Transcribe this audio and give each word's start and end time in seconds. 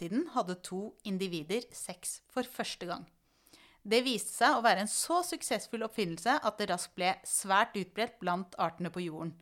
siden 0.00 0.26
hadde 0.34 0.58
to 0.66 0.90
individer 1.06 1.66
sex 1.76 2.20
for 2.32 2.48
første 2.48 2.88
gang. 2.88 3.04
Det 3.80 4.02
viste 4.04 4.34
seg 4.34 4.58
å 4.58 4.64
være 4.64 4.84
en 4.84 4.90
så 4.90 5.22
suksessfull 5.24 5.86
oppfinnelse 5.86 6.34
at 6.44 6.58
det 6.58 6.68
raskt 6.68 6.96
ble 6.98 7.14
svært 7.24 7.78
utbredt 7.80 8.18
blant 8.20 8.56
artene 8.60 8.92
på 8.92 9.06
jorden. 9.06 9.32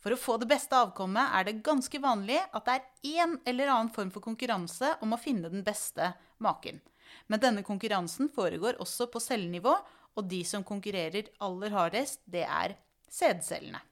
For 0.00 0.14
å 0.14 0.20
få 0.20 0.36
det 0.40 0.48
beste 0.48 0.76
avkommet 0.78 1.34
er 1.34 1.48
det 1.48 1.60
ganske 1.66 2.00
vanlig 2.00 2.38
at 2.38 2.68
det 2.68 2.76
er 2.76 3.24
én 3.26 3.36
eller 3.48 3.72
annen 3.72 3.92
form 3.92 4.12
for 4.14 4.24
konkurranse 4.24 4.94
om 5.04 5.12
å 5.12 5.20
finne 5.20 5.50
den 5.52 5.64
beste 5.66 6.12
maken. 6.38 6.80
Men 7.26 7.42
denne 7.42 7.64
konkurransen 7.66 8.30
foregår 8.32 8.80
også 8.82 9.08
på 9.10 9.22
cellenivå, 9.22 9.74
og 10.16 10.28
de 10.30 10.40
som 10.48 10.64
konkurrerer 10.64 11.28
aller 11.44 11.74
hardest, 11.74 12.22
det 12.24 12.46
er 12.46 12.78
sædcellene. 13.12 13.82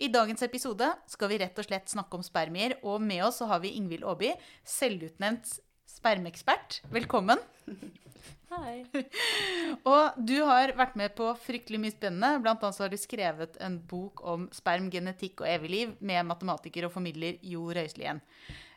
I 0.00 0.08
dagens 0.08 0.42
episode 0.44 0.86
skal 1.10 1.30
vi 1.32 1.40
rett 1.42 1.58
og 1.58 1.66
slett 1.66 1.90
snakke 1.92 2.16
om 2.16 2.24
spermier, 2.24 2.78
og 2.82 3.02
med 3.04 3.24
oss 3.26 3.42
så 3.42 3.48
har 3.50 3.60
vi 3.64 3.74
Ingvild 3.76 4.06
Aaby, 4.08 4.32
selvutnevnt 4.64 5.58
spermekspert. 5.88 6.80
Velkommen. 6.92 7.40
Hei. 8.52 8.82
Og 9.88 10.18
du 10.20 10.34
har 10.44 10.74
vært 10.76 10.96
med 11.00 11.14
på 11.16 11.30
fryktelig 11.40 11.80
mye 11.80 11.94
spennende. 11.94 12.40
Blant 12.44 12.64
annet 12.64 12.76
så 12.76 12.84
har 12.84 12.92
du 12.92 12.98
skrevet 13.00 13.56
en 13.64 13.78
bok 13.88 14.20
om 14.28 14.44
sperm, 14.52 14.90
genetikk 14.92 15.40
og 15.44 15.48
evig 15.48 15.72
liv 15.72 15.94
med 16.04 16.28
matematiker 16.28 16.88
og 16.88 16.92
formidler 16.94 17.40
Jo 17.48 17.70
Røiselien. 17.72 18.20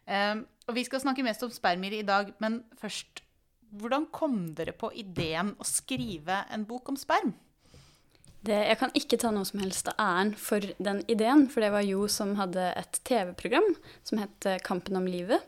Um, 0.05 0.45
og 0.69 0.77
vi 0.77 0.85
skal 0.87 1.01
snakke 1.03 1.25
mest 1.25 1.43
om 1.43 1.51
spermier 1.51 1.97
i 1.99 2.07
dag, 2.07 2.33
men 2.43 2.63
først 2.79 3.23
Hvordan 3.75 4.05
kom 4.13 4.35
dere 4.55 4.71
på 4.77 4.87
ideen 4.95 5.49
å 5.59 5.65
skrive 5.67 6.37
en 6.53 6.61
bok 6.69 6.93
om 6.93 6.95
sperm? 6.95 7.33
Det, 8.45 8.57
jeg 8.69 8.77
kan 8.77 8.93
ikke 8.97 9.17
ta 9.21 9.31
noe 9.33 9.47
som 9.47 9.61
helst 9.63 9.89
av 9.89 9.99
æren 10.01 10.35
for 10.37 10.63
den 10.77 11.01
ideen, 11.11 11.47
for 11.49 11.65
det 11.65 11.71
var 11.73 11.85
Jo 11.87 12.05
som 12.11 12.35
hadde 12.37 12.69
et 12.77 12.99
TV-program 13.07 13.71
som 14.05 14.21
het 14.21 14.49
Kampen 14.65 14.99
om 14.99 15.07
livet. 15.09 15.43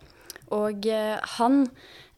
Og 0.55 0.87
eh, 0.89 1.17
han 1.37 1.65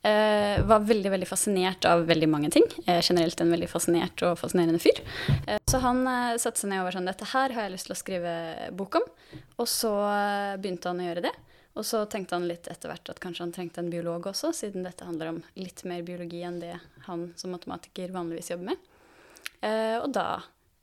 Eh, 0.02 0.66
var 0.66 0.80
veldig 0.80 1.12
veldig 1.12 1.28
fascinert 1.28 1.84
av 1.86 2.06
veldig 2.08 2.28
mange 2.32 2.50
ting. 2.50 2.64
Eh, 2.86 3.02
generelt 3.02 3.42
en 3.42 3.52
veldig 3.52 3.68
fascinert 3.68 4.22
og 4.24 4.38
fascinerende 4.40 4.80
fyr. 4.80 5.02
Eh, 5.48 5.60
så 5.68 5.82
han 5.84 6.06
eh, 6.08 6.38
satte 6.40 6.62
seg 6.62 6.72
ned 6.72 6.80
og 6.80 6.88
var 6.88 6.96
sånn 6.96 7.10
Dette 7.10 7.28
her 7.34 7.52
har 7.56 7.66
jeg 7.68 7.74
lyst 7.74 7.90
til 7.90 7.96
å 7.98 8.00
skrive 8.00 8.34
bok 8.80 8.96
om. 9.02 9.10
Og 9.60 9.68
så 9.68 9.92
eh, 10.08 10.56
begynte 10.56 10.94
han 10.94 11.02
å 11.04 11.10
gjøre 11.10 11.26
det. 11.28 11.34
Og 11.76 11.88
så 11.88 12.06
tenkte 12.12 12.38
han 12.40 12.48
litt 12.48 12.70
etter 12.72 12.92
hvert 12.92 13.12
at 13.12 13.20
kanskje 13.20 13.44
han 13.44 13.52
trengte 13.56 13.84
en 13.84 13.92
biolog 13.92 14.32
også, 14.32 14.54
siden 14.56 14.88
dette 14.88 15.04
handler 15.04 15.34
om 15.34 15.42
litt 15.60 15.84
mer 15.88 16.02
biologi 16.08 16.42
enn 16.48 16.62
det 16.64 16.78
han 17.06 17.30
som 17.40 17.52
matematiker 17.56 18.16
vanligvis 18.16 18.54
jobber 18.54 18.72
med. 18.72 18.88
Eh, 19.60 19.98
og 20.00 20.14
da 20.16 20.30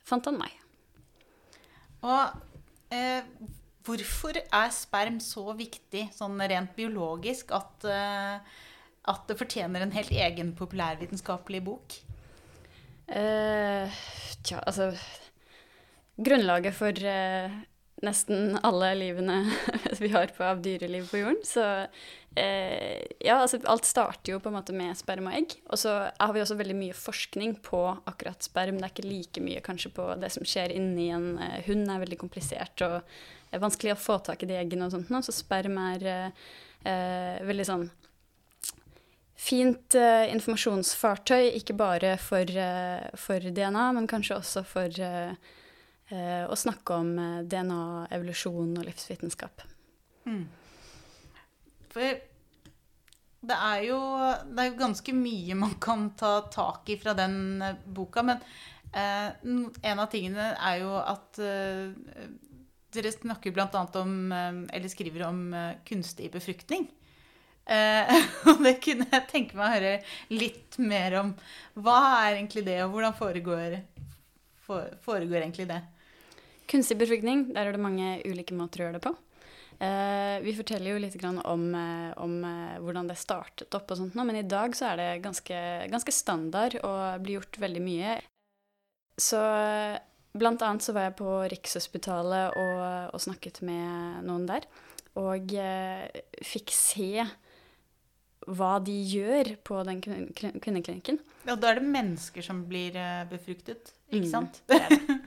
fant 0.07 0.31
han 0.31 0.39
meg. 0.39 0.55
Og 2.07 2.95
hvorfor 3.87 4.39
er 4.39 4.71
sperm 4.75 5.19
så 5.21 5.51
viktig 5.59 6.05
sånn 6.15 6.39
rent 6.39 6.77
biologisk 6.79 7.51
at 7.57 7.87
at 9.07 9.29
det 9.31 9.39
fortjener 9.39 9.85
en 9.85 9.95
helt 9.95 10.11
egen 10.11 10.53
populærvitenskapelig 10.59 11.63
bok? 11.67 11.97
Eh, 13.07 13.99
tja, 14.43 14.59
altså 14.67 14.91
Grunnlaget 16.17 16.75
for 16.75 16.97
uh, 17.07 17.53
nesten 18.05 18.59
alle 18.67 18.93
livene 18.99 19.39
vi 20.03 20.11
har 20.13 20.33
på, 20.37 20.45
av 20.45 20.61
dyreliv 20.65 21.09
på 21.11 21.21
jorden. 21.23 21.41
Så 21.45 21.65
eh, 22.37 23.03
ja, 23.25 23.39
altså 23.39 23.61
alt 23.65 23.89
starter 23.89 24.35
jo 24.35 24.41
på 24.43 24.51
en 24.51 24.59
måte 24.59 24.77
med 24.77 24.97
sperm 24.99 25.31
og 25.31 25.39
egg. 25.39 25.57
Og 25.71 25.81
så 25.81 25.95
har 26.11 26.35
vi 26.37 26.43
også 26.45 26.59
veldig 26.59 26.77
mye 26.79 26.97
forskning 26.97 27.57
på 27.65 27.83
akkurat 28.05 28.45
sperm. 28.45 28.81
Det 28.81 28.89
er 28.89 28.95
ikke 28.95 29.09
like 29.09 29.45
mye 29.45 29.65
kanskje 29.65 29.93
på 29.97 30.11
det 30.21 30.33
som 30.37 30.47
skjer 30.47 30.75
inni 30.77 31.09
en 31.17 31.35
hund, 31.69 31.89
er 31.89 32.05
veldig 32.05 32.21
komplisert 32.21 32.85
og 32.87 32.99
er 33.55 33.63
vanskelig 33.63 33.95
å 33.95 34.01
få 34.01 34.19
tak 34.27 34.43
i 34.45 34.51
de 34.51 34.59
eggene 34.61 34.89
og 34.89 34.97
sånt. 34.97 35.13
Så 35.25 35.35
sperm 35.35 35.79
er 35.89 36.33
veldig 37.47 37.65
sånn 37.67 37.89
fint 39.37 39.97
uh, 39.99 40.25
informasjonsfartøy, 40.33 41.51
ikke 41.59 41.75
bare 41.77 42.15
for, 42.21 42.49
for, 43.21 43.45
DNA, 43.59 43.83
men 43.93 44.09
kanskje 44.11 44.39
også 44.39 44.63
for 44.67 45.03
uh, 46.13 46.45
å 46.51 46.57
snakke 46.59 47.01
om 47.01 47.11
DNA, 47.49 47.83
evolusjon 48.17 48.79
og 48.79 48.87
livsvitenskap. 48.89 49.65
Mm. 50.27 50.47
For 51.95 52.17
det 53.47 53.57
er, 53.57 53.83
jo, 53.87 53.99
det 54.51 54.63
er 54.63 54.73
jo 54.73 54.81
ganske 54.81 55.15
mye 55.15 55.57
man 55.59 55.77
kan 55.83 56.11
ta 56.19 56.41
tak 56.53 56.91
i 56.91 56.99
fra 56.99 57.15
den 57.17 57.63
boka, 57.87 58.25
men 58.27 58.43
en 58.97 60.01
av 60.01 60.07
tingene 60.09 60.55
er 60.55 60.79
jo 60.81 60.95
at 60.97 61.37
dere 61.37 63.11
snakker 63.13 63.53
bl.a. 63.53 63.83
om, 64.01 64.15
eller 64.33 64.89
skriver 64.89 65.27
om 65.27 65.43
kunstig 65.85 66.31
befruktning. 66.33 66.87
Eh, 67.67 68.13
og 68.51 68.63
det 68.63 68.77
kunne 68.83 69.09
jeg 69.11 69.27
tenke 69.31 69.59
meg 69.59 69.67
å 69.67 69.75
høre 69.75 69.93
litt 70.35 70.79
mer 70.79 71.19
om. 71.23 71.35
Hva 71.75 71.99
er 72.23 72.37
egentlig 72.37 72.63
det, 72.69 72.79
og 72.85 72.95
hvordan 72.95 73.17
foregår, 73.19 73.81
foregår 74.67 75.41
egentlig 75.43 75.69
det? 75.71 75.83
Kunstig 76.71 76.99
befruktning, 76.99 77.47
der 77.55 77.69
er 77.69 77.77
det 77.77 77.83
mange 77.83 78.17
ulike 78.27 78.57
måter 78.57 78.83
å 78.83 78.89
gjøre 78.89 78.99
det 78.99 79.05
på. 79.07 79.13
Eh, 79.77 80.39
vi 80.41 80.55
forteller 80.57 80.95
jo 80.95 81.01
litt 81.03 81.17
om, 81.27 81.67
eh, 81.77 82.13
om 82.25 82.37
eh, 82.49 82.79
hvordan 82.81 83.11
det 83.11 83.19
startet 83.21 83.75
opp, 83.77 83.91
og 83.91 84.01
sånt 84.01 84.17
nå, 84.17 84.25
men 84.25 84.41
i 84.41 84.47
dag 84.49 84.75
så 84.77 84.91
er 84.93 85.03
det 85.03 85.25
ganske, 85.27 85.61
ganske 85.93 86.15
standard 86.15 86.79
og 86.81 87.23
blir 87.23 87.39
gjort 87.41 87.61
veldig 87.61 87.83
mye. 87.85 88.17
Så 89.21 89.41
blant 90.37 90.63
annet 90.65 90.85
så 90.85 90.95
var 90.97 91.09
jeg 91.09 91.19
på 91.21 91.33
Rikshospitalet 91.53 92.57
og, 92.61 92.81
og 93.17 93.23
snakket 93.23 93.63
med 93.65 94.25
noen 94.29 94.49
der, 94.49 94.67
og 95.17 95.53
eh, 95.57 96.25
fikk 96.45 96.73
se 96.77 97.27
hva 98.47 98.77
de 98.85 98.95
gjør 99.11 99.57
på 99.67 99.81
den 99.89 100.01
kvinneklinikken. 100.05 101.19
Ja, 101.49 101.57
da 101.57 101.73
er 101.73 101.81
det 101.81 101.89
mennesker 101.89 102.45
som 102.45 102.63
blir 102.69 102.97
eh, 102.99 103.25
befruktet, 103.31 103.93
ikke 104.11 104.27
mm, 104.27 104.33
sant? 104.33 104.61
Det 104.71 104.79
er 104.79 104.93
det. 104.93 105.17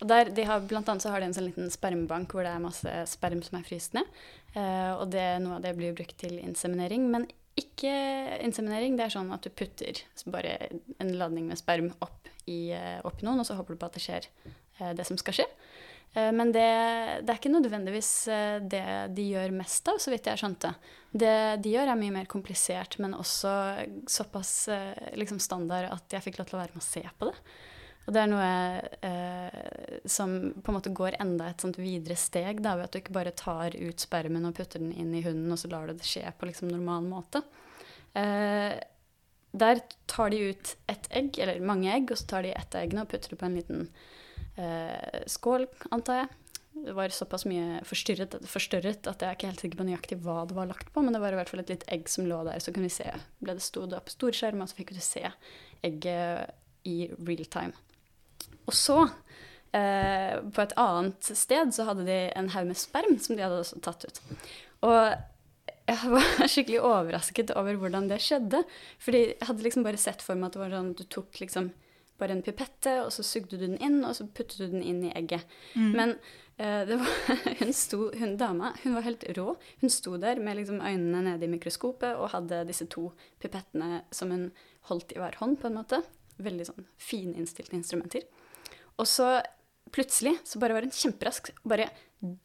Og 0.00 0.08
der, 0.10 0.30
de 0.36 0.46
har, 0.48 0.62
blant 0.68 0.88
annet 0.88 1.04
så 1.04 1.12
har 1.12 1.22
de 1.22 1.28
en 1.30 1.36
sånn 1.36 1.48
liten 1.50 1.72
spermbank 1.72 2.32
hvor 2.34 2.46
det 2.46 2.54
er 2.54 2.62
masse 2.62 2.94
sperm 3.10 3.42
som 3.46 3.58
er 3.58 3.66
fryst 3.66 3.96
ned. 3.96 4.08
Uh, 4.54 4.96
og 4.96 5.10
det, 5.12 5.26
noe 5.44 5.58
av 5.58 5.66
det 5.66 5.74
blir 5.78 5.94
brukt 5.96 6.16
til 6.20 6.38
inseminering. 6.42 7.06
Men 7.12 7.28
ikke 7.60 7.92
inseminering. 8.46 8.96
Det 8.98 9.06
er 9.06 9.16
sånn 9.16 9.30
at 9.34 9.44
du 9.44 9.52
putter 9.52 10.02
bare 10.32 10.56
en 11.02 11.14
ladning 11.20 11.50
med 11.50 11.60
sperm 11.60 11.92
opp 12.00 12.30
i, 12.46 12.72
uh, 12.72 12.98
opp 13.06 13.22
i 13.22 13.28
noen, 13.28 13.42
og 13.42 13.48
så 13.48 13.58
håper 13.58 13.76
du 13.76 13.82
på 13.82 13.90
at 13.90 13.98
det 13.98 14.04
skjer 14.06 14.30
uh, 14.80 14.92
det 14.96 15.06
som 15.08 15.20
skal 15.20 15.40
skje. 15.40 15.48
Eh, 16.12 16.32
men 16.32 16.52
det, 16.52 16.66
det, 17.22 17.30
er 17.30 17.38
ikke 17.38 17.52
nødvendigvis 17.52 18.12
eh, 18.32 18.56
det 18.62 18.84
de 19.14 19.26
gjør 19.30 19.54
mest 19.54 19.90
av, 19.90 20.00
så 20.02 20.12
vidt 20.12 20.26
jeg 20.30 20.42
skjønte. 20.42 20.72
Det 21.10 21.34
de 21.62 21.74
gjør, 21.74 21.92
er 21.92 22.00
mye 22.00 22.16
mer 22.20 22.30
komplisert, 22.30 22.98
men 23.02 23.16
også 23.18 23.52
såpass 24.10 24.54
eh, 24.74 25.10
liksom 25.20 25.40
standard 25.42 25.90
at 25.90 26.16
jeg 26.18 26.26
fikk 26.26 26.40
lov 26.40 26.50
til 26.50 26.58
å 26.58 26.62
være 26.64 26.74
med 26.74 26.82
og 26.82 26.88
se 26.88 27.04
på 27.04 27.30
det. 27.30 27.36
Og 28.08 28.14
det 28.16 28.22
er 28.22 28.30
noe 28.30 28.46
eh, 29.06 29.98
som 30.08 30.32
på 30.56 30.72
en 30.72 30.76
måte 30.78 30.92
går 30.96 31.18
enda 31.22 31.50
et 31.50 31.62
sånt 31.62 31.78
videre 31.78 32.16
steg, 32.18 32.62
da, 32.64 32.74
ved 32.78 32.88
at 32.88 32.94
du 32.94 33.00
ikke 33.02 33.14
bare 33.14 33.34
tar 33.36 33.76
ut 33.76 34.02
spermen 34.02 34.48
og 34.48 34.56
putter 34.56 34.82
den 34.82 34.94
inn 34.94 35.12
i 35.14 35.22
hunden, 35.24 35.50
og 35.52 35.60
så 35.60 35.70
lar 35.70 35.86
du 35.86 35.94
det 35.94 36.08
skje 36.08 36.24
på 36.38 36.48
liksom 36.48 36.72
normal 36.72 37.06
måte. 37.06 37.44
Eh, 38.18 38.72
der 39.50 39.82
tar 40.10 40.30
de 40.30 40.50
ut 40.50 40.76
ett 40.90 41.08
egg, 41.10 41.38
eller 41.38 41.60
mange 41.60 41.90
egg, 41.92 42.10
og 42.10 42.18
så 42.18 42.28
tar 42.34 42.46
de 42.46 42.54
ett 42.54 42.76
eggene 42.78 43.04
og 43.04 43.10
putter 43.12 43.34
det 43.34 43.40
på 43.40 43.48
en 43.48 43.58
liten 43.58 43.88
eh, 44.56 45.26
skål, 45.30 45.66
antar 45.90 46.22
jeg. 46.22 46.30
Det 46.80 46.94
var 46.94 47.12
såpass 47.12 47.44
mye 47.50 47.80
forstyrret, 47.84 48.36
forstørret 48.46 49.08
at 49.10 49.22
jeg 49.22 49.28
er 49.28 49.36
ikke 49.36 49.50
helt 49.50 49.62
sikker 49.64 49.80
på 49.80 49.86
nøyaktig 49.88 50.20
hva 50.22 50.44
det 50.48 50.56
var 50.56 50.70
lagt 50.70 50.92
på, 50.94 51.02
men 51.02 51.14
det 51.14 51.20
var 51.22 51.34
i 51.34 51.38
hvert 51.40 51.50
fall 51.50 51.64
et 51.64 51.72
litt 51.74 51.86
egg 51.90 52.06
som 52.08 52.28
lå 52.30 52.40
der, 52.46 52.62
så 52.62 52.72
kunne 52.72 52.88
vi 52.88 52.94
se. 52.94 53.10
Ble 53.42 53.58
det 53.58 53.66
stod 53.66 53.94
opp 53.98 54.10
storskjerm, 54.12 54.62
og 54.62 54.70
så 54.70 54.78
fikk 54.78 54.94
du 54.94 55.02
se 55.02 55.26
egget 55.86 56.54
i 56.86 57.10
real 57.18 57.46
time. 57.50 57.89
Og 58.70 58.76
så, 58.76 59.00
eh, 59.74 60.38
på 60.38 60.62
et 60.62 60.76
annet 60.78 61.32
sted, 61.34 61.74
så 61.74 61.88
hadde 61.90 62.06
de 62.06 62.20
en 62.38 62.52
haug 62.54 62.70
med 62.70 62.78
sperm 62.78 63.18
som 63.18 63.34
de 63.34 63.44
hadde 63.44 63.60
også 63.64 63.82
tatt 63.82 64.06
ut. 64.06 64.22
Og 64.86 65.02
jeg 65.90 66.10
var 66.14 66.32
skikkelig 66.52 66.80
overrasket 66.86 67.54
over 67.58 67.78
hvordan 67.80 68.08
det 68.10 68.20
skjedde. 68.22 68.62
Fordi 69.02 69.22
jeg 69.32 69.46
hadde 69.48 69.66
liksom 69.66 69.86
bare 69.86 70.00
sett 70.00 70.22
for 70.24 70.38
meg 70.38 70.50
at 70.50 70.58
det 70.58 70.64
var 70.64 70.76
sånn 70.78 70.92
du 70.98 71.06
tok 71.10 71.42
liksom 71.42 71.72
bare 72.20 72.36
en 72.36 72.44
pipette, 72.44 72.98
og 73.00 73.08
så 73.14 73.24
sugde 73.24 73.56
du 73.56 73.64
den 73.64 73.78
inn, 73.80 74.02
og 74.04 74.12
så 74.16 74.26
puttet 74.28 74.60
du 74.60 74.66
den 74.74 74.84
inn 74.84 74.98
i 75.08 75.12
egget. 75.16 75.48
Mm. 75.72 75.92
Men 75.96 76.10
uh, 76.60 76.82
var, 77.00 77.14
hun, 77.62 77.72
sto, 77.76 78.10
hun 78.12 78.36
dama 78.40 78.74
hun 78.82 78.98
var 78.98 79.06
helt 79.06 79.24
rå. 79.38 79.54
Hun 79.80 79.92
sto 79.92 80.18
der 80.20 80.42
med 80.42 80.60
liksom 80.60 80.82
øynene 80.84 81.24
nede 81.30 81.48
i 81.48 81.52
mikroskopet 81.54 82.20
og 82.20 82.34
hadde 82.34 82.66
disse 82.68 82.86
to 82.92 83.08
pipettene 83.40 84.02
som 84.12 84.34
hun 84.34 84.50
holdt 84.90 85.16
i 85.16 85.20
hver 85.20 85.40
hånd, 85.40 85.58
på 85.62 85.70
en 85.70 85.80
måte. 85.80 86.02
Veldig 86.40 86.68
sånn 86.68 86.86
fininnstilte 87.00 87.76
instrumenter. 87.78 88.28
Og 89.00 89.08
så 89.08 89.38
plutselig 89.94 90.36
så 90.46 90.60
bare 90.62 90.76
var 90.76 90.86
hun 90.86 90.94
kjemperask 90.94 91.50
og 91.56 91.72
bare 91.72 91.88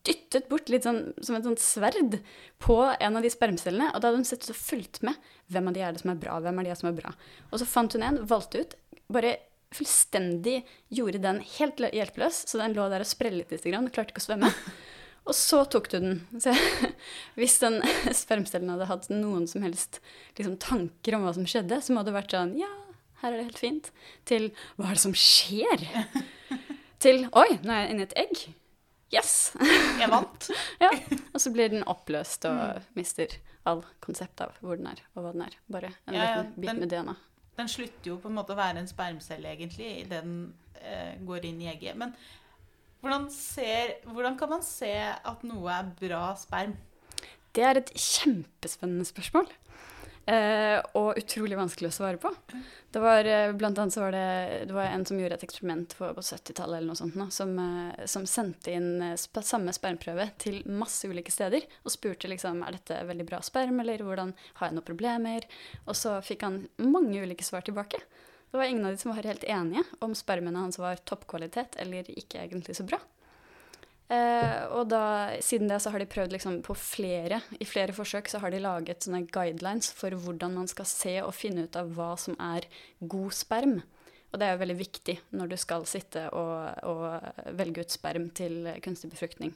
dyttet 0.07 0.48
bort 0.48 0.69
litt 0.72 0.86
sånn 0.88 1.02
som 1.19 1.36
et 1.36 1.46
sånt 1.46 1.62
sverd 1.62 2.19
på 2.63 2.78
en 2.80 3.19
av 3.19 3.25
de 3.25 3.31
spermcellene. 3.31 3.92
Og 3.92 4.00
da 4.00 4.10
hadde 4.10 4.22
hun 4.22 4.28
sett 4.28 4.48
og 4.52 4.57
fulgt 4.57 5.02
med. 5.06 5.19
Hvem 5.52 5.68
av 5.69 5.75
de 5.75 5.84
er 5.84 5.96
det 5.96 6.02
som 6.02 6.13
er 6.13 6.22
bra? 6.22 6.38
Hvem 6.44 6.62
er 6.62 6.69
de 6.69 6.78
som 6.80 6.90
er 6.90 6.98
bra? 7.02 7.12
Og 7.52 7.60
så 7.62 7.68
fant 7.69 7.98
hun 7.98 8.06
en, 8.07 8.22
valgte 8.30 8.63
ut, 8.63 8.75
bare 9.12 9.36
fullstendig 9.75 10.62
gjorde 10.94 11.19
den 11.24 11.42
helt 11.57 11.81
hjelpeløs, 11.84 12.46
så 12.48 12.62
den 12.62 12.75
lå 12.78 12.86
der 12.92 13.04
og 13.04 13.10
sprellet 13.10 13.52
litt 13.52 13.66
og 13.68 13.92
klarte 13.92 14.16
ikke 14.16 14.24
å 14.24 14.30
svømme. 14.30 14.52
Og 15.25 15.34
så 15.34 15.63
tok 15.66 15.88
du 15.90 15.96
den. 15.98 16.19
Så 16.38 16.54
hvis 17.40 17.57
den 17.63 17.80
spermcellen 18.13 18.69
hadde 18.69 18.90
hatt 18.92 19.07
noen 19.10 19.48
som 19.50 19.66
helst 19.66 19.98
liksom, 20.38 20.60
tanker 20.62 21.18
om 21.18 21.25
hva 21.25 21.34
som 21.34 21.48
skjedde, 21.50 21.81
så 21.81 21.96
må 21.96 22.06
det 22.06 22.13
vært 22.13 22.36
sånn 22.36 22.54
Ja, 22.60 22.69
her 23.25 23.33
er 23.33 23.42
det 23.42 23.48
helt 23.50 23.62
fint. 23.62 23.89
Til 24.30 24.51
Hva 24.77 24.92
er 24.92 24.98
det 25.00 25.04
som 25.04 25.16
skjer? 25.18 25.83
Til 27.04 27.25
Oi, 27.36 27.50
nå 27.66 27.74
er 27.74 27.83
jeg 27.83 27.92
inni 27.95 28.06
et 28.07 28.16
egg. 28.22 28.45
Yes! 29.13 29.33
Jeg 30.00 30.10
vant. 30.12 30.48
ja. 30.83 30.89
Og 31.33 31.42
så 31.44 31.51
blir 31.54 31.69
den 31.74 31.83
oppløst 31.89 32.48
og 32.50 32.81
mister 32.98 33.36
all 33.66 33.83
konsept 34.04 34.42
av 34.45 34.56
hvor 34.62 34.77
den 34.80 34.88
er, 34.92 35.00
og 35.16 35.24
hva 35.25 35.31
den 35.36 35.44
er. 35.45 35.56
Bare 35.72 35.92
en 36.07 36.18
Ja, 36.18 36.25
liten 36.42 36.56
bit 36.62 36.69
den- 36.72 36.80
med 36.86 36.92
DNA. 36.94 37.16
Den 37.56 37.69
slutter 37.72 38.10
jo 38.10 38.18
på 38.19 38.27
en 38.27 38.36
måte 38.36 38.51
å 38.51 38.57
være 38.60 38.81
en 38.81 38.89
spermcelle, 38.89 39.48
egentlig, 39.54 39.92
idet 40.01 40.24
den 40.25 40.33
eh, 40.81 41.13
går 41.24 41.45
inn 41.48 41.62
i 41.63 41.69
egget. 41.71 41.95
Men 41.95 42.12
hvordan, 43.00 43.30
ser, 43.31 43.94
hvordan 44.12 44.36
kan 44.38 44.50
man 44.57 44.66
se 44.66 44.89
at 44.92 45.45
noe 45.48 45.71
er 45.71 45.88
bra 46.01 46.33
sperm? 46.36 46.74
Det 47.56 47.63
er 47.63 47.80
et 47.80 47.94
kjempespennende 47.95 49.06
spørsmål. 49.07 49.48
Eh, 50.25 50.80
og 50.98 51.19
utrolig 51.22 51.57
vanskelig 51.57 51.92
å 51.92 51.94
svare 51.94 52.18
på. 52.18 52.31
Det 52.89 53.01
var, 53.01 53.27
eh, 53.30 53.51
blant 53.54 53.77
annet 53.77 53.98
var 53.98 54.12
det, 54.12 54.66
det 54.66 54.74
var 54.74 54.88
en 54.88 55.06
som 55.06 55.19
gjorde 55.19 55.38
et 55.38 55.44
eksperiment 55.45 55.94
på 55.98 56.07
70-tallet 56.18 56.80
eller 56.80 56.88
noe 56.88 56.98
sånt, 56.98 57.16
nå, 57.19 57.27
som, 57.30 57.51
eh, 57.60 58.06
som 58.10 58.25
sendte 58.25 58.74
inn 58.74 59.01
eh, 59.01 59.13
sp 59.22 59.38
samme 59.45 59.74
spermprøve 59.75 60.31
til 60.42 60.63
masse 60.66 61.06
ulike 61.06 61.30
steder 61.30 61.68
og 61.83 61.94
spurte 61.94 62.31
liksom 62.31 62.63
er 62.66 62.72
dette 62.74 63.06
veldig 63.06 63.27
bra 63.30 63.42
sperm, 63.45 63.80
eller 63.83 64.01
hvordan 64.01 64.33
har 64.56 64.68
jeg 64.68 64.77
noen 64.80 64.88
problemer? 64.88 65.45
Og 65.86 65.94
så 65.94 66.18
fikk 66.25 66.42
han 66.48 66.63
mange 66.81 67.21
ulike 67.21 67.45
svar 67.45 67.62
tilbake. 67.62 68.01
Det 68.50 68.57
var 68.57 68.66
ingen 68.66 68.86
av 68.86 68.95
de 68.95 68.98
som 68.98 69.12
var 69.12 69.28
helt 69.28 69.44
enige 69.44 69.83
om 70.00 70.16
spermene 70.16 70.57
hans 70.57 70.80
var 70.80 70.98
toppkvalitet 71.06 71.75
eller 71.78 72.10
ikke 72.10 72.42
egentlig 72.42 72.78
så 72.80 72.88
bra. 72.88 72.98
Eh, 74.06 74.66
og 74.69 74.92
da, 74.92 75.34
siden 75.42 75.72
det 75.72 75.80
så 75.81 75.90
har 75.90 76.02
de 76.02 76.10
prøvd 76.10 76.36
liksom 76.36 76.60
på 76.66 76.75
flere, 76.78 77.40
i 77.57 77.66
flere 77.66 77.96
forsøk 77.96 78.30
så 78.30 78.42
har 78.44 78.54
de 78.54 78.62
laget 78.62 79.07
sånne 79.07 79.24
guidelines 79.34 79.90
for 79.98 80.13
hvordan 80.13 80.54
man 80.60 80.69
skal 80.69 80.86
se 80.90 81.16
og 81.24 81.34
finne 81.34 81.66
ut 81.66 81.80
av 81.80 81.90
hva 81.98 82.12
som 82.22 82.38
er 82.38 82.68
god 83.02 83.34
sperm. 83.34 83.80
Og 84.30 84.42
det 84.42 84.48
er 84.48 84.56
jo 84.56 84.62
veldig 84.62 84.78
viktig 84.78 85.16
når 85.40 85.54
du 85.54 85.57
skal 85.57 85.88
sitte 85.90 86.28
og, 86.36 86.84
og 86.84 87.56
velge 87.57 87.86
ut 87.86 87.96
sperm 87.96 88.28
til 88.36 88.68
kunstig 88.84 89.13
befruktning. 89.13 89.56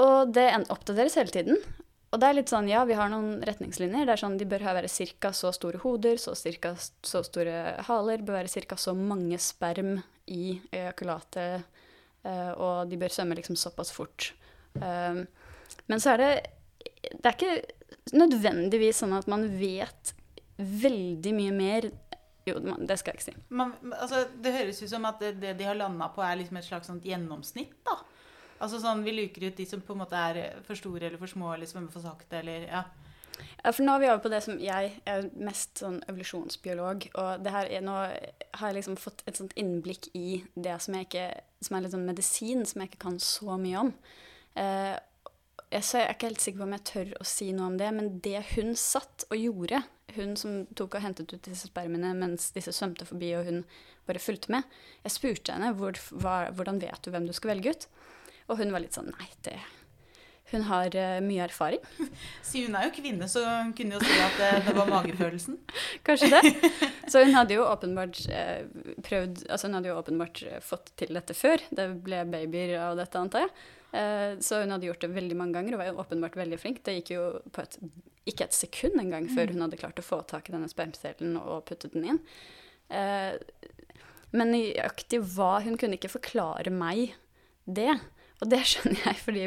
Og 0.00 0.32
det 0.34 0.48
oppdateres 0.70 1.18
hele 1.18 1.34
tiden. 1.34 1.60
Og 2.10 2.18
det 2.18 2.26
er 2.26 2.36
litt 2.40 2.50
sånn, 2.50 2.68
ja, 2.70 2.82
vi 2.88 2.96
har 2.98 3.10
noen 3.12 3.42
retningslinjer. 3.46 4.06
Det 4.06 4.14
er 4.14 4.22
sånn, 4.22 4.38
De 4.38 4.48
bør 4.48 4.64
være 4.66 4.90
ca. 4.90 5.30
så 5.36 5.52
store 5.54 5.78
hoder, 5.82 6.16
så 6.18 6.34
cirka 6.34 6.74
så 6.78 7.22
store 7.26 7.76
haler, 7.86 8.24
bør 8.24 8.40
være 8.40 8.66
ca. 8.66 8.76
så 8.76 8.96
mange 8.98 9.38
sperm 9.38 10.00
i 10.26 10.58
ejakulatet, 10.72 11.62
eh, 11.62 11.79
og 12.60 12.90
de 12.90 12.98
bør 13.00 13.12
svømme 13.14 13.36
liksom 13.38 13.56
såpass 13.56 13.92
fort. 13.94 14.32
Um, 14.74 15.24
men 15.90 16.00
så 16.00 16.12
er 16.12 16.20
det 16.20 16.32
Det 17.00 17.26
er 17.26 17.34
ikke 17.34 18.14
nødvendigvis 18.14 19.00
sånn 19.02 19.16
at 19.16 19.26
man 19.30 19.46
vet 19.58 20.12
veldig 20.60 21.32
mye 21.34 21.54
mer 21.56 21.88
Jo, 22.46 22.60
det 22.60 22.96
skal 23.00 23.12
jeg 23.12 23.18
ikke 23.18 23.26
si. 23.26 23.34
Man, 23.48 23.74
altså, 23.96 24.22
det 24.42 24.54
høres 24.54 24.80
ut 24.82 24.92
som 24.92 25.04
at 25.08 25.20
det, 25.20 25.34
det 25.42 25.56
de 25.58 25.66
har 25.68 25.76
landa 25.76 26.08
på, 26.14 26.22
er 26.24 26.38
liksom 26.40 26.56
et 26.56 26.66
slags 26.66 26.88
sånt 26.88 27.04
gjennomsnitt. 27.04 27.74
da. 27.86 27.98
Altså 28.60 28.80
sånn, 28.80 29.04
Vi 29.04 29.12
luker 29.16 29.48
ut 29.48 29.56
de 29.60 29.66
som 29.68 29.82
på 29.84 29.94
en 29.94 30.02
måte 30.02 30.16
er 30.18 30.62
for 30.66 30.78
store 30.78 31.06
eller 31.08 31.20
for 31.20 31.30
små 31.30 31.52
eller 31.54 31.68
svømmer 31.68 31.92
for 31.92 32.04
sakte. 32.04 32.40
eller 32.40 32.66
ja. 32.68 32.84
Ja, 33.60 33.72
for 33.72 33.84
nå 33.84 33.94
er 33.94 34.02
vi 34.02 34.08
over 34.10 34.22
på 34.24 34.32
det 34.32 34.40
som 34.44 34.58
jeg 34.62 34.94
er 35.08 35.28
mest 35.36 35.82
sånn 35.82 36.00
evolusjonsbiolog, 36.08 37.06
og 37.20 37.44
det 37.44 37.52
her 37.54 37.68
er, 37.70 37.84
nå 37.84 37.96
har 37.98 38.64
jeg 38.66 38.78
liksom 38.78 38.98
fått 39.00 39.22
et 39.28 39.40
sånt 39.40 39.54
innblikk 39.60 40.10
i 40.16 40.40
det 40.54 40.78
som, 40.84 40.96
ikke, 40.96 41.28
som 41.64 41.76
er 41.76 41.84
litt 41.84 41.94
sånn 41.94 42.08
medisin, 42.08 42.64
som 42.68 42.82
jeg 42.82 42.92
ikke 42.92 43.04
kan 43.06 43.20
så 43.22 43.58
mye 43.60 43.84
om. 43.84 43.94
Eh, 44.58 44.96
jeg, 45.70 45.86
så 45.86 46.00
jeg 46.00 46.08
er 46.08 46.16
ikke 46.16 46.30
helt 46.30 46.44
sikker 46.44 46.62
på 46.62 46.66
om 46.66 46.76
jeg 46.76 46.86
tør 46.90 47.10
å 47.20 47.26
si 47.30 47.50
noe 47.54 47.70
om 47.70 47.78
det, 47.80 47.90
men 47.94 48.12
det 48.24 48.44
hun 48.54 48.72
satt 48.78 49.26
og 49.30 49.38
gjorde, 49.38 49.82
hun 50.16 50.34
som 50.38 50.62
tok 50.74 50.96
og 50.98 51.04
hentet 51.04 51.30
ut 51.30 51.44
disse 51.46 51.68
spermene 51.70 52.10
mens 52.18 52.48
disse 52.56 52.74
svømte 52.74 53.06
forbi 53.06 53.28
og 53.38 53.46
hun 53.46 53.60
bare 54.08 54.22
fulgte 54.22 54.50
med, 54.56 54.66
jeg 55.04 55.14
spurte 55.14 55.54
henne 55.54 55.70
hvor, 55.78 55.98
hva, 56.18 56.48
hvordan 56.56 56.80
vet 56.82 57.04
du 57.04 57.12
hvem 57.14 57.28
du 57.28 57.34
skal 57.36 57.54
velge 57.54 57.76
ut, 57.76 57.86
og 58.50 58.58
hun 58.58 58.74
var 58.74 58.82
litt 58.82 58.96
sånn 58.96 59.12
nei, 59.12 59.28
det 59.46 59.60
hun 60.50 60.66
har 60.68 60.94
uh, 60.96 61.16
mye 61.24 61.44
erfaring. 61.46 61.82
Si 62.50 62.64
hun 62.64 62.74
er 62.74 62.88
jo 62.88 62.94
kvinne, 62.96 63.28
så 63.30 63.42
hun 63.46 63.72
kunne 63.78 63.96
jo 63.96 64.02
si 64.02 64.16
at 64.18 64.38
det, 64.40 64.50
det 64.66 64.76
var 64.76 64.90
magefølelsen. 64.90 65.58
Kanskje 66.06 66.30
det. 66.32 66.70
Så 67.10 67.24
hun 67.24 67.34
hadde 67.34 67.54
jo 67.54 67.66
åpenbart 67.66 68.18
uh, 68.30 68.64
prøvd 69.06 69.44
Altså 69.48 69.68
hun 69.68 69.76
hadde 69.78 69.90
jo 69.90 69.98
åpenbart 69.98 70.42
eh, 70.46 70.60
fått 70.62 70.92
til 70.98 71.14
dette 71.14 71.34
før. 71.34 71.62
Det 71.74 71.86
ble 72.04 72.22
babyer 72.30 72.76
av 72.82 72.98
dette, 72.98 73.18
antar 73.18 73.46
jeg. 73.46 73.52
Uh, 73.90 74.38
så 74.42 74.60
hun 74.62 74.70
hadde 74.74 74.86
gjort 74.86 75.02
det 75.02 75.10
veldig 75.14 75.36
mange 75.38 75.58
ganger 75.58 75.74
og 75.74 75.82
var 75.82 75.90
jo 75.90 75.98
åpenbart 76.02 76.38
veldig 76.38 76.58
flink. 76.62 76.82
Det 76.86 77.00
gikk 77.00 77.12
jo 77.16 77.24
på 77.54 77.64
et, 77.64 77.78
ikke 78.30 78.46
et 78.46 78.56
sekund 78.56 79.02
engang 79.02 79.26
før 79.30 79.54
hun 79.54 79.64
hadde 79.66 79.80
klart 79.80 80.02
å 80.02 80.06
få 80.06 80.22
tak 80.30 80.50
i 80.50 80.54
denne 80.54 80.70
spermcellen 80.70 81.38
og 81.40 81.64
puttet 81.70 81.94
den 81.96 82.06
inn. 82.12 82.22
Eh, 82.90 83.34
men 84.34 84.52
nøyaktig 84.54 85.22
hva 85.34 85.60
Hun 85.64 85.78
kunne 85.78 85.98
ikke 85.98 86.12
forklare 86.12 86.70
meg 86.74 87.14
det. 87.66 87.92
Og 88.40 88.48
det 88.48 88.60
skjønner 88.64 89.02
jeg, 89.04 89.16
fordi 89.20 89.42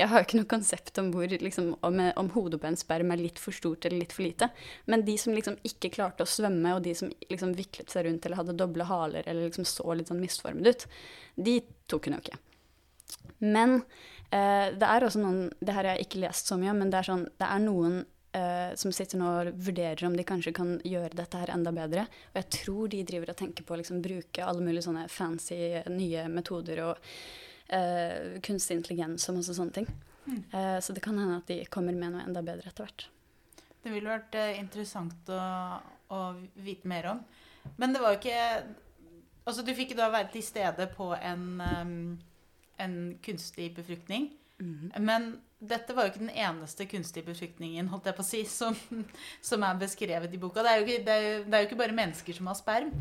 jeg 0.00 0.08
har 0.10 0.18
jo 0.18 0.26
ikke 0.26 0.38
noe 0.40 0.50
konsept 0.50 0.98
om, 0.98 1.12
hvor, 1.14 1.30
liksom, 1.30 1.74
om, 1.86 2.00
om 2.20 2.30
hodet 2.34 2.58
på 2.62 2.70
en 2.70 2.78
sperm 2.78 3.12
er 3.14 3.22
litt 3.22 3.38
for 3.42 3.54
stort 3.54 3.86
eller 3.86 4.02
litt 4.02 4.14
for 4.14 4.26
lite. 4.26 4.48
Men 4.90 5.04
de 5.06 5.14
som 5.20 5.36
liksom 5.36 5.60
ikke 5.66 5.92
klarte 5.94 6.26
å 6.26 6.30
svømme, 6.30 6.74
og 6.74 6.82
de 6.86 6.96
som 6.98 7.12
liksom 7.30 7.54
viklet 7.58 7.94
seg 7.94 8.08
rundt 8.08 8.26
eller 8.26 8.42
hadde 8.42 8.56
doble 8.58 8.88
haler 8.88 9.28
eller 9.28 9.46
liksom 9.46 9.68
så 9.68 9.94
litt 9.94 10.10
sånn 10.10 10.22
misformet 10.22 10.72
ut, 10.72 10.88
de 11.46 11.60
tok 11.90 12.08
hun 12.08 12.18
jo 12.18 12.24
ikke. 12.24 12.40
Men 13.44 13.76
eh, 14.34 14.74
det 14.74 14.88
er 14.88 15.04
også 15.04 15.20
noen 15.20 15.48
Det 15.60 15.74
her 15.74 15.84
har 15.84 15.98
jeg 15.98 16.06
ikke 16.06 16.22
lest 16.22 16.50
så 16.50 16.58
mye 16.58 16.72
om, 16.72 16.82
men 16.82 16.90
det 16.90 17.00
er, 17.00 17.08
sånn, 17.12 17.24
det 17.38 17.46
er 17.46 17.62
noen 17.62 18.02
eh, 18.34 18.74
som 18.80 18.92
sitter 18.94 19.20
nå 19.20 19.30
og 19.30 19.54
vurderer 19.68 20.06
om 20.08 20.18
de 20.18 20.26
kanskje 20.26 20.54
kan 20.56 20.76
gjøre 20.82 21.14
dette 21.14 21.40
her 21.40 21.54
enda 21.54 21.72
bedre. 21.74 22.08
Og 22.32 22.42
jeg 22.42 22.50
tror 22.58 22.92
de 22.92 23.06
driver 23.06 23.32
og 23.32 23.40
tenker 23.40 23.66
på 23.66 23.76
å 23.76 23.80
liksom, 23.80 24.02
bruke 24.04 24.44
alle 24.44 24.64
mulige 24.64 24.88
sånne 24.88 25.06
fancy 25.12 25.60
nye 25.94 26.28
metoder 26.32 26.82
og 26.88 27.10
eh, 27.68 28.40
kunstig 28.44 28.78
intelligens 28.78 29.28
og 29.28 29.38
masse 29.38 29.56
sånne 29.56 29.76
ting. 29.80 29.88
Eh, 30.26 30.78
så 30.80 30.92
det 30.92 31.02
kan 31.04 31.18
hende 31.18 31.40
at 31.40 31.50
de 31.50 31.64
kommer 31.72 31.96
med 31.96 32.14
noe 32.14 32.24
enda 32.24 32.42
bedre 32.44 32.70
etter 32.70 32.86
hvert. 32.86 33.06
Det 33.84 33.92
ville 33.92 34.08
vært 34.08 34.36
eh, 34.40 34.54
interessant 34.60 35.28
å, 35.32 35.42
å 36.14 36.20
vite 36.64 36.88
mer 36.88 37.10
om. 37.12 37.20
Men 37.80 37.94
det 37.94 38.02
var 38.04 38.14
jo 38.14 38.22
ikke 38.22 38.40
Altså, 39.44 39.60
du 39.60 39.74
fikk 39.76 39.90
da 39.92 40.06
være 40.08 40.30
til 40.32 40.40
stede 40.40 40.86
på 40.96 41.10
en, 41.12 41.42
um, 41.60 42.14
en 42.80 42.94
kunstig 43.20 43.66
befruktning. 43.76 44.30
Men 44.96 45.34
dette 45.70 45.94
var 45.96 46.06
jo 46.06 46.12
ikke 46.12 46.24
den 46.24 46.34
eneste 46.34 46.86
kunstige 46.90 47.26
befruktningen 47.26 47.88
holdt 47.92 48.08
jeg 48.10 48.16
på 48.16 48.24
å 48.24 48.28
si, 48.28 48.42
som, 48.48 48.76
som 49.44 49.64
er 49.66 49.80
beskrevet 49.80 50.34
i 50.34 50.40
boka. 50.40 50.64
Det 50.64 50.72
er, 50.72 50.84
ikke, 50.84 51.04
det, 51.06 51.14
er 51.14 51.24
jo, 51.24 51.38
det 51.46 51.56
er 51.56 51.64
jo 51.64 51.68
ikke 51.70 51.80
bare 51.80 51.96
mennesker 51.96 52.38
som 52.38 52.50
har 52.50 52.58
sperm. 52.58 52.92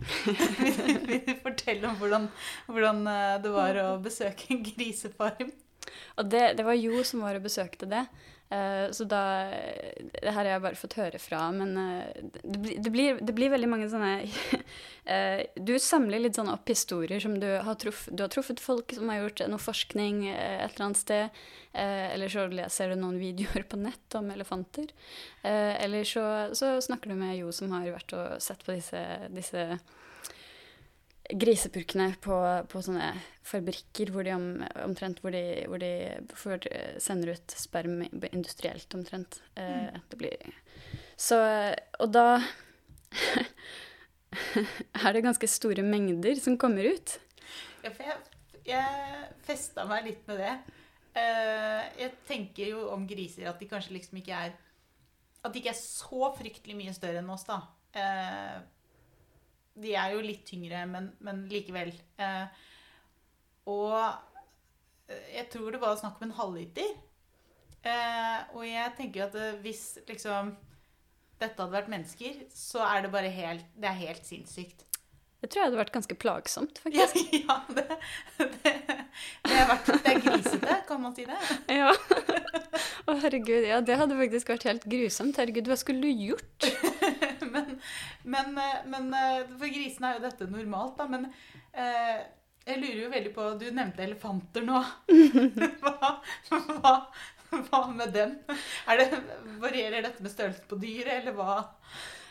Vil 1.09 1.23
du 1.27 1.33
fortelle 1.43 1.89
om 1.89 1.99
hvordan, 2.01 2.29
hvordan 2.69 3.03
eh, 3.13 3.35
det 3.43 3.53
var 3.53 3.81
å 3.83 3.89
besøke 4.03 4.53
en 4.55 4.63
grisefarm? 4.67 5.53
Og 6.17 6.29
det, 6.31 6.45
det 6.57 6.65
var 6.65 6.77
Jo 6.79 7.03
som 7.07 7.25
var 7.25 7.37
og 7.37 7.45
besøkte 7.45 7.89
det. 7.89 8.05
Eh, 8.53 8.91
så 8.91 9.03
da 9.03 9.49
Det 10.21 10.29
her 10.29 10.43
har 10.43 10.49
jeg 10.51 10.61
bare 10.61 10.77
fått 10.77 10.97
høre 10.99 11.19
fra, 11.21 11.45
men 11.55 11.73
eh, 11.79 12.25
det, 12.43 12.75
det, 12.85 12.91
blir, 12.93 13.17
det 13.17 13.33
blir 13.33 13.49
veldig 13.53 13.69
mange 13.71 13.87
sånne 13.89 14.11
eh, 15.15 15.41
Du 15.55 15.73
samler 15.81 16.21
litt 16.21 16.37
sånn 16.37 16.51
opp 16.51 16.69
historier 16.69 17.23
som 17.23 17.39
du 17.41 17.47
har, 17.49 17.77
truff, 17.81 18.05
du 18.11 18.25
har 18.25 18.31
truffet 18.33 18.61
folk 18.61 18.93
som 18.93 19.09
har 19.09 19.23
gjort 19.23 19.45
noe 19.49 19.61
forskning 19.61 20.27
et 20.29 20.67
eller 20.67 20.85
annet 20.89 21.01
sted. 21.01 21.43
eller 21.73 22.29
så 22.29 22.45
leser 22.51 22.93
du 22.93 22.99
noen 23.01 23.17
videoer 23.27 23.65
på 23.69 23.79
nett 23.81 24.19
om 24.19 24.29
elefanter. 24.31 24.91
Eller 25.43 26.05
så, 26.05 26.25
så 26.53 26.75
snakker 26.81 27.09
du 27.09 27.17
med 27.17 27.37
Jo 27.39 27.51
som 27.51 27.71
har 27.73 27.89
vært 27.95 28.13
og 28.17 28.41
sett 28.43 28.61
på 28.65 28.75
disse, 28.75 29.01
disse 29.33 29.65
grisepurkene 31.31 32.09
på, 32.21 32.35
på 32.67 32.81
sånne 32.83 33.13
fabrikker 33.47 34.11
hvor 34.11 34.25
de 34.27 34.33
om, 34.35 34.47
omtrent 34.83 35.21
hvor 35.23 35.31
de, 35.35 35.43
hvor 35.71 35.79
de 35.79 35.91
får, 36.35 36.67
eh, 36.71 36.97
sender 37.03 37.33
ut 37.37 37.55
sperm 37.55 38.01
industrielt 38.31 38.93
omtrent. 38.97 39.39
Eh, 39.55 39.95
det 40.09 40.19
blir 40.19 40.35
Så 41.15 41.39
Og 42.03 42.11
da 42.11 42.41
er 45.05 45.13
det 45.13 45.23
ganske 45.23 45.47
store 45.47 45.85
mengder 45.85 46.35
som 46.41 46.57
kommer 46.59 46.83
ut. 46.91 47.17
Ja, 47.83 47.91
for 47.91 48.03
jeg, 48.07 48.17
jeg 48.67 49.27
festa 49.47 49.85
meg 49.87 50.09
litt 50.09 50.27
med 50.27 50.41
det. 50.43 50.53
Uh, 51.13 51.83
jeg 51.99 52.09
tenker 52.25 52.71
jo 52.71 52.87
om 52.89 53.03
griser 53.05 53.45
at 53.51 53.59
de 53.61 53.67
kanskje 53.69 53.93
liksom 53.93 54.17
ikke 54.17 54.33
er 54.33 54.55
At 55.45 55.51
de 55.53 55.59
ikke 55.59 55.69
er 55.69 55.77
så 55.77 56.31
fryktelig 56.33 56.73
mye 56.79 56.93
større 56.95 57.19
enn 57.21 57.29
oss, 57.29 57.43
da. 57.45 57.59
Eh, 57.93 58.55
de 59.75 59.95
er 59.97 60.13
jo 60.13 60.21
litt 60.21 60.45
tyngre, 60.47 60.83
men, 60.89 61.09
men 61.23 61.45
likevel. 61.49 61.93
Eh, 62.21 62.45
og 63.71 63.97
jeg 65.33 65.47
tror 65.53 65.73
det 65.73 65.81
var 65.81 65.97
snakk 65.99 66.19
om 66.19 66.27
en 66.29 66.37
halvliter. 66.37 66.93
Eh, 67.83 68.39
og 68.55 68.63
jeg 68.67 68.95
tenker 68.97 69.23
jo 69.23 69.27
at 69.27 69.37
eh, 69.39 69.59
hvis 69.63 69.83
liksom 70.07 70.53
dette 71.41 71.59
hadde 71.59 71.73
vært 71.75 71.91
mennesker, 71.91 72.43
så 72.55 72.83
er 72.87 73.03
det 73.03 73.11
bare 73.11 73.31
helt 73.33 73.65
Det 73.75 73.89
er 73.89 73.97
helt 74.05 74.27
sinnssykt. 74.27 74.85
Det 75.43 75.49
tror 75.51 75.59
jeg 75.59 75.67
hadde 75.67 75.79
vært 75.81 75.91
ganske 75.91 76.15
plagsomt, 76.15 76.79
Ja, 76.87 77.03
faktisk. 77.11 77.33
ja 77.35 77.57
det, 77.75 77.83
det, 78.39 78.71
det, 79.43 79.57
er 79.57 79.67
vært, 79.67 79.89
det 79.91 80.13
er 80.13 80.21
grisete, 80.23 80.77
kan 80.87 81.01
man 81.03 81.17
si 81.17 81.25
det? 81.27 81.39
Ja. 81.67 81.89
Å, 83.03 83.17
herregud. 83.25 83.67
Ja, 83.67 83.81
det 83.83 83.97
hadde 83.99 84.15
faktisk 84.21 84.53
vært 84.53 84.69
helt 84.69 84.87
grusomt. 84.87 85.35
Herregud, 85.41 85.67
hva 85.67 85.75
skulle 85.81 86.07
du 86.07 86.29
gjort? 86.29 86.69
Men, 88.23 88.53
men, 88.53 88.57
eh, 88.57 88.79
men 88.85 89.13
eh, 89.13 89.43
for 89.57 89.67
grisene 89.67 90.09
er 90.11 90.17
jo 90.17 90.25
dette 90.27 90.49
normalt, 90.51 90.97
da. 90.99 91.07
Men 91.11 91.27
eh, 91.71 92.23
jeg 92.63 92.79
lurer 92.79 93.01
jo 93.01 93.11
veldig 93.11 93.35
på 93.35 93.51
Du 93.59 93.67
nevnte 93.71 94.05
elefanter 94.05 94.65
nå. 94.65 94.81
Hva, 95.83 96.15
hva, 96.49 96.93
hva 97.53 97.79
med 97.93 98.13
dem? 98.15 98.37
Det, 98.47 99.07
varierer 99.61 100.01
dette 100.05 100.23
med 100.23 100.31
størrelsen 100.33 100.67
på 100.69 100.79
dyret, 100.81 101.19
eller 101.21 101.35
hva? 101.37 101.59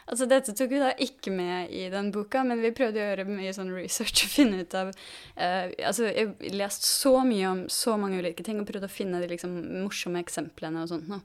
Altså, 0.03 0.27
dette 0.27 0.55
tok 0.59 0.73
vi 0.73 0.81
da 0.83 0.91
ikke 0.99 1.31
med 1.31 1.71
i 1.71 1.85
den 1.93 2.11
boka, 2.15 2.43
men 2.45 2.61
vi 2.65 2.73
prøvde 2.75 2.99
å 2.99 3.05
gjøre 3.05 3.27
mye 3.29 3.53
sånn 3.55 3.71
research 3.71 4.25
og 4.27 4.33
finne 4.33 4.65
ut 4.65 4.75
av 4.75 4.91
uh, 4.91 5.69
Altså, 5.87 6.09
jeg 6.11 6.57
leste 6.57 6.89
så 6.89 7.15
mye 7.27 7.53
om 7.53 7.63
så 7.71 7.95
mange 8.01 8.19
ulike 8.19 8.43
ting 8.45 8.59
og 8.61 8.67
prøvde 8.69 8.91
å 8.91 8.93
finne 8.93 9.23
de 9.23 9.31
liksom 9.31 9.55
morsomme 9.85 10.21
eksemplene 10.25 10.83
og 10.83 10.91
sånt. 10.91 11.07
nå. 11.13 11.23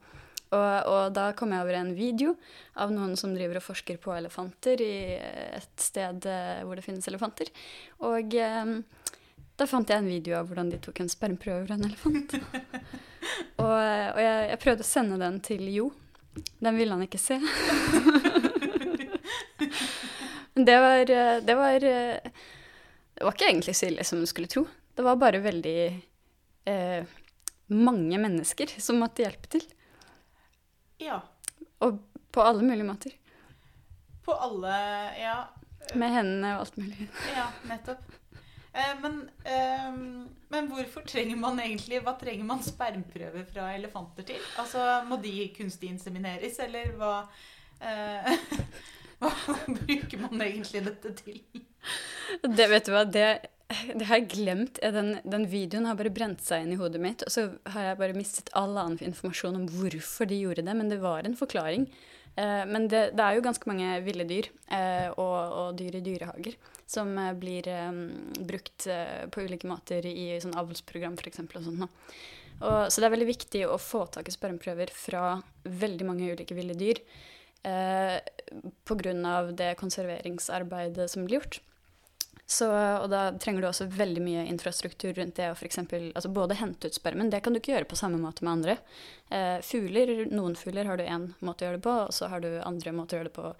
Og, 0.55 0.87
og 0.87 1.11
da 1.15 1.31
kom 1.35 1.51
jeg 1.51 1.65
over 1.65 1.75
en 1.79 1.93
video 1.97 2.35
av 2.79 2.93
noen 2.95 3.17
som 3.19 3.33
driver 3.35 3.59
og 3.59 3.65
forsker 3.65 3.99
på 4.03 4.13
elefanter 4.15 4.81
i 4.83 4.95
et 5.57 5.83
sted 5.83 6.27
eh, 6.29 6.63
hvor 6.63 6.79
det 6.79 6.85
finnes 6.85 7.07
elefanter. 7.11 7.51
Og 8.07 8.37
eh, 8.37 8.73
da 9.57 9.67
fant 9.67 9.89
jeg 9.89 10.03
en 10.03 10.09
video 10.09 10.37
av 10.39 10.47
hvordan 10.47 10.71
de 10.71 10.79
tok 10.81 11.03
en 11.03 11.11
spermprøve 11.11 11.65
fra 11.67 11.77
en 11.77 11.87
elefant. 11.89 12.37
og 13.63 13.77
og 14.17 14.21
jeg, 14.23 14.49
jeg 14.51 14.61
prøvde 14.63 14.85
å 14.85 14.91
sende 14.91 15.19
den 15.21 15.41
til 15.45 15.67
Jo. 15.73 15.91
Den 16.61 16.77
ville 16.77 16.93
han 16.93 17.05
ikke 17.05 17.19
se. 17.21 17.39
Men 20.57 20.65
det 20.65 20.77
var, 20.81 21.09
eh, 21.09 21.37
det 21.45 21.55
var 21.55 21.83
eh, 21.85 22.17
Det 23.13 23.23
var 23.25 23.33
ikke 23.33 23.49
egentlig 23.49 23.75
så 23.77 23.85
ille 23.89 24.03
som 24.05 24.19
du 24.21 24.25
skulle 24.29 24.49
tro. 24.49 24.63
Det 24.95 25.03
var 25.05 25.17
bare 25.21 25.41
veldig 25.41 25.77
eh, 26.65 27.03
mange 27.73 28.17
mennesker 28.21 28.73
som 28.81 28.97
måtte 29.01 29.21
hjelpe 29.21 29.49
til. 29.53 29.65
Ja. 31.01 31.21
Og 31.83 31.99
på 32.31 32.43
alle 32.43 32.65
mulige 32.65 32.87
måter. 32.87 33.11
På 34.25 34.33
alle 34.33 34.77
Ja, 35.19 35.37
Med 35.95 36.11
hendene 36.11 36.55
og 36.57 36.65
alt 36.65 36.77
mulig. 36.77 37.09
ja 37.37 37.47
nettopp. 37.69 38.03
Eh, 38.73 38.95
men, 39.01 39.21
eh, 39.43 39.93
men 40.53 40.67
hvorfor 40.69 41.05
trenger 41.07 41.39
man 41.39 41.57
egentlig 41.63 42.01
Hva 42.05 42.13
trenger 42.19 42.45
man 42.45 42.59
spermprøver 42.61 43.45
fra 43.49 43.71
elefanter 43.73 44.27
til? 44.27 44.43
Altså, 44.59 44.83
Må 45.07 45.17
de 45.23 45.47
kunstig 45.55 45.89
insemineres, 45.89 46.59
eller 46.59 46.91
hva 46.99 47.13
eh, 47.81 48.33
Hva 49.21 49.31
bruker 49.65 50.21
man 50.27 50.43
egentlig 50.45 50.83
dette 50.85 51.13
til? 51.23 51.39
Det 52.43 52.67
vet 52.69 52.85
du 52.85 52.91
hva, 52.93 53.01
det, 53.09 53.29
det 53.67 54.07
har 54.07 54.21
jeg 54.21 54.29
glemt. 54.31 54.79
Den, 54.81 55.17
den 55.27 55.47
videoen 55.51 55.89
har 55.89 55.97
bare 55.99 56.13
brent 56.13 56.43
seg 56.45 56.63
inn 56.63 56.75
i 56.75 56.79
hodet 56.79 57.01
mitt. 57.03 57.25
Og 57.27 57.33
så 57.33 57.49
har 57.73 57.89
jeg 57.89 57.99
bare 57.99 58.17
mistet 58.17 58.51
all 58.55 58.77
annen 58.77 59.01
informasjon 59.09 59.59
om 59.59 59.67
hvorfor 59.71 60.29
de 60.29 60.39
gjorde 60.43 60.63
det. 60.67 60.77
Men 60.77 60.93
det 60.93 61.01
var 61.03 61.27
en 61.27 61.35
forklaring. 61.39 61.87
Eh, 62.37 62.63
men 62.69 62.87
det, 62.91 63.03
det 63.17 63.25
er 63.25 63.37
jo 63.37 63.45
ganske 63.45 63.69
mange 63.69 63.99
ville 64.05 64.27
dyr 64.29 64.49
eh, 64.71 65.09
og, 65.09 65.37
og 65.61 65.77
dyr 65.79 65.99
i 65.99 66.03
dyrehager 66.05 66.57
som 66.87 67.11
eh, 67.17 67.33
blir 67.37 67.67
eh, 67.71 67.91
brukt 68.47 68.87
eh, 68.87 69.25
på 69.33 69.43
ulike 69.47 69.69
måter 69.69 70.05
i 70.07 70.29
sånn 70.43 70.57
avlsprogram 70.59 71.17
f.eks. 71.19 71.43
og. 71.43 71.87
Og, 72.57 72.87
så 72.89 73.01
det 73.01 73.05
er 73.05 73.13
veldig 73.13 73.29
viktig 73.29 73.59
å 73.69 73.77
få 73.77 74.07
tak 74.09 74.29
i 74.29 74.33
spermprøver 74.33 74.89
fra 74.95 75.35
veldig 75.67 76.07
mange 76.07 76.29
ulike 76.31 76.55
ville 76.57 76.77
dyr. 76.77 77.01
Eh, 77.67 78.17
Pga. 78.87 79.13
det 79.51 79.75
konserveringsarbeidet 79.81 81.09
som 81.11 81.25
blir 81.27 81.41
gjort. 81.41 81.59
Så, 82.47 82.67
og 82.71 83.09
da 83.11 83.25
trenger 83.35 83.59
du 83.59 83.67
også 83.67 83.89
veldig 83.91 84.21
mye 84.23 84.45
infrastruktur 84.47 85.11
rundt 85.17 85.35
det. 85.35 85.49
Og 85.51 85.57
for 85.59 85.67
eksempel, 85.67 86.05
altså 86.15 86.31
både 86.31 86.55
hente 86.55 86.87
ut 86.87 86.95
spermen, 86.95 87.27
det 87.31 87.41
kan 87.43 87.51
du 87.51 87.59
ikke 87.59 87.73
gjøre 87.73 87.89
på 87.91 87.99
samme 87.99 88.21
måte 88.21 88.45
med 88.47 88.53
andre. 88.53 88.77
Eh, 89.35 89.57
fugler, 89.67 90.13
Noen 90.31 90.55
fugler 90.55 90.87
har 90.87 90.95
du 90.95 91.03
én 91.03 91.25
måte 91.43 91.65
å 91.65 91.67
gjøre 91.67 91.81
det 91.81 91.83
på, 91.89 91.95
og 92.05 92.15
så 92.15 92.29
har 92.31 92.45
du 92.45 92.47
andre 92.63 92.93
måter 92.95 93.17
å 93.17 93.19
gjøre 93.19 93.27
det 93.27 93.35
på 93.35 93.51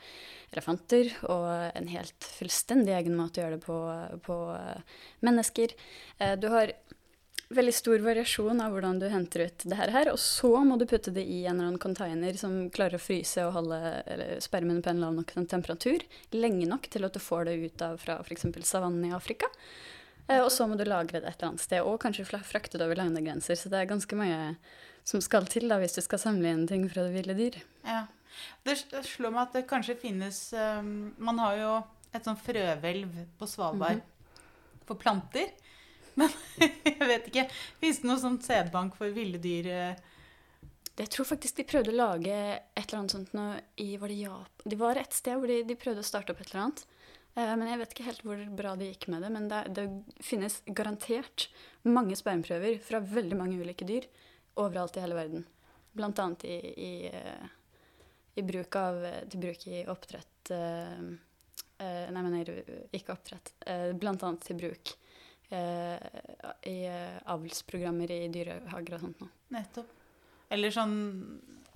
elefanter. 0.55 1.11
Og 1.27 1.47
en 1.51 1.91
helt 1.91 2.29
fullstendig 2.39 2.95
egen 2.95 3.19
måte 3.19 3.41
å 3.41 3.45
gjøre 3.45 3.59
det 3.59 3.67
på, 3.67 3.81
på 4.29 4.39
eh, 4.55 4.95
mennesker. 5.27 5.75
Eh, 6.23 6.37
du 6.39 6.47
har 6.55 6.71
veldig 7.49 7.73
stor 7.73 8.01
variasjon 8.03 8.59
av 8.61 8.73
hvordan 8.73 8.99
du 8.99 9.07
henter 9.11 9.45
ut 9.47 9.65
det 9.71 9.77
her, 9.79 10.09
og 10.11 10.19
så 10.19 10.49
må 10.67 10.75
du 10.79 10.85
putte 10.89 11.13
det 11.15 11.23
i 11.23 11.45
en 11.45 11.55
eller 11.55 11.69
annen 11.69 11.81
container 11.81 12.39
som 12.39 12.57
klarer 12.73 12.99
å 12.99 13.03
fryse 13.03 13.45
og 13.45 13.53
holde 13.55 13.79
spermen 14.43 14.81
på 14.83 14.91
en 14.91 15.03
lav 15.03 15.15
nok 15.15 15.31
temperatur 15.47 16.03
lenge 16.35 16.67
nok 16.67 16.89
til 16.91 17.07
at 17.07 17.15
du 17.15 17.23
får 17.23 17.47
det 17.47 17.55
ut 17.63 17.85
av 17.87 17.95
fra 18.01 18.19
f.eks. 18.23 18.49
savannen 18.67 19.07
i 19.07 19.15
Afrika. 19.15 19.47
Eh, 20.27 20.41
og 20.41 20.51
så 20.51 20.67
må 20.67 20.75
du 20.75 20.83
lagre 20.87 21.21
det 21.21 21.29
et 21.29 21.39
eller 21.39 21.53
annet 21.53 21.63
sted, 21.63 21.81
og 21.83 22.01
kanskje 22.03 22.27
frakte 22.27 22.79
det 22.79 22.85
over 22.85 22.99
landegrenser. 22.99 23.55
Så 23.55 23.71
det 23.71 23.79
er 23.79 23.89
ganske 23.89 24.19
mye 24.19 24.55
som 25.07 25.23
skal 25.23 25.47
til 25.47 25.69
da, 25.71 25.79
hvis 25.79 25.95
du 25.95 26.03
skal 26.03 26.19
samle 26.19 26.51
inn 26.51 26.67
ting 26.67 26.83
fra 26.91 27.07
det 27.07 27.15
ville 27.15 27.37
dyr. 27.37 27.61
Ja. 27.87 28.05
Det 28.67 28.75
slår 29.07 29.31
meg 29.33 29.47
at 29.47 29.55
det 29.55 29.63
kanskje 29.65 29.95
finnes 29.97 30.51
um, 30.53 31.15
Man 31.17 31.39
har 31.41 31.55
jo 31.57 31.69
et 32.13 32.27
sånn 32.27 32.37
frøhvelv 32.37 33.15
på 33.39 33.47
Svalbard 33.49 34.03
for 34.85 34.99
planter. 34.99 35.49
Men 36.17 36.33
jeg 36.83 37.07
vet 37.07 37.31
ikke. 37.31 37.47
Fins 37.81 38.01
det 38.01 38.09
noe 38.09 38.21
sånn 38.21 38.39
sædbank 38.43 38.97
for 38.97 39.13
ville 39.15 39.41
dyr? 39.41 39.71
eh? 39.71 40.13
Jeg 40.97 41.11
tror 41.13 41.27
faktisk 41.29 41.59
de 41.59 41.65
prøvde 41.69 41.93
å 41.93 41.97
lage 41.97 42.33
et 42.33 42.79
eller 42.81 43.03
annet 43.03 43.13
sånt 43.13 43.33
nå 43.37 43.47
i 43.83 43.91
Var 44.01 44.09
det 44.09 44.21
Japan? 44.23 44.69
De 44.73 44.79
var 44.79 44.97
et 44.97 45.13
sted 45.13 45.37
hvor 45.37 45.51
de, 45.51 45.59
de 45.67 45.77
prøvde 45.77 46.01
å 46.01 46.07
starte 46.07 46.33
opp 46.33 46.41
et 46.41 46.49
eller 46.49 46.63
annet. 46.63 46.81
Eh, 47.37 47.53
men 47.53 47.69
jeg 47.69 47.81
vet 47.83 47.93
ikke 47.93 48.07
helt 48.07 48.23
hvor 48.25 48.41
bra 48.61 48.73
det 48.79 48.89
gikk 48.89 49.09
med 49.13 49.21
det. 49.25 49.31
Men 49.35 49.45
det, 49.51 49.61
det 49.77 49.85
finnes 50.25 50.57
garantert 50.65 51.47
mange 51.85 52.17
spermprøver 52.17 52.81
fra 52.83 53.03
veldig 53.03 53.37
mange 53.37 53.61
ulike 53.61 53.85
dyr 53.87 54.09
overalt 54.57 54.97
i 54.97 55.05
hele 55.05 55.19
verden. 55.19 55.45
Blant 55.97 56.19
annet 56.23 56.47
i, 56.49 56.57
i, 56.87 56.91
eh, 57.13 57.45
i 58.37 58.45
bruk 58.45 58.75
av 58.77 58.99
Til 59.29 59.41
bruk 59.41 59.63
i 59.69 59.85
oppdrett 59.89 60.51
Nei, 61.77 62.21
mener 62.23 62.47
ikke 62.95 63.13
oppdrett. 63.13 63.51
Blant 63.99 64.23
annet 64.25 64.45
til 64.47 64.57
bruk 64.57 64.93
i 65.53 66.77
eh, 66.87 67.19
avlsprogrammer 67.31 68.11
i 68.11 68.27
dyrehager 68.33 68.97
og 68.97 69.03
sånt 69.05 69.21
noe. 69.23 69.31
Nettopp. 69.55 69.93
Eller 70.51 70.73
sånn 70.73 70.97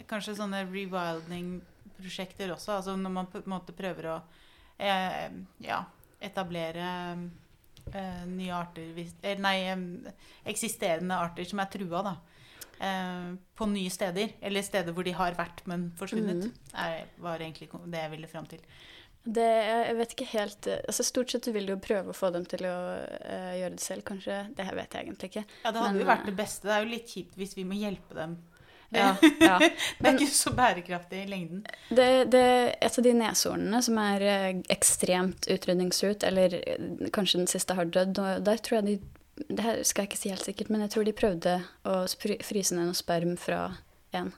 Kanskje 0.09 0.33
sånne 0.39 0.63
rewilding-prosjekter 0.65 2.49
også. 2.55 2.73
Altså 2.79 2.95
når 2.97 3.11
man 3.13 3.27
på 3.29 3.37
en 3.37 3.51
måte 3.53 3.75
prøver 3.77 4.07
å 4.09 4.15
eh, 4.81 5.27
ja, 5.61 5.77
etablere 6.25 6.87
eh, 7.93 8.23
nye 8.25 8.55
arter 8.57 8.89
hvis, 8.95 9.13
eh, 9.21 9.37
Nei, 9.37 9.55
eh, 9.69 10.11
eksisterende 10.49 11.19
arter 11.21 11.45
som 11.47 11.61
er 11.61 11.69
trua, 11.71 12.01
da. 12.09 12.15
Eh, 12.81 13.29
på 13.55 13.69
nye 13.69 13.93
steder. 13.93 14.33
Eller 14.41 14.65
steder 14.65 14.97
hvor 14.97 15.05
de 15.05 15.13
har 15.15 15.37
vært, 15.37 15.61
men 15.69 15.91
forsvunnet. 16.01 16.49
Er, 16.73 17.05
var 17.21 17.45
egentlig 17.45 17.69
det 17.85 18.01
jeg 18.01 18.13
ville 18.15 18.31
fram 18.31 18.49
til. 18.49 18.65
Det, 19.23 19.45
jeg 19.45 19.97
vet 19.99 20.13
ikke 20.15 20.25
helt 20.31 20.67
eh, 20.67 20.79
altså 20.89 21.03
Stort 21.05 21.33
sett 21.33 21.45
vil 21.53 21.67
du 21.69 21.75
jo 21.75 21.81
prøve 21.81 22.09
å 22.09 22.17
få 22.17 22.31
dem 22.33 22.45
til 22.49 22.65
å 22.65 22.77
uh, 22.97 23.51
gjøre 23.53 23.75
det 23.75 23.83
selv, 23.83 24.05
kanskje. 24.07 24.37
Det 24.57 24.65
her 24.65 24.77
vet 24.79 24.95
jeg 24.97 25.05
egentlig 25.05 25.29
ikke. 25.29 25.43
Ja, 25.61 25.67
det 25.69 25.75
hadde 25.77 25.91
Men, 25.91 26.01
jo 26.01 26.07
vært 26.09 26.23
eh, 26.23 26.29
det 26.31 26.37
beste. 26.39 26.65
Det 26.65 26.73
er 26.73 26.81
jo 26.81 26.89
litt 26.95 27.13
kjipt 27.13 27.37
hvis 27.37 27.53
vi 27.57 27.67
må 27.67 27.77
hjelpe 27.77 28.17
dem. 28.17 28.39
Ja, 28.91 29.13
ja. 29.39 29.55
Det 30.01 30.09
er 30.09 30.17
ikke 30.17 30.33
så 30.35 30.51
bærekraftig 30.51 31.21
i 31.21 31.27
lengden. 31.31 31.61
Det, 31.87 32.07
det, 32.33 32.41
et 32.83 32.97
av 32.99 33.05
de 33.05 33.13
neshornene 33.15 33.79
som 33.85 33.99
er 34.03 34.25
ekstremt 34.73 35.47
utrydningsut, 35.47 36.25
eller 36.27 36.57
kanskje 37.15 37.39
den 37.39 37.47
siste 37.47 37.77
har 37.77 37.87
dødd, 37.87 38.19
og 38.19 38.43
der 38.43 38.59
tror 38.59 38.81
jeg 38.81 38.87
de 38.89 38.97
Det 39.47 39.63
her 39.63 39.79
skal 39.87 40.03
jeg 40.03 40.11
ikke 40.11 40.19
si 40.19 40.33
helt 40.33 40.43
sikkert, 40.43 40.73
men 40.75 40.83
jeg 40.83 40.91
tror 40.91 41.07
de 41.07 41.15
prøvde 41.15 41.53
å 41.87 41.95
fryse 42.11 42.75
ned 42.75 42.91
noe 42.91 42.99
sperm 42.99 43.37
fra 43.39 43.61
en. 44.11 44.33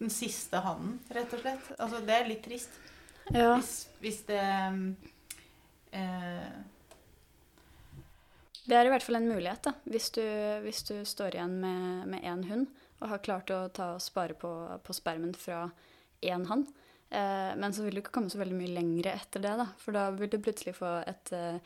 Den 0.00 0.14
siste 0.14 0.62
hannen, 0.62 0.94
rett 1.10 1.34
og 1.34 1.42
slett. 1.42 1.74
Altså, 1.74 1.98
det 2.06 2.14
er 2.16 2.30
litt 2.30 2.46
trist. 2.46 2.78
Ja. 3.34 3.54
Hvis, 3.60 3.88
hvis 4.02 4.20
det 4.26 4.40
eh, 5.92 6.50
Det 8.66 8.76
er 8.76 8.86
i 8.86 8.92
hvert 8.92 9.02
fall 9.06 9.18
en 9.20 9.28
mulighet, 9.30 9.62
da. 9.66 9.72
Hvis 9.90 10.10
du, 10.14 10.22
hvis 10.64 10.82
du 10.88 10.96
står 11.08 11.36
igjen 11.38 11.56
med, 11.62 12.06
med 12.12 12.26
én 12.26 12.44
hund 12.50 12.68
og 13.00 13.08
har 13.14 13.22
klart 13.24 13.50
å 13.54 13.62
ta 13.72 13.94
og 13.96 14.02
spare 14.04 14.34
på, 14.36 14.50
på 14.84 14.92
spermen 14.94 15.32
fra 15.38 15.62
én 16.20 16.42
hann. 16.50 16.66
Eh, 17.08 17.52
men 17.56 17.72
så 17.72 17.82
vil 17.86 17.96
du 17.96 18.02
ikke 18.02 18.12
komme 18.18 18.30
så 18.30 18.38
veldig 18.42 18.58
mye 18.58 18.74
lenger 18.76 19.08
etter 19.14 19.40
det, 19.42 19.54
da. 19.62 19.64
For 19.80 19.96
da 19.96 20.02
vil 20.14 20.28
du 20.30 20.36
plutselig 20.44 20.74
få 20.76 20.90
et, 21.08 21.32
eh, 21.32 21.56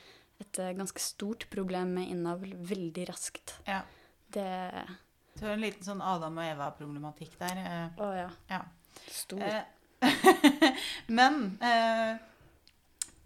et 0.44 0.60
eh, 0.62 0.70
ganske 0.78 1.02
stort 1.02 1.48
problem 1.52 1.96
med 1.98 2.12
innavl 2.14 2.54
veldig 2.70 3.08
raskt. 3.10 3.56
Ja. 3.66 3.80
Det 4.34 4.46
Du 5.34 5.42
har 5.44 5.56
en 5.56 5.64
liten 5.66 5.82
sånn 5.84 6.00
Adam 6.06 6.38
og 6.38 6.46
Eva-problematikk 6.46 7.34
der. 7.42 7.60
eh, 7.66 7.98
Å 7.98 8.12
ja. 8.14 8.30
ja. 8.54 8.62
Stor. 9.10 9.42
Eh, 9.42 9.64
Men 11.18 11.42
eh, 11.64 12.16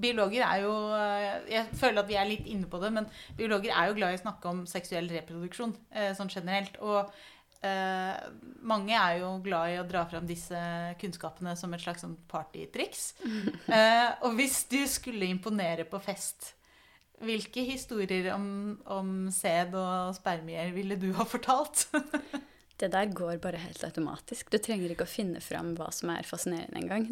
biologer 0.00 0.44
er 0.46 0.62
jo 0.64 0.74
eh, 0.96 1.48
Jeg 1.52 1.78
føler 1.78 2.02
at 2.02 2.10
vi 2.10 2.18
er 2.18 2.28
litt 2.28 2.46
inne 2.50 2.68
på 2.70 2.80
det, 2.82 2.92
men 2.94 3.08
biologer 3.38 3.74
er 3.74 3.90
jo 3.90 3.96
glad 3.98 4.14
i 4.14 4.20
å 4.20 4.22
snakke 4.22 4.52
om 4.52 4.62
seksuell 4.70 5.10
reproduksjon 5.12 5.74
eh, 5.92 6.12
sånn 6.16 6.30
generelt. 6.32 6.78
Og 6.84 7.10
eh, 7.66 8.14
mange 8.62 8.94
er 8.94 9.18
jo 9.22 9.32
glad 9.44 9.74
i 9.74 9.80
å 9.80 9.86
dra 9.88 10.04
fram 10.10 10.28
disse 10.28 10.60
kunnskapene 11.00 11.56
som 11.58 11.74
et 11.74 11.84
slags 11.84 12.06
sånn 12.06 12.18
partytriks. 12.30 13.10
Eh, 13.68 14.10
og 14.24 14.38
hvis 14.38 14.62
du 14.70 14.80
skulle 14.88 15.28
imponere 15.28 15.84
på 15.88 15.98
fest, 16.00 16.54
hvilke 17.20 17.64
historier 17.66 18.30
om, 18.32 18.46
om 18.86 19.10
sæd 19.34 19.74
og 19.76 20.14
spermier 20.16 20.70
ville 20.72 20.96
du 21.00 21.10
ha 21.18 21.26
fortalt? 21.28 21.88
Det 22.78 22.90
der 22.94 23.10
går 23.10 23.40
bare 23.42 23.58
helt 23.58 23.82
automatisk. 23.82 24.52
Du 24.52 24.58
trenger 24.62 24.92
ikke 24.92 25.06
å 25.06 25.10
finne 25.10 25.40
fram 25.42 25.72
hva 25.78 25.88
som 25.94 26.12
er 26.14 26.26
fascinerende 26.26 26.78
engang. 26.78 27.08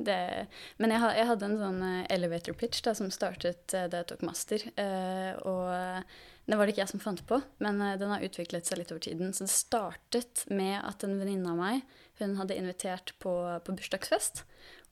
Men 0.79 0.95
jeg, 0.95 1.03
jeg, 1.19 1.29
hadde 1.33 1.49
en 1.49 1.59
sånn 1.59 1.83
eh, 1.83 2.07
elevator 2.15 2.55
pitch 2.59 2.85
da, 2.87 2.95
som 2.95 3.11
startet 3.11 3.75
eh, 3.75 3.89
da 3.91 4.03
jeg 4.03 4.11
tok 4.13 4.23
master. 4.29 4.63
Eh, 4.79 5.33
og 5.43 6.07
det 6.47 6.59
var 6.59 6.63
det 6.63 6.77
ikke 6.77 6.85
jeg 6.85 6.93
som 6.95 7.03
fant 7.03 7.25
på, 7.27 7.41
men 7.65 7.83
den 7.99 8.13
har 8.13 8.23
utviklet 8.23 8.69
seg 8.69 8.79
litt 8.79 8.95
over 8.95 9.03
tiden. 9.03 9.35
Så 9.35 9.49
det 9.49 9.55
startet 9.57 10.45
med 10.55 10.79
at 10.79 11.03
en 11.03 11.19
venninne 11.19 11.51
av 11.51 11.59
meg 11.59 11.83
hun 12.21 12.37
hadde 12.39 12.57
invitert 12.57 13.17
på, 13.23 13.35
på 13.67 13.75
bursdagsfest. 13.75 14.45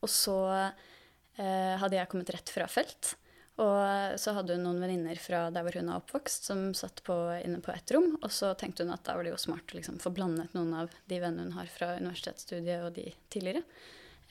Og 0.03 0.11
så 0.11 0.39
eh, 0.59 1.75
hadde 1.79 2.01
jeg 2.01 2.11
kommet 2.11 2.35
rett 2.35 2.51
fra 2.51 2.67
felt. 2.71 3.15
Og 3.63 4.19
så 4.19 4.33
hadde 4.35 4.57
hun 4.57 4.65
noen 4.67 4.81
venninner 4.83 5.19
fra 5.23 5.45
der 5.55 5.63
hvor 5.63 5.77
hun 5.79 5.91
er 5.93 6.01
oppvokst, 6.01 6.49
som 6.49 6.73
satt 6.75 7.05
på, 7.07 7.15
inne 7.39 7.61
på 7.63 7.71
ett 7.71 7.93
rom. 7.95 8.17
Og 8.19 8.33
så 8.35 8.51
tenkte 8.59 8.83
hun 8.83 8.95
at 8.95 9.05
da 9.07 9.15
var 9.15 9.27
det 9.27 9.31
jo 9.31 9.43
smart 9.45 9.71
å 9.71 9.79
liksom 9.79 10.01
få 10.03 10.11
blandet 10.15 10.57
noen 10.57 10.73
av 10.81 10.97
de 11.11 11.21
vennene 11.23 11.47
hun 11.47 11.61
har 11.61 11.71
fra 11.71 11.93
universitetsstudiet 12.01 12.83
og 12.83 12.97
de 12.99 13.07
tidligere. 13.31 13.63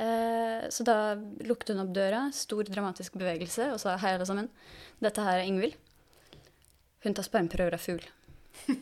Eh, 0.03 0.67
så 0.69 0.83
da 0.83 1.15
lukket 1.47 1.71
hun 1.71 1.85
opp 1.85 1.95
døra, 1.95 2.25
stor 2.35 2.67
dramatisk 2.67 3.15
bevegelse, 3.15 3.71
og 3.71 3.79
sa 3.79 3.95
hei, 4.01 4.15
alle 4.17 4.27
sammen. 4.27 4.51
Dette 5.03 5.23
her 5.23 5.39
er 5.39 5.47
Ingvild. 5.47 5.79
Hun 7.07 7.15
tar 7.15 7.27
spermprøver 7.27 7.79
av 7.79 7.83
fugl. 7.83 8.03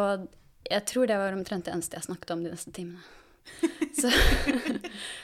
og 0.00 0.28
jeg 0.68 0.88
tror 0.92 1.08
det 1.08 1.20
var 1.20 1.36
omtrent 1.36 1.64
det 1.64 1.72
eneste 1.72 1.96
jeg 1.96 2.10
snakket 2.10 2.36
om 2.36 2.44
de 2.44 2.52
neste 2.52 2.72
timene. 2.74 3.00
så, 4.00 4.10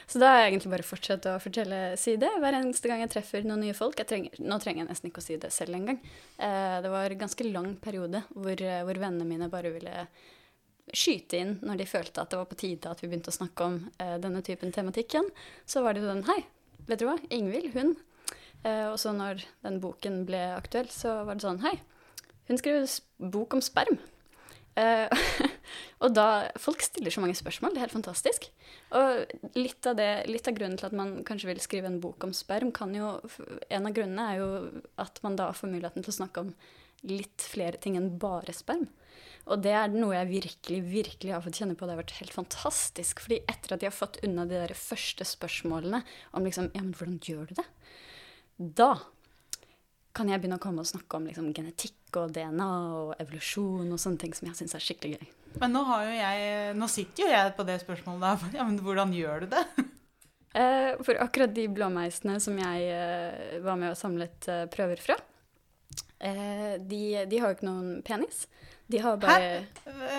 så, 0.06 0.18
da 0.18 0.28
har 0.28 0.42
jeg 0.42 0.50
egentlig 0.50 0.72
bare 0.74 0.86
fortsatt 0.86 1.28
å 1.30 1.36
fortelle, 1.42 1.78
si 2.00 2.16
det 2.20 2.30
hver 2.42 2.56
eneste 2.58 2.90
gang 2.90 3.02
jeg 3.04 3.12
treffer 3.14 3.46
noen 3.46 3.64
nye 3.64 3.76
folk. 3.76 4.00
Trenger, 4.08 4.36
nå 4.42 4.58
trenger 4.62 4.84
jeg 4.84 4.90
nesten 4.90 5.10
ikke 5.10 5.22
å 5.22 5.26
si 5.26 5.38
det 5.40 5.52
selv 5.54 5.78
engang. 5.78 6.00
Eh, 6.36 6.76
det 6.84 6.92
var 6.92 7.10
en 7.10 7.22
ganske 7.24 7.48
lang 7.48 7.72
periode 7.82 8.22
hvor, 8.34 8.54
eh, 8.54 8.82
hvor, 8.86 9.00
vennene 9.02 9.28
mine 9.28 9.50
bare 9.52 9.72
ville 9.74 10.04
skyte 10.90 11.38
inn 11.38 11.52
når 11.62 11.80
de 11.80 11.86
følte 11.86 12.22
at 12.22 12.32
det 12.32 12.38
var 12.40 12.48
på 12.50 12.58
tide 12.58 12.90
at 12.90 13.02
vi 13.02 13.08
begynte 13.10 13.30
å 13.30 13.36
snakke 13.36 13.66
om 13.66 13.80
eh, 14.02 14.16
denne 14.22 14.44
typen 14.46 14.74
tematikk 14.74 15.16
igjen. 15.16 15.32
Så 15.64 15.84
var 15.86 15.96
det 15.96 16.04
jo 16.04 16.12
den 16.12 16.26
Hei, 16.28 16.42
vet 16.90 17.02
du 17.02 17.08
hva? 17.08 17.18
Ingvild, 17.32 17.72
hun. 17.76 17.96
Eh, 18.64 18.86
og 18.90 18.98
så 19.00 19.14
når 19.16 19.44
den 19.64 19.80
boken 19.82 20.24
ble 20.28 20.42
aktuell, 20.56 20.90
så 20.92 21.22
var 21.24 21.38
det 21.38 21.46
sånn 21.46 21.62
Hei, 21.64 21.78
hun 22.50 22.60
skrev 22.60 22.84
bok 23.32 23.56
om 23.56 23.64
sperm. 23.64 24.00
Uh, 24.80 25.48
og 26.04 26.14
da 26.16 26.26
Folk 26.60 26.82
stiller 26.84 27.12
så 27.12 27.22
mange 27.22 27.36
spørsmål. 27.38 27.74
Det 27.74 27.80
er 27.80 27.86
helt 27.88 27.96
fantastisk. 27.98 28.48
Og 28.96 29.56
litt 29.58 29.86
av, 29.86 29.98
det, 29.98 30.10
litt 30.30 30.48
av, 30.48 30.56
grunnen 30.56 30.78
til 30.80 30.88
at 30.88 30.96
man 30.96 31.18
kanskje 31.28 31.50
vil 31.50 31.62
skrive 31.62 31.90
en 31.90 32.00
bok 32.02 32.24
om 32.26 32.32
sperm, 32.36 32.72
kan 32.74 32.94
jo 32.96 33.18
En 33.68 33.88
av 33.88 33.96
grunnene 33.96 34.28
er 34.30 34.40
jo 34.40 34.48
at 35.00 35.20
man 35.26 35.36
da 35.38 35.50
får 35.56 35.74
muligheten 35.74 36.06
til 36.06 36.14
å 36.14 36.20
snakke 36.22 36.46
om 36.46 36.54
litt 37.08 37.44
flere 37.48 37.80
ting 37.80 37.96
enn 37.96 38.16
bare 38.20 38.52
sperm. 38.56 38.88
Og 39.50 39.62
det 39.64 39.72
er 39.74 39.92
noe 39.92 40.12
jeg 40.14 40.30
virkelig, 40.30 40.80
virkelig 40.90 41.32
har 41.32 41.44
fått 41.44 41.60
kjenne 41.62 41.76
på. 41.78 41.86
Det 41.86 41.94
har 41.94 42.02
vært 42.02 42.18
helt 42.20 42.34
fantastisk. 42.34 43.22
fordi 43.24 43.40
etter 43.48 43.74
at 43.74 43.82
de 43.82 43.88
har 43.88 43.96
fått 43.96 44.20
unna 44.26 44.44
de 44.46 44.58
der 44.58 44.74
første 44.76 45.24
spørsmålene 45.26 46.02
om 46.36 46.44
liksom 46.46 46.70
Ja, 46.74 46.82
men 46.84 46.92
hvordan 46.94 47.18
gjør 47.24 47.48
du 47.48 47.54
det? 47.62 47.66
Da 48.60 48.92
kan 50.16 50.30
jeg 50.30 50.42
begynne 50.42 50.58
å 50.58 50.62
komme 50.62 50.82
og 50.82 50.88
snakke 50.90 51.18
om 51.18 51.28
liksom, 51.28 51.52
genetikk 51.54 52.18
og 52.18 52.32
DNA 52.34 52.70
og 52.98 53.12
evolusjon 53.22 53.92
og 53.92 54.00
sånne 54.02 54.24
ting 54.24 54.34
som 54.34 54.48
jeg 54.48 54.58
syns 54.58 54.74
er 54.74 54.84
skikkelig 54.84 55.20
gøy. 55.20 55.30
Men 55.62 55.74
nå, 55.74 55.84
jeg, 56.14 56.74
nå, 56.78 56.88
sitter 56.90 57.24
jo 57.24 57.30
jeg 57.30 57.54
på 57.56 57.66
det 57.68 57.80
spørsmålet 57.84 58.26
der. 58.26 58.52
Ja, 58.60 58.66
men 58.66 58.78
hvordan 58.82 59.14
gjør 59.16 59.46
du 59.46 59.56
det? 59.56 59.64
Eh, 60.50 60.96
for 61.06 61.14
akkurat 61.22 61.52
de 61.54 61.68
blåmeisene 61.70 62.32
som 62.42 62.56
jeg 62.58 62.86
eh, 62.90 63.60
var 63.62 63.76
med 63.78 63.92
og 63.92 63.98
samlet 64.00 64.48
eh, 64.50 64.64
prøver 64.66 64.98
fra, 64.98 65.14
eh, 66.18 66.72
de, 66.82 67.02
de, 67.30 67.38
har 67.38 67.52
jo 67.52 67.54
ikke 67.54 67.68
noen 67.68 68.00
penis. 68.02 68.40
De 68.90 68.98
har 68.98 69.20
bare 69.22 69.60
Hæ? 69.86 70.16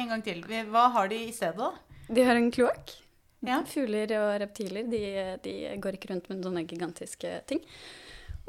En 0.00 0.08
gang 0.08 0.24
til. 0.24 0.40
Hva 0.72 0.86
har 0.94 1.12
de 1.12 1.18
i 1.26 1.34
stedet, 1.36 1.60
da? 1.60 2.08
De 2.08 2.24
har 2.24 2.40
en 2.40 2.48
kloakk. 2.48 2.94
Ja. 3.44 3.60
Fugler 3.68 4.16
og 4.22 4.30
reptiler 4.40 4.88
de, 4.88 5.02
de, 5.44 5.54
går 5.84 5.98
ikke 5.98 6.14
rundt 6.14 6.32
med 6.32 6.48
sånne 6.48 6.64
gigantiske 6.64 7.34
ting. 7.52 7.60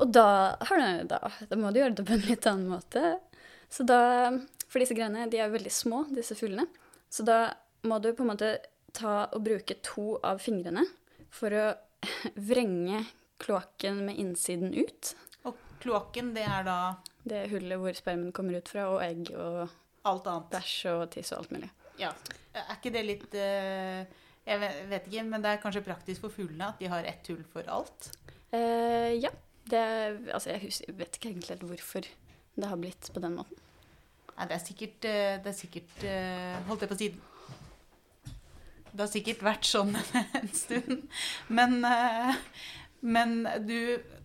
Og 0.01 0.09
da, 0.09 0.57
du, 0.57 1.03
da, 1.09 1.19
da, 1.49 1.57
må 1.59 1.71
du 1.71 1.79
gjøre 1.81 1.97
det 1.99 2.07
på 2.07 2.15
en 2.17 2.27
litt 2.31 2.47
annen 2.49 2.71
måte. 2.71 3.17
Så 3.69 3.85
da, 3.87 4.31
For 4.67 4.81
disse 4.81 4.97
greiene, 4.97 5.27
de 5.29 5.41
er 5.41 5.53
veldig 5.53 5.73
små, 5.73 6.05
disse 6.13 6.37
fuglene. 6.37 6.65
Så 7.13 7.25
da 7.27 7.53
må 7.85 7.99
du 8.01 8.11
på 8.15 8.25
en 8.25 8.31
måte 8.31 8.55
ta 8.93 9.27
og 9.33 9.43
bruke 9.45 9.77
to 9.85 10.17
av 10.25 10.41
fingrene 10.41 10.85
for 11.33 11.53
å 11.53 11.67
vrenge 12.49 13.03
kloakken 13.43 14.03
med 14.07 14.19
innsiden 14.21 14.73
ut. 14.73 15.13
Og 15.49 15.57
kloakken, 15.83 16.33
det 16.37 16.45
er 16.47 16.65
da 16.67 16.77
Det 17.23 17.45
hullet 17.53 17.79
hvor 17.79 17.95
spermen 17.95 18.33
kommer 18.35 18.59
ut 18.59 18.69
fra, 18.69 18.89
og 18.91 18.99
egg 19.03 19.29
og 19.31 19.71
alt 20.09 20.27
annet. 20.27 20.49
bæsj 20.51 20.75
og 20.91 21.05
tiss 21.13 21.31
og 21.31 21.43
alt 21.43 21.53
mulig. 21.55 21.69
Ja. 22.01 22.11
Er 22.53 22.75
ikke 22.75 22.91
det 22.93 23.03
litt 23.05 23.35
uh, 23.37 24.03
Jeg 24.43 24.59
vet 24.89 25.07
ikke, 25.07 25.23
men 25.29 25.43
det 25.43 25.53
er 25.53 25.61
kanskje 25.63 25.85
praktisk 25.85 26.25
for 26.25 26.33
fuglene 26.33 26.67
at 26.73 26.81
de 26.81 26.89
har 26.91 27.07
ett 27.07 27.29
hull 27.31 27.43
for 27.53 27.67
alt? 27.71 28.09
Uh, 28.51 29.13
ja. 29.15 29.31
Det, 29.69 29.83
altså 30.33 30.51
jeg, 30.51 30.65
husker, 30.65 30.89
jeg 30.89 30.99
vet 30.99 31.17
ikke 31.17 31.29
egentlig 31.31 31.53
helt 31.53 31.67
hvorfor 31.69 32.07
det 32.53 32.69
har 32.69 32.79
blitt 32.79 33.09
på 33.13 33.21
den 33.23 33.37
måten. 33.39 33.61
Nei, 34.33 34.47
det 34.49 34.55
er 34.57 34.63
sikkert, 34.63 35.05
eh, 35.05 35.35
det 35.43 35.51
er 35.51 35.55
sikkert 35.57 36.03
eh, 36.09 36.55
Holdt 36.65 36.83
jeg 36.83 36.89
på 36.89 36.95
å 36.95 36.99
si 36.99 37.09
Det 38.89 39.03
har 39.03 39.11
sikkert 39.11 39.43
vært 39.45 39.67
sånn 39.69 39.93
en 40.39 40.51
stund. 40.57 41.03
Men, 41.53 41.79
eh, 41.85 42.39
men 43.05 43.43
du 43.67 43.77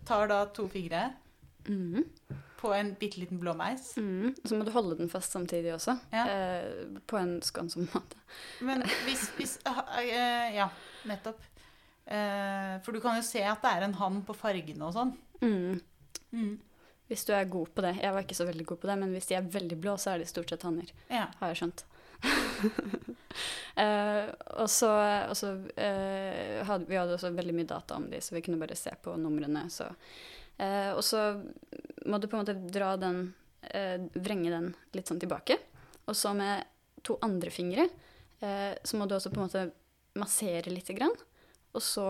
tar 0.09 0.29
da 0.31 0.43
to 0.53 0.65
fingre 0.71 1.11
mm. 1.67 2.03
på 2.61 2.73
en 2.73 2.91
bitte 2.97 3.21
liten 3.21 3.41
blåmeis. 3.41 3.91
Mm. 4.01 4.33
Så 4.43 4.57
må 4.57 4.65
du 4.65 4.73
holde 4.73 4.97
den 5.01 5.13
fast 5.13 5.33
samtidig 5.35 5.75
også. 5.77 5.97
Ja. 6.13 6.25
Eh, 6.25 6.99
på 7.09 7.21
en 7.21 7.37
skånsom 7.45 7.89
måte. 7.93 8.21
Men 8.65 8.85
hvis, 9.05 9.29
hvis 9.37 9.57
Ja, 9.65 10.69
nettopp. 11.09 11.48
Eh, 12.09 12.81
for 12.81 12.95
du 12.95 13.01
kan 13.03 13.19
jo 13.19 13.25
se 13.25 13.41
at 13.45 13.61
det 13.61 13.69
er 13.69 13.85
en 13.85 13.93
hann 13.99 14.23
på 14.25 14.33
fargene 14.37 14.87
og 14.87 14.95
sånn. 14.95 15.13
Mm. 15.43 15.77
Mm. 16.33 16.55
Hvis 17.09 17.25
du 17.27 17.33
er 17.37 17.49
god 17.49 17.69
på 17.75 17.85
det. 17.85 17.95
Jeg 18.01 18.15
var 18.15 18.25
ikke 18.25 18.37
så 18.37 18.47
veldig 18.49 18.65
god 18.71 18.81
på 18.81 18.89
det, 18.89 18.97
men 19.01 19.13
hvis 19.13 19.29
de 19.29 19.37
er 19.37 19.53
veldig 19.57 19.77
blå, 19.81 19.95
så 20.01 20.13
er 20.13 20.21
de 20.21 20.29
stort 20.29 20.49
sett 20.49 20.65
hanner. 20.65 20.89
Ja. 21.09 21.27
Har 21.39 21.53
jeg 21.53 21.61
skjønt. 21.61 21.85
eh, 23.83 24.25
og 24.59 24.67
så, 24.73 24.89
uh, 24.99 26.57
hadde 26.67 26.89
vi 26.89 26.97
hadde 26.99 27.15
også 27.15 27.31
veldig 27.37 27.55
mye 27.55 27.69
data 27.69 27.95
om 27.95 28.09
de, 28.11 28.19
så 28.21 28.35
vi 28.35 28.43
kunne 28.45 28.59
bare 28.61 28.77
se 28.77 28.93
på 29.03 29.13
numrene. 29.21 29.67
Så. 29.73 29.87
Uh, 30.59 30.91
og 30.95 31.03
så 31.05 31.23
må 32.09 32.17
du 32.17 32.27
på 32.27 32.37
en 32.37 32.45
måte 32.45 32.57
dra 32.73 32.95
den 32.99 33.29
Vrenge 33.59 34.47
den 34.53 34.69
litt 34.95 35.09
sånn 35.11 35.19
tilbake. 35.19 35.57
Og 36.07 36.15
så 36.15 36.29
med 36.31 36.63
to 37.03 37.17
andre 37.21 37.51
fingre 37.51 37.89
så 38.39 38.95
må 38.95 39.03
du 39.03 39.17
også 39.17 39.33
på 39.33 39.41
en 39.41 39.49
måte 39.49 39.63
massere 40.15 40.71
lite 40.71 40.95
grann. 40.95 41.11
Og 41.77 41.83
så 41.83 42.05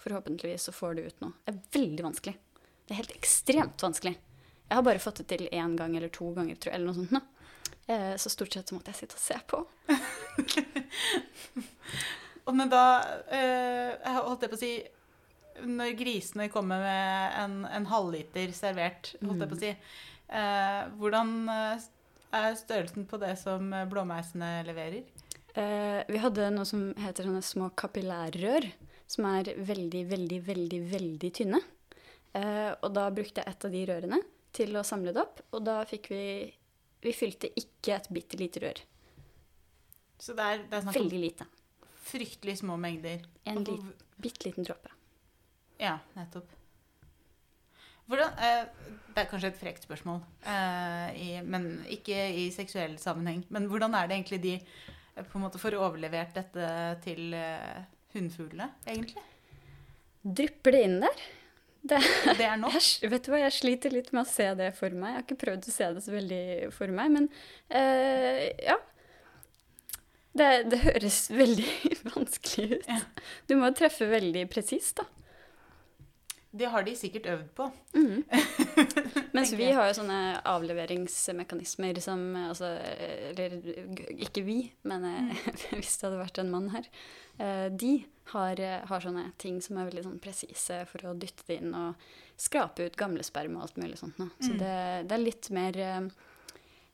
forhåpentligvis 0.00 0.68
så 0.68 0.72
får 0.72 0.94
du 0.96 1.02
ut 1.02 1.20
noe. 1.24 1.34
Det 1.44 1.52
er 1.52 1.80
veldig 1.80 2.06
vanskelig. 2.06 2.36
Det 2.86 2.94
er 2.94 3.00
helt 3.02 3.16
ekstremt 3.16 3.82
vanskelig. 3.82 4.14
Jeg 4.70 4.78
har 4.78 4.86
bare 4.86 5.02
fått 5.02 5.20
det 5.22 5.28
til 5.32 5.48
én 5.50 5.76
gang 5.78 5.96
eller 5.98 6.12
to 6.14 6.30
ganger, 6.36 6.56
tror 6.56 6.72
jeg, 6.72 6.78
eller 6.78 6.92
noe 6.92 7.00
sånt. 7.00 7.14
Nå. 7.16 7.20
Eh, 7.90 8.14
så 8.22 8.30
stort 8.30 8.54
sett 8.54 8.70
så 8.70 8.76
måtte 8.76 8.92
jeg 8.92 9.00
sitte 9.02 9.18
og 9.18 9.24
se 9.24 9.38
på. 9.50 9.60
og 12.46 12.56
men 12.56 12.70
da 12.70 12.84
eh, 13.34 14.10
holdt 14.20 14.46
jeg 14.46 14.52
på 14.52 14.58
å 14.58 14.60
si 14.60 14.74
Når 15.66 15.96
grisene 15.98 16.46
kommer 16.52 16.80
med 16.80 17.38
en, 17.40 17.56
en 17.66 17.88
halvliter 17.90 18.54
servert, 18.56 19.10
holdt 19.20 19.42
jeg 19.42 19.50
på 19.50 19.58
å 19.58 19.62
si, 19.64 19.72
eh, 20.38 20.82
hvordan 21.00 21.34
eh, 21.52 21.88
er 22.38 22.54
størrelsen 22.56 23.08
på 23.10 23.18
det 23.20 23.34
som 23.42 23.74
blåmeisene 23.90 24.52
leverer? 24.68 25.02
Eh, 25.58 26.00
vi 26.08 26.20
hadde 26.22 26.46
noe 26.54 26.68
som 26.68 26.92
heter 27.00 27.26
sånne 27.26 27.42
små 27.42 27.72
kapillærrør, 27.78 28.68
som 29.10 29.26
er 29.30 29.52
veldig, 29.56 30.04
veldig, 30.12 30.40
veldig, 30.46 30.80
veldig 30.92 31.30
tynne. 31.34 31.60
Eh, 32.36 32.70
og 32.70 32.92
da 32.94 33.08
brukte 33.14 33.42
jeg 33.42 33.50
et 33.50 33.66
av 33.66 33.74
de 33.74 33.82
rørene 33.90 34.20
til 34.54 34.76
å 34.78 34.86
samle 34.86 35.14
det 35.14 35.22
opp, 35.22 35.42
og 35.54 35.64
da 35.66 35.82
fikk 35.88 36.10
vi 36.14 36.24
Vi 37.00 37.14
fylte 37.16 37.48
ikke 37.56 37.94
et 37.94 38.08
bitte 38.12 38.36
lite 38.36 38.60
rør. 38.60 38.80
Så 40.20 40.34
det 40.36 40.44
er, 40.44 40.58
det 40.68 40.76
er 40.76 40.92
Veldig 40.92 41.20
lite. 41.22 41.46
Fryktelig 42.04 42.58
små 42.60 42.76
mengder. 42.76 43.22
En 43.48 43.62
lit, 43.64 44.02
bitte 44.20 44.44
liten 44.44 44.66
dråpe. 44.68 44.92
Ja, 45.80 45.94
nettopp. 46.12 46.50
Hvordan, 48.04 48.34
eh, 48.36 48.68
det 49.14 49.22
er 49.22 49.30
kanskje 49.30 49.48
et 49.48 49.56
frekt 49.56 49.86
spørsmål, 49.86 50.20
eh, 50.44 51.08
i, 51.16 51.28
men 51.40 51.70
ikke 51.88 52.18
i 52.36 52.50
seksuell 52.52 52.98
sammenheng. 53.00 53.46
Men 53.48 53.70
hvordan 53.72 53.96
er 53.96 54.10
det 54.10 54.18
egentlig 54.18 54.42
de 54.42 54.54
eh, 54.58 55.24
på 55.24 55.38
en 55.38 55.46
måte 55.46 55.62
får 55.62 55.78
overlevert 55.80 56.36
dette 56.36 56.68
til 57.06 57.32
eh, 57.32 57.80
hunnfuglene, 58.14 58.70
egentlig? 58.86 59.22
Drypper 60.20 60.76
det 60.76 60.82
inn 60.86 60.98
der? 61.04 61.22
Det, 61.80 61.98
det, 62.36 62.44
er 62.44 62.58
nok? 62.60 62.76
Jeg, 62.76 63.08
vet 63.08 63.24
du 63.24 63.30
hva, 63.32 63.40
jeg 63.40 63.56
sliter 63.56 63.94
litt 63.94 64.10
med 64.12 64.26
å 64.26 64.28
se 64.28 64.50
det 64.58 64.68
for 64.76 64.92
meg. 64.92 65.14
Jeg 65.14 65.16
har 65.16 65.24
ikke 65.24 65.40
prøvd 65.40 65.68
å 65.70 65.72
se 65.72 65.88
det 65.96 66.02
så 66.04 66.12
veldig 66.12 66.42
for 66.76 66.92
meg, 66.92 67.14
men 67.14 67.28
uh, 67.72 68.42
ja. 68.66 68.76
Det, 70.36 70.50
det 70.70 70.82
høres 70.84 71.22
veldig 71.32 71.70
vanskelig 72.12 72.76
ut. 72.76 72.90
Ja. 72.90 73.00
Du 73.48 73.56
må 73.58 73.72
treffe 73.76 74.10
veldig 74.10 74.44
presist, 74.52 75.00
da. 75.00 75.08
Det 76.52 76.66
har 76.66 76.82
de 76.82 76.96
sikkert 76.98 77.26
øvd 77.30 77.48
på. 77.54 77.68
Mhm. 77.94 78.24
Mens 79.36 79.52
vi 79.54 79.68
har 79.70 79.86
jo 79.86 79.94
sånne 80.00 80.40
avleveringsmekanismer 80.50 82.00
som 82.02 82.24
altså, 82.36 82.72
Eller 83.30 83.54
ikke 84.18 84.42
vi, 84.46 84.56
men 84.82 85.04
mm. 85.06 85.30
hvis 85.78 85.96
det 86.00 86.08
hadde 86.08 86.18
vært 86.22 86.40
en 86.42 86.50
mann 86.50 86.68
her. 86.74 86.88
eh, 87.38 87.68
De 87.70 87.92
har, 88.32 88.60
eh, 88.60 88.80
har 88.90 89.00
sånne 89.04 89.28
ting 89.38 89.60
som 89.62 89.78
er 89.78 89.88
veldig 89.90 90.04
sånn 90.08 90.18
presise 90.22 90.82
for 90.90 91.06
å 91.10 91.14
dytte 91.18 91.46
det 91.48 91.60
inn 91.62 91.74
og 91.74 91.94
skrape 92.40 92.86
ut 92.88 92.98
gamle 92.98 93.22
sperm 93.26 93.56
og 93.58 93.68
alt 93.68 93.78
mulig 93.80 93.98
sånt. 94.00 94.18
nå. 94.18 94.28
Så 94.40 94.50
Mm. 94.54 94.58
det, 94.58 94.74
det 95.08 95.14
er 95.16 95.24
litt 95.24 95.50
mer 95.54 95.76
eh, 95.78 96.10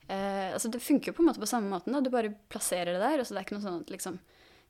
eh, 0.08 0.52
Altså 0.52 0.70
det 0.70 0.82
funker 0.84 1.12
jo 1.12 1.16
på 1.16 1.22
en 1.24 1.28
måte 1.32 1.40
på 1.42 1.48
samme 1.48 1.70
måten. 1.72 1.92
da. 1.96 2.00
Du 2.00 2.10
bare 2.10 2.34
plasserer 2.52 2.92
det 2.92 3.00
der, 3.00 3.18
Altså 3.18 3.32
så 3.32 3.34
det 3.34 3.40
er 3.42 3.48
ikke 3.48 3.58
noe 3.58 3.68
sånn 3.70 3.80
at 3.80 3.90
liksom 3.96 4.18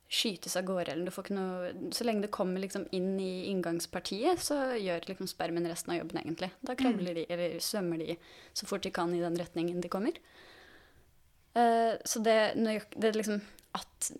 skytes 0.07 0.55
av 0.55 0.63
gårde, 0.67 0.93
eller 0.93 1.09
du 1.09 1.11
får 1.11 1.25
ikke 1.25 1.35
noe 1.35 1.91
Så 1.91 2.05
lenge 2.07 2.23
det 2.23 2.31
kommer 2.31 2.63
liksom 2.63 2.85
inn 2.95 3.17
i 3.19 3.49
inngangspartiet, 3.51 4.39
så 4.39 4.55
gjør 4.79 5.09
liksom 5.09 5.27
spermen 5.27 5.67
resten 5.67 5.93
av 5.93 5.99
jobben, 5.99 6.21
egentlig. 6.21 6.51
Da 6.63 6.77
kravler 6.79 7.17
de, 7.17 7.25
eller 7.33 7.57
svømmer 7.63 7.99
de 7.99 8.15
så 8.55 8.69
fort 8.69 8.85
de 8.87 8.93
kan 8.95 9.11
i 9.15 9.23
den 9.23 9.35
retningen 9.39 9.83
de 9.83 9.91
kommer. 9.91 10.15
Uh, 11.57 11.97
så 12.05 12.21
det, 12.23 12.37
det 12.95 13.09
er 13.09 13.17
liksom 13.17 13.41
at 13.75 14.11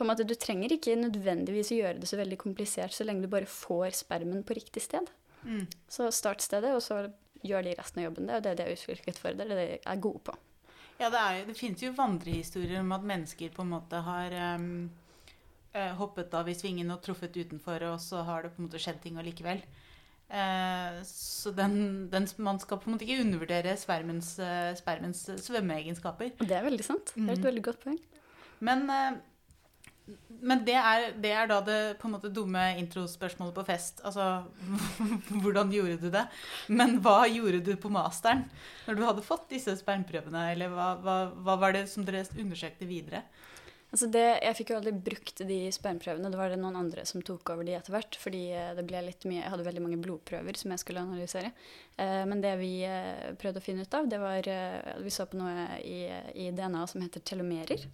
på 0.00 0.04
en 0.04 0.08
måte, 0.08 0.24
Du 0.24 0.32
trenger 0.32 0.72
ikke 0.72 0.96
nødvendigvis 0.96 1.74
å 1.74 1.76
gjøre 1.82 2.00
det 2.00 2.08
så 2.08 2.16
veldig 2.16 2.38
komplisert 2.40 2.94
så 2.96 3.04
lenge 3.04 3.26
du 3.26 3.32
bare 3.32 3.44
får 3.44 3.98
spermen 3.98 4.40
på 4.48 4.56
riktig 4.56 4.80
sted. 4.86 5.10
Mm. 5.44 5.66
Så 5.92 6.08
start 6.08 6.40
stedet, 6.40 6.72
og 6.72 6.80
så 6.80 7.02
gjør 7.44 7.66
de 7.66 7.74
resten 7.76 8.00
av 8.00 8.06
jobben. 8.06 8.30
Det 8.30 8.32
er 8.32 8.40
jo 8.40 8.46
det 8.46 8.54
de 8.56 8.64
er 8.64 8.78
utviklet 8.78 9.20
for. 9.20 9.36
Det 9.36 9.44
er 9.44 9.52
det 9.52 9.58
de 9.60 9.76
er 9.84 10.00
gode 10.00 10.22
på. 10.24 10.36
Ja, 11.00 11.08
det, 11.08 11.20
er, 11.20 11.44
det 11.48 11.56
finnes 11.56 11.80
jo 11.80 11.94
vandrehistorier 11.96 12.80
om 12.82 12.90
at 12.92 13.06
mennesker 13.08 13.52
på 13.54 13.64
en 13.64 13.70
måte 13.72 14.00
har 14.04 14.34
eh, 14.36 15.92
hoppet 15.96 16.34
av 16.36 16.48
i 16.50 16.54
svingen 16.58 16.90
og 16.92 17.00
truffet 17.04 17.36
utenfor, 17.40 17.86
og 17.94 18.00
så 18.04 18.20
har 18.26 18.44
det 18.44 18.50
på 18.54 18.60
en 18.60 18.68
måte 18.68 18.82
skjedd 18.82 19.00
ting 19.02 19.16
allikevel. 19.20 19.62
Eh, 20.30 21.00
så 21.08 21.50
den, 21.56 21.78
den, 22.12 22.28
man 22.44 22.60
skal 22.62 22.78
på 22.78 22.90
en 22.90 22.94
måte 22.98 23.06
ikke 23.08 23.24
undervurdere 23.24 23.72
spermens, 23.80 24.34
eh, 24.44 24.74
spermens 24.78 25.24
svømmeegenskaper. 25.46 26.34
Det 26.44 26.54
er 26.58 26.68
veldig 26.68 26.86
sant. 26.86 27.14
Det 27.16 27.24
er 27.26 27.32
et 27.32 27.38
Mhm. 27.38 27.48
veldig 27.48 27.64
godt 27.70 27.80
poeng. 27.86 27.98
Men, 28.60 28.84
men 30.40 30.64
det, 30.64 30.76
er, 30.76 31.10
det 31.20 31.32
er 31.36 31.48
da 31.50 31.58
det 31.64 31.78
på 32.00 32.08
en 32.08 32.14
måte 32.14 32.30
dumme 32.32 32.62
introspørsmålet 32.80 33.54
på 33.56 33.66
fest. 33.68 34.00
Altså, 34.08 34.46
hvordan 35.44 35.72
gjorde 35.74 35.98
du 36.00 36.08
det? 36.14 36.24
Men 36.72 36.98
hva 37.04 37.26
gjorde 37.28 37.60
du 37.66 37.74
på 37.80 37.92
masteren 37.92 38.46
når 38.86 38.96
du 38.96 39.04
hadde 39.08 39.26
fått 39.26 39.50
disse 39.52 39.76
spermprøvene? 39.82 40.48
Eller 40.54 40.72
hva, 40.72 40.94
hva, 41.04 41.16
hva 41.36 41.58
var 41.60 41.76
det 41.76 41.86
som 41.92 42.06
dere 42.06 42.24
undersøkte 42.40 42.88
videre? 42.88 43.24
Altså 43.90 44.06
det, 44.06 44.22
jeg 44.38 44.54
fikk 44.54 44.68
jo 44.70 44.76
aldri 44.78 44.92
brukt 44.94 45.40
de 45.48 45.58
spermprøvene. 45.74 46.30
Det 46.30 46.38
var 46.38 46.52
det 46.52 46.60
noen 46.62 46.78
andre 46.78 47.02
som 47.08 47.22
tok 47.26 47.50
over 47.56 47.66
de 47.66 47.74
etter 47.74 47.94
hvert. 47.94 48.18
Fordi 48.22 48.42
eh, 48.54 48.70
det 48.78 48.84
ble 48.86 49.02
litt 49.02 49.26
mye 49.26 49.40
Jeg 49.40 49.50
hadde 49.50 49.66
veldig 49.66 49.82
mange 49.82 49.98
blodprøver 50.02 50.58
som 50.58 50.70
jeg 50.70 50.82
skulle 50.84 51.02
analysere. 51.02 51.50
Eh, 51.98 52.22
men 52.30 52.42
det 52.44 52.54
vi 52.60 52.76
eh, 52.86 53.32
prøvde 53.40 53.58
å 53.58 53.64
finne 53.64 53.82
ut 53.82 53.96
av, 53.98 54.06
det 54.10 54.20
var 54.22 54.46
Vi 55.02 55.14
så 55.14 55.26
på 55.26 55.40
noe 55.40 55.66
i, 55.82 56.04
i 56.38 56.52
DNA 56.54 56.84
som 56.90 57.02
heter 57.02 57.24
telomerer. 57.32 57.88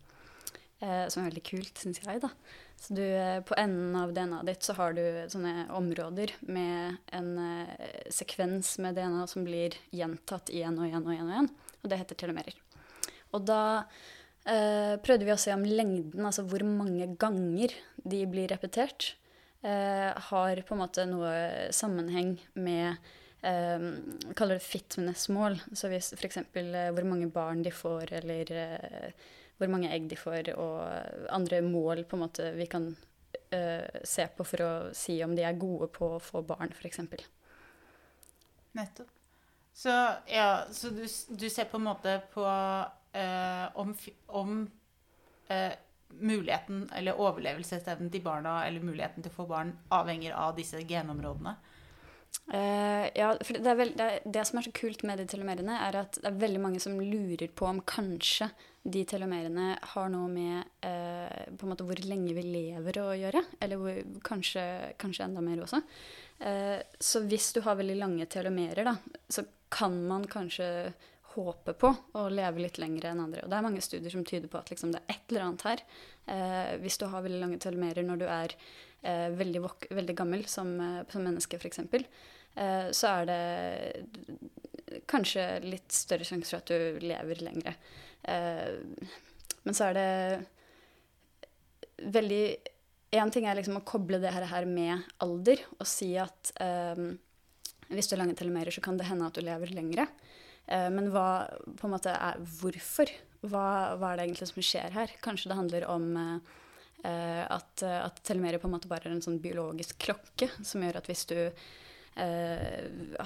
Eh, 0.85 1.07
som 1.09 1.23
er 1.23 1.31
veldig 1.31 1.45
kult, 1.47 1.79
syns 1.81 2.03
jeg, 2.03 2.21
da. 2.21 2.29
Så 2.77 2.93
du, 2.99 3.03
eh, 3.03 3.41
på 3.41 3.57
enden 3.57 3.95
av 3.97 4.13
DNA-et 4.13 4.51
ditt 4.51 4.67
så 4.67 4.75
har 4.77 4.93
du 4.93 5.03
sånne 5.33 5.71
områder 5.73 6.35
med 6.53 6.99
en 7.17 7.31
eh, 7.41 8.11
sekvens 8.13 8.75
med 8.85 8.99
DNA 8.99 9.25
som 9.31 9.47
blir 9.47 9.79
gjentatt 9.97 10.53
igjen 10.53 10.77
og 10.77 10.91
igjen 10.91 11.07
og 11.07 11.15
igjen. 11.15 11.31
Og 11.31 11.33
igjen. 11.33 11.49
Og 11.81 11.91
det 11.91 12.01
heter 12.03 12.21
telemerer. 12.21 12.59
Og 13.33 13.47
da 13.49 13.63
eh, 14.45 14.97
prøvde 15.01 15.25
vi 15.25 15.33
å 15.33 15.41
se 15.41 15.55
om 15.57 15.65
lengden, 15.65 16.27
altså 16.29 16.45
hvor 16.45 16.65
mange 16.69 17.09
ganger 17.17 17.73
de 18.05 18.21
blir 18.29 18.53
repetert, 18.53 19.15
eh, 19.65 20.13
har 20.29 20.61
på 20.61 20.77
en 20.77 20.83
måte 20.83 21.07
noe 21.09 21.33
sammenheng 21.73 22.37
med 22.53 22.99
eh, 23.41 23.89
Vi 24.27 24.37
kaller 24.37 24.61
det 24.61 24.69
fitness-mål. 24.69 25.57
Så 25.73 25.89
hvis 25.89 26.13
f.eks. 26.19 26.43
Eh, 26.45 26.93
hvor 26.93 27.09
mange 27.09 27.33
barn 27.33 27.65
de 27.65 27.73
får, 27.73 28.13
eller 28.21 28.53
eh, 28.53 29.27
hvor 29.57 29.73
mange 29.73 29.91
egg 29.93 30.09
de 30.11 30.19
får, 30.21 30.53
og 30.61 31.29
andre 31.33 31.63
mål 31.65 32.05
på 32.05 32.19
en 32.19 32.25
måte 32.27 32.51
vi 32.57 32.67
kan 32.71 32.91
uh, 32.93 34.01
se 34.05 34.27
på 34.37 34.47
for 34.47 34.65
å 34.65 34.73
si 34.97 35.19
om 35.25 35.35
de 35.37 35.47
er 35.47 35.61
gode 35.61 35.89
på 35.95 36.17
å 36.17 36.23
få 36.23 36.43
barn, 36.47 36.75
f.eks. 36.77 37.01
Nettopp. 38.77 39.13
Så, 39.77 39.93
ja, 40.33 40.65
så 40.73 40.89
du, 40.93 41.05
du 41.29 41.49
ser 41.53 41.69
på 41.69 41.77
en 41.77 41.89
måte 41.89 42.21
på 42.33 42.45
uh, 42.45 43.67
om, 43.77 43.93
om 44.27 44.53
uh, 45.51 45.75
muligheten 46.17 46.87
eller 46.97 47.21
overlevelsesevnen 47.21 48.09
til 48.13 48.25
barna 48.25 48.63
eller 48.65 48.85
muligheten 48.85 49.25
til 49.25 49.33
å 49.35 49.37
få 49.43 49.49
barn 49.51 49.75
avhenger 49.93 50.37
av 50.37 50.55
disse 50.57 50.81
genområdene. 50.81 51.57
Uh, 52.47 53.05
ja, 53.17 53.35
for 53.43 53.59
det, 53.59 53.69
er 53.69 53.79
vel, 53.79 53.93
det, 53.99 54.09
det 54.25 54.47
som 54.49 54.61
er 54.61 54.69
så 54.69 54.73
kult 54.77 55.05
med 55.09 55.21
de 55.21 55.27
telomerene, 55.29 55.77
er 55.89 56.01
at 56.05 56.19
det 56.21 56.31
er 56.31 56.41
veldig 56.41 56.63
mange 56.63 56.81
som 56.83 56.97
lurer 57.01 57.49
på 57.53 57.69
om 57.69 57.83
kanskje 57.85 58.49
de 58.87 59.03
telomerene 59.09 59.73
har 59.95 60.11
noe 60.13 60.29
med 60.31 60.87
eh, 60.87 61.49
på 61.57 61.67
en 61.67 61.73
måte 61.73 61.87
hvor 61.87 61.99
lenge 62.07 62.35
vi 62.37 62.45
lever 62.47 63.01
å 63.03 63.09
gjøre. 63.19 63.43
Eller 63.65 63.81
hvor, 63.81 63.99
kanskje, 64.27 64.63
kanskje 65.01 65.27
enda 65.27 65.43
mer 65.45 65.65
også. 65.65 65.83
Eh, 66.39 66.79
så 67.01 67.25
hvis 67.27 67.51
du 67.57 67.63
har 67.67 67.79
veldig 67.81 67.99
lange 67.99 68.29
telomerer, 68.31 68.87
da, 68.87 68.97
så 69.29 69.47
kan 69.73 69.97
man 70.07 70.27
kanskje 70.31 70.69
håpe 71.37 71.75
på 71.77 71.91
å 72.17 72.27
leve 72.33 72.63
litt 72.65 72.79
lenger 72.81 73.11
enn 73.11 73.25
andre. 73.27 73.45
Og 73.45 73.53
det 73.53 73.59
er 73.59 73.67
mange 73.67 73.85
studier 73.85 74.13
som 74.13 74.25
tyder 74.25 74.49
på 74.53 74.61
at 74.61 74.71
liksom, 74.73 74.95
det 74.95 75.03
er 75.03 75.17
et 75.17 75.33
eller 75.33 75.47
annet 75.47 75.67
her. 75.67 75.85
Eh, 76.33 76.73
hvis 76.85 76.99
du 77.01 77.07
har 77.11 77.25
veldig 77.27 77.43
lange 77.43 77.61
telomerer 77.63 78.07
når 78.07 78.23
du 78.23 78.27
er 78.29 78.57
eh, 79.03 79.29
veldig, 79.37 79.63
veldig 79.99 80.17
gammel 80.17 80.47
som, 80.51 80.73
eh, 80.81 81.03
som 81.13 81.27
menneske, 81.27 81.61
f.eks., 81.61 81.83
eh, 81.83 82.89
så 82.97 83.13
er 83.13 83.31
det 83.31 83.43
kanskje 85.11 85.47
litt 85.67 85.93
større 85.93 86.27
sjanse 86.27 86.55
for 86.55 86.63
at 86.63 86.73
du 86.73 87.05
lever 87.05 87.43
lengre. 87.45 87.77
Eh, 88.27 88.75
men 89.63 89.77
så 89.77 89.91
er 89.91 89.95
det 89.99 90.09
veldig 92.13 92.47
Én 93.17 93.31
ting 93.33 93.47
er 93.47 93.55
liksom 93.57 93.79
å 93.79 93.87
koble 93.87 94.19
det 94.21 94.33
her 94.35 94.67
med 94.69 95.05
alder 95.23 95.61
og 95.79 95.87
si 95.89 96.11
at 96.21 96.51
eh, 96.61 96.99
hvis 97.87 98.09
du 98.11 98.17
har 98.17 98.25
lange 98.25 98.35
telomerer, 98.37 98.75
så 98.75 98.83
kan 98.83 98.99
det 98.99 99.07
hende 99.07 99.29
at 99.29 99.37
du 99.39 99.45
lever 99.47 99.71
lengre. 99.73 100.09
Eh, 100.67 100.89
men 100.93 101.09
hva 101.15 101.47
på 101.79 101.87
en 101.87 101.95
måte 101.95 102.13
er 102.13 102.43
hvorfor? 102.59 103.13
Hva, 103.47 103.95
hva 103.97 104.11
er 104.11 104.19
det 104.19 104.27
egentlig 104.27 104.51
som 104.51 104.67
skjer 104.69 104.91
her? 104.99 105.15
Kanskje 105.25 105.53
det 105.53 105.61
handler 105.61 105.87
om 105.93 106.07
at, 107.07 107.83
at 107.87 108.17
telomerer 108.27 108.59
på 108.59 108.67
en 108.67 108.73
måte 108.75 108.89
bare 108.91 109.07
er 109.07 109.13
en 109.15 109.23
sånn 109.23 109.39
biologisk 109.39 110.01
klokke 110.03 110.49
som 110.67 110.83
gjør 110.83 110.97
at 110.99 111.07
hvis 111.07 111.27
du 111.31 111.37
eh, 112.17 113.17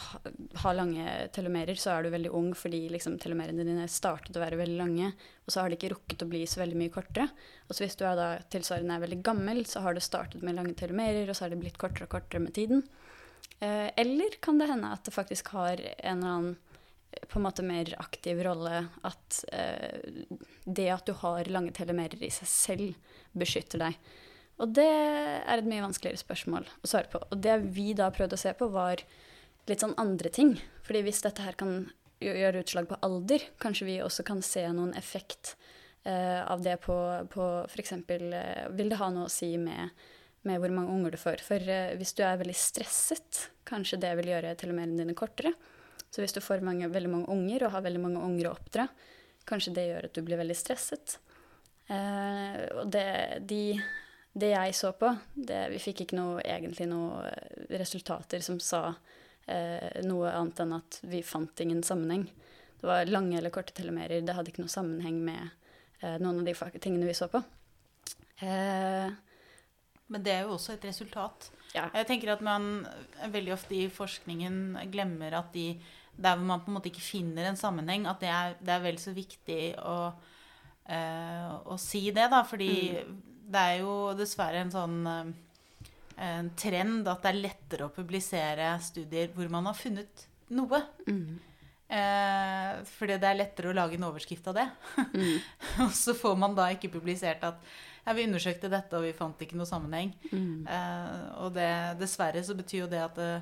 har 0.62 0.76
lange 0.76 1.06
telomerer, 1.34 1.78
så 1.78 1.94
er 1.94 2.04
du 2.04 2.12
veldig 2.14 2.32
ung 2.36 2.50
fordi 2.58 2.82
liksom, 2.92 3.18
telomerene 3.22 3.66
dine 3.66 3.86
startet 3.90 4.36
å 4.36 4.42
være 4.42 4.58
veldig 4.60 4.78
lange, 4.78 5.12
og 5.44 5.52
så 5.52 5.62
har 5.62 5.70
de 5.70 5.78
ikke 5.78 5.92
rukket 5.94 6.24
å 6.26 6.30
bli 6.30 6.42
så 6.50 6.62
veldig 6.62 6.80
mye 6.80 6.94
kortere. 6.94 7.28
Og 7.68 7.76
så 7.76 7.84
hvis 7.84 7.98
du 8.00 8.04
er 8.08 8.18
da 8.18 8.30
tilsvarende 8.52 8.96
er 8.98 9.04
veldig 9.06 9.20
gammel, 9.26 9.62
så 9.68 9.84
har 9.84 9.96
du 9.96 10.02
startet 10.04 10.44
med 10.46 10.58
lange 10.58 10.76
telomerer, 10.78 11.28
og 11.28 11.38
så 11.38 11.46
har 11.46 11.54
det 11.54 11.60
blitt 11.62 11.80
kortere 11.80 12.08
og 12.08 12.14
kortere 12.16 12.42
med 12.44 12.54
tiden. 12.56 12.84
Eh, 13.60 13.88
eller 14.00 14.40
kan 14.42 14.58
det 14.60 14.70
hende 14.70 14.92
at 14.94 15.06
det 15.06 15.14
faktisk 15.16 15.54
har 15.56 15.80
en 15.80 16.18
eller 16.18 16.34
annen 16.34 16.58
på 17.28 17.38
en 17.38 17.42
måte 17.42 17.64
mer 17.66 17.88
aktiv 17.98 18.38
rolle 18.46 18.84
at 19.06 19.44
eh, 19.52 20.22
det 20.64 20.88
at 20.94 21.06
du 21.08 21.14
har 21.18 21.50
lange 21.50 21.72
telomerer 21.74 22.22
i 22.22 22.30
seg 22.30 22.50
selv, 22.50 23.16
beskytter 23.34 23.82
deg. 23.82 23.98
Og 24.60 24.74
det 24.76 24.86
er 24.86 25.56
et 25.56 25.68
mye 25.68 25.84
vanskeligere 25.84 26.20
spørsmål 26.20 26.68
å 26.68 26.90
svare 26.90 27.08
på. 27.12 27.22
Og 27.32 27.40
det 27.40 27.56
vi 27.72 27.92
da 27.96 28.10
prøvde 28.12 28.36
å 28.36 28.40
se 28.40 28.52
på, 28.56 28.68
var 28.72 29.00
litt 29.70 29.82
sånn 29.82 29.96
andre 30.00 30.32
ting. 30.32 30.54
Fordi 30.84 31.02
hvis 31.06 31.22
dette 31.24 31.44
her 31.44 31.56
kan 31.58 31.88
gjøre 32.20 32.60
utslag 32.64 32.88
på 32.90 32.98
alder, 33.06 33.46
kanskje 33.62 33.88
vi 33.88 34.00
også 34.04 34.24
kan 34.28 34.42
se 34.44 34.66
noen 34.68 34.92
effekt 34.98 35.54
eh, 36.04 36.40
av 36.44 36.60
det 36.64 36.76
på, 36.84 36.96
på 37.32 37.46
f.eks. 37.70 37.94
Eh, 37.96 38.66
vil 38.76 38.92
det 38.92 39.00
ha 39.00 39.08
noe 39.14 39.30
å 39.30 39.32
si 39.32 39.54
med, 39.60 39.96
med 40.44 40.60
hvor 40.60 40.74
mange 40.76 40.92
unger 40.92 41.16
du 41.16 41.20
får? 41.20 41.44
For 41.46 41.72
eh, 41.72 41.94
hvis 42.00 42.12
du 42.18 42.24
er 42.26 42.40
veldig 42.40 42.56
stresset, 42.56 43.46
kanskje 43.68 44.00
det 44.02 44.12
vil 44.20 44.34
gjøre 44.34 44.56
telomerene 44.60 45.00
dine 45.00 45.16
kortere. 45.16 45.54
Så 46.10 46.20
hvis 46.20 46.36
du 46.36 46.42
får 46.42 46.64
mange, 46.66 46.90
veldig 46.90 47.12
mange 47.12 47.32
unger 47.32 47.64
og 47.64 47.74
har 47.76 47.86
veldig 47.86 48.02
mange 48.02 48.22
unger 48.26 48.50
å 48.50 48.54
oppdra, 48.58 48.88
kanskje 49.48 49.74
det 49.78 49.88
gjør 49.88 50.08
at 50.08 50.16
du 50.16 50.24
blir 50.26 50.40
veldig 50.40 50.58
stresset. 50.58 51.16
Eh, 51.90 52.64
og 52.76 52.90
det, 52.92 53.08
de, 53.48 53.62
det 54.32 54.52
jeg 54.52 54.74
så 54.78 54.92
på, 54.94 55.10
det, 55.34 55.58
vi 55.72 55.80
fikk 55.82 56.04
ikke 56.04 56.18
noe, 56.18 56.42
egentlig 56.44 56.86
noe 56.90 57.30
resultater 57.80 58.42
som 58.44 58.60
sa 58.62 58.92
eh, 59.50 60.02
noe 60.06 60.30
annet 60.30 60.62
enn 60.62 60.76
at 60.76 61.00
vi 61.10 61.22
fant 61.26 61.62
ingen 61.64 61.82
sammenheng. 61.86 62.28
Det 62.80 62.86
var 62.86 63.10
lange 63.10 63.36
eller 63.38 63.52
korte 63.52 63.74
telemerer. 63.76 64.22
Det 64.22 64.36
hadde 64.36 64.52
ikke 64.52 64.62
noe 64.62 64.72
sammenheng 64.72 65.18
med 65.26 65.42
eh, 66.00 66.16
noen 66.22 66.40
av 66.40 66.46
de 66.46 66.78
tingene 66.78 67.08
vi 67.08 67.16
så 67.18 67.26
på. 67.32 67.42
Eh, 68.40 69.10
Men 70.10 70.22
det 70.26 70.32
er 70.32 70.46
jo 70.46 70.54
også 70.56 70.76
et 70.76 70.86
resultat. 70.88 71.50
ja. 71.74 71.88
Jeg 71.94 72.06
tenker 72.06 72.32
at 72.32 72.40
man 72.42 72.86
veldig 73.30 73.52
ofte 73.54 73.76
i 73.76 73.88
forskningen 73.90 74.78
glemmer 74.90 75.36
at 75.38 75.52
de 75.54 75.74
der 76.20 76.36
hvor 76.36 76.46
man 76.46 76.60
på 76.60 76.70
en 76.70 76.74
måte 76.74 76.90
ikke 76.90 77.02
finner 77.04 77.46
en 77.48 77.56
sammenheng, 77.56 78.06
at 78.06 78.20
det 78.20 78.28
er, 78.28 78.54
det 78.60 78.72
er 78.74 78.82
vel 78.84 78.98
så 78.98 79.12
viktig 79.16 79.74
å 79.78 80.12
uh, 80.90 81.52
å 81.70 81.76
si 81.80 82.10
det, 82.10 82.26
da. 82.32 82.42
Fordi 82.44 82.72
det 83.50 83.62
er 83.68 83.78
jo 83.82 83.94
dessverre 84.18 84.62
en 84.64 84.72
sånn 84.74 84.98
eh, 85.10 85.30
en 86.20 86.50
trend 86.58 87.08
at 87.08 87.22
det 87.24 87.30
er 87.30 87.44
lettere 87.46 87.86
å 87.86 87.94
publisere 87.94 88.74
studier 88.84 89.30
hvor 89.34 89.48
man 89.52 89.70
har 89.70 89.78
funnet 89.78 90.26
noe. 90.52 90.82
Eh, 91.90 92.72
fordi 92.86 93.16
det 93.18 93.30
er 93.30 93.38
lettere 93.38 93.70
å 93.70 93.76
lage 93.76 93.96
en 93.98 94.08
overskrift 94.10 94.50
av 94.52 94.58
det. 94.60 94.66
og 95.86 95.94
så 95.96 96.14
får 96.14 96.36
man 96.38 96.54
da 96.58 96.68
ikke 96.74 96.92
publisert 96.92 97.46
at 97.48 97.62
ja, 98.04 98.14
vi 98.16 98.26
undersøkte 98.28 98.70
dette, 98.72 98.96
og 98.96 99.06
vi 99.08 99.16
fant 99.16 99.40
ikke 99.42 99.58
noe 99.58 99.68
sammenheng. 99.68 100.12
Eh, 100.68 101.24
og 101.42 101.56
det, 101.56 101.70
dessverre 102.00 102.44
så 102.44 102.56
betyr 102.58 102.84
jo 102.84 102.92
det 102.92 103.02
at 103.04 103.18
det, 103.18 103.32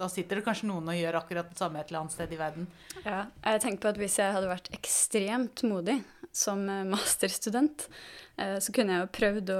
da 0.00 0.08
sitter 0.10 0.40
det 0.40 0.46
kanskje 0.46 0.66
noen 0.66 0.90
og 0.90 0.98
gjør 0.98 1.20
akkurat 1.20 1.50
det 1.52 1.60
samme 1.60 1.78
et 1.78 1.90
eller 1.92 2.02
annet 2.02 2.16
sted 2.16 2.32
i 2.34 2.40
verden. 2.40 2.66
Ja, 3.04 3.26
jeg 3.44 3.62
tenker 3.62 3.84
på 3.84 3.92
at 3.92 4.00
Hvis 4.00 4.18
jeg 4.18 4.34
hadde 4.34 4.50
vært 4.50 4.72
ekstremt 4.74 5.62
modig 5.68 6.00
som 6.34 6.68
eh, 6.68 6.84
masterstudent, 6.94 7.86
eh, 8.36 8.56
så 8.58 8.74
kunne 8.74 8.96
jeg 8.96 9.04
jo 9.04 9.12
prøvd 9.14 9.52
å, 9.54 9.58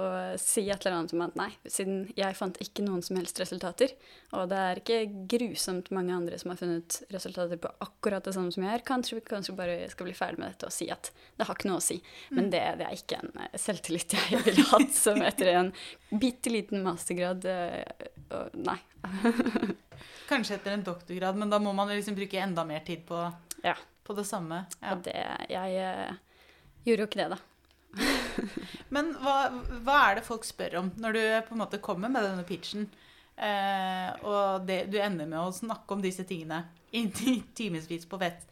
å 0.00 0.06
si 0.40 0.66
et 0.66 0.82
eller 0.82 0.98
annet 0.98 1.14
om 1.14 1.24
at 1.28 1.38
nei, 1.38 1.48
siden 1.70 2.02
jeg 2.18 2.38
fant 2.38 2.58
ikke 2.62 2.84
noen 2.86 3.04
som 3.06 3.18
helst 3.20 3.38
resultater, 3.42 3.94
og 4.34 4.50
det 4.50 4.58
er 4.60 4.82
ikke 4.82 5.00
grusomt 5.30 5.92
mange 5.94 6.16
andre 6.16 6.40
som 6.42 6.52
har 6.52 6.60
funnet 6.60 6.98
resultater 7.14 7.60
på 7.62 7.72
akkurat 7.86 8.26
det 8.26 8.34
samme 8.36 8.54
som 8.54 8.66
jeg 8.66 8.74
har, 8.74 8.84
kanskje 8.86 9.20
vi 9.20 9.24
kanskje 9.30 9.56
bare 9.58 9.78
skal 9.92 10.10
bli 10.10 10.16
ferdig 10.18 10.42
med 10.42 10.52
dette 10.52 10.68
og 10.68 10.74
si 10.74 10.90
at 10.92 11.12
det 11.38 11.46
har 11.46 11.58
ikke 11.58 11.70
noe 11.70 11.80
å 11.80 11.86
si. 11.86 12.00
Men 12.34 12.50
det, 12.52 12.62
det 12.82 12.90
er 12.90 12.98
ikke 12.98 13.22
en 13.22 13.42
eh, 13.46 13.58
selvtillit 13.62 14.18
jeg 14.18 14.44
ville 14.50 14.68
hatt 14.74 14.94
som 15.06 15.22
etter 15.22 15.54
en 15.54 15.72
bitte 16.10 16.50
liten 16.52 16.82
mastergrad. 16.86 17.46
og 18.34 18.62
Nei. 18.66 18.78
Kanskje 20.30 20.56
etter 20.58 20.74
en 20.74 20.82
doktorgrad, 20.86 21.38
men 21.38 21.50
da 21.52 21.60
må 21.62 21.72
man 21.76 21.90
liksom 21.92 22.16
bruke 22.18 22.40
enda 22.42 22.66
mer 22.66 22.82
tid 22.86 23.06
på, 23.06 23.28
Ja. 23.62 23.76
På 24.06 24.16
det 24.16 24.26
samme. 24.28 24.64
Ja. 24.80 24.94
Og 24.94 25.04
det 25.06 25.16
Jeg 25.50 25.82
eh, 25.82 26.16
gjorde 26.86 27.04
jo 27.04 27.08
ikke 27.10 27.22
det, 27.24 27.36
da. 27.36 27.42
Men 28.94 29.12
hva, 29.22 29.36
hva 29.84 29.98
er 30.06 30.18
det 30.18 30.26
folk 30.26 30.46
spør 30.46 30.80
om 30.82 30.90
når 31.00 31.16
du 31.16 31.22
på 31.48 31.56
en 31.56 31.62
måte 31.64 31.82
kommer 31.82 32.12
med 32.12 32.26
denne 32.26 32.46
pitchen, 32.46 32.88
eh, 33.36 34.10
og 34.22 34.66
det, 34.68 34.84
du 34.92 34.98
ender 35.02 35.28
med 35.28 35.40
å 35.40 35.54
snakke 35.54 35.96
om 35.96 36.04
disse 36.04 36.26
tingene 36.28 36.64
i 36.96 37.06
timevis 37.10 38.08
på 38.08 38.20
vett? 38.20 38.44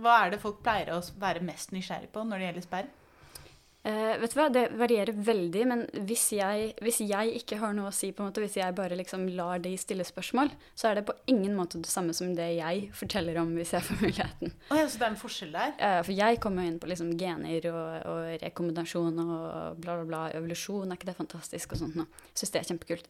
Hva 0.00 0.22
er 0.24 0.34
det 0.34 0.42
folk 0.42 0.62
pleier 0.64 0.94
å 0.94 1.02
være 1.20 1.44
mest 1.44 1.74
nysgjerrig 1.74 2.10
på 2.14 2.24
når 2.24 2.38
det 2.38 2.48
gjelder 2.48 2.66
sperm? 2.66 2.96
Eh, 3.80 4.18
vet 4.20 4.34
du 4.34 4.36
hva, 4.36 4.50
Det 4.52 4.62
varierer 4.76 5.16
veldig, 5.16 5.60
men 5.68 5.82
hvis 6.04 6.26
jeg, 6.36 6.72
hvis 6.84 6.98
jeg 7.00 7.32
ikke 7.38 7.56
har 7.62 7.72
noe 7.72 7.88
å 7.88 7.94
si, 7.94 8.10
på 8.12 8.20
en 8.20 8.28
måte, 8.28 8.42
hvis 8.44 8.58
jeg 8.58 8.76
bare 8.76 8.98
liksom 8.98 9.24
lar 9.38 9.62
de 9.64 9.72
stille 9.80 10.04
spørsmål, 10.04 10.50
så 10.76 10.90
er 10.90 10.98
det 10.98 11.06
på 11.08 11.14
ingen 11.32 11.54
måte 11.56 11.80
det 11.80 11.88
samme 11.88 12.12
som 12.16 12.34
det 12.36 12.50
jeg 12.58 12.90
forteller 12.96 13.38
om 13.40 13.54
hvis 13.56 13.72
jeg 13.72 13.86
får 13.86 14.02
muligheten. 14.02 14.52
Oh, 14.68 14.76
ja, 14.76 14.84
så 14.84 15.00
det 15.00 15.06
er 15.06 15.14
en 15.14 15.22
forskjell 15.22 15.54
der? 15.56 15.72
Uh, 15.80 16.00
for 16.04 16.12
jeg 16.18 16.40
kommer 16.44 16.66
jo 16.66 16.72
inn 16.74 16.82
på 16.82 16.90
liksom 16.90 17.14
gener 17.20 17.70
og, 17.72 18.10
og 18.10 18.42
rekombinasjon 18.44 19.22
og 19.24 19.80
bla, 19.80 19.94
bla, 19.94 20.04
bla. 20.10 20.20
Evolusjon, 20.36 20.90
er 20.90 21.00
ikke 21.00 21.08
det 21.08 21.16
fantastisk? 21.22 21.72
Og 21.72 21.80
sånt 21.80 21.96
noe. 21.96 22.26
Syns 22.34 22.52
det 22.52 22.60
er 22.60 22.68
kjempekult. 22.68 23.08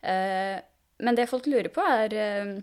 Uh, 0.00 0.56
men 1.04 1.18
det 1.18 1.28
folk 1.28 1.44
lurer 1.50 1.68
på, 1.68 1.84
er 1.84 2.62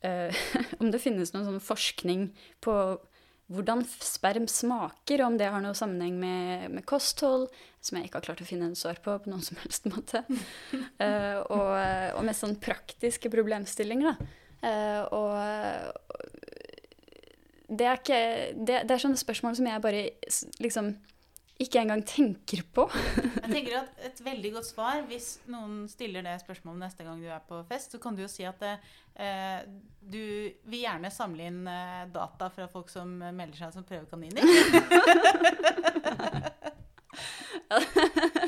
om 0.80 0.88
det 0.88 0.98
finnes 1.04 1.28
noen 1.34 1.44
sånn 1.44 1.60
forskning 1.60 2.22
på 2.64 2.72
hvordan 3.50 3.82
sperm 3.84 4.46
smaker, 4.50 5.20
og 5.20 5.32
om 5.32 5.38
det 5.40 5.48
har 5.50 5.62
noe 5.64 5.74
sammenheng 5.76 6.18
med, 6.20 6.68
med 6.76 6.86
kosthold, 6.86 7.48
som 7.82 7.98
jeg 7.98 8.08
ikke 8.08 8.20
har 8.20 8.26
klart 8.28 8.42
å 8.44 8.48
finne 8.48 8.68
en 8.70 8.78
svar 8.78 9.00
på 9.02 9.16
på 9.24 9.32
noen 9.32 9.42
som 9.42 9.58
helst 9.62 9.88
måte. 9.90 10.22
uh, 11.02 11.38
og, 11.56 11.72
og 12.16 12.22
med 12.26 12.36
sånn 12.38 12.58
praktiske 12.62 13.32
problemstillinger, 13.32 14.12
da. 14.12 14.36
Uh, 14.60 15.02
og 15.16 15.30
det 17.70 17.86
er 17.86 18.00
ikke 18.00 18.20
det, 18.58 18.82
det 18.84 18.94
er 18.94 19.02
sånne 19.02 19.20
spørsmål 19.20 19.56
som 19.56 19.68
jeg 19.70 19.82
bare 19.84 20.02
liksom 20.60 20.90
ikke 21.60 21.82
engang 21.82 22.02
tenker 22.08 22.62
på. 22.72 22.86
Jeg 23.20 23.50
tenker 23.52 23.76
at 23.82 24.04
Et 24.10 24.20
veldig 24.24 24.52
godt 24.56 24.68
svar, 24.68 25.02
hvis 25.08 25.28
noen 25.50 25.84
stiller 25.90 26.24
det 26.24 26.38
spørsmålet 26.42 26.80
neste 26.86 27.04
gang 27.06 27.20
du 27.20 27.28
er 27.28 27.42
på 27.46 27.60
fest, 27.68 27.92
så 27.92 28.00
kan 28.02 28.16
du 28.16 28.22
jo 28.24 28.30
si 28.32 28.46
at 28.48 28.62
eh, 28.64 29.60
du 30.00 30.22
vil 30.64 30.80
gjerne 30.82 31.10
samle 31.12 31.50
inn 31.50 31.62
eh, 31.68 32.08
data 32.12 32.48
fra 32.54 32.68
folk 32.72 32.88
som 32.92 33.12
melder 33.20 33.56
seg 33.60 33.76
som 33.76 33.84
prøvekaniner. 33.86 34.40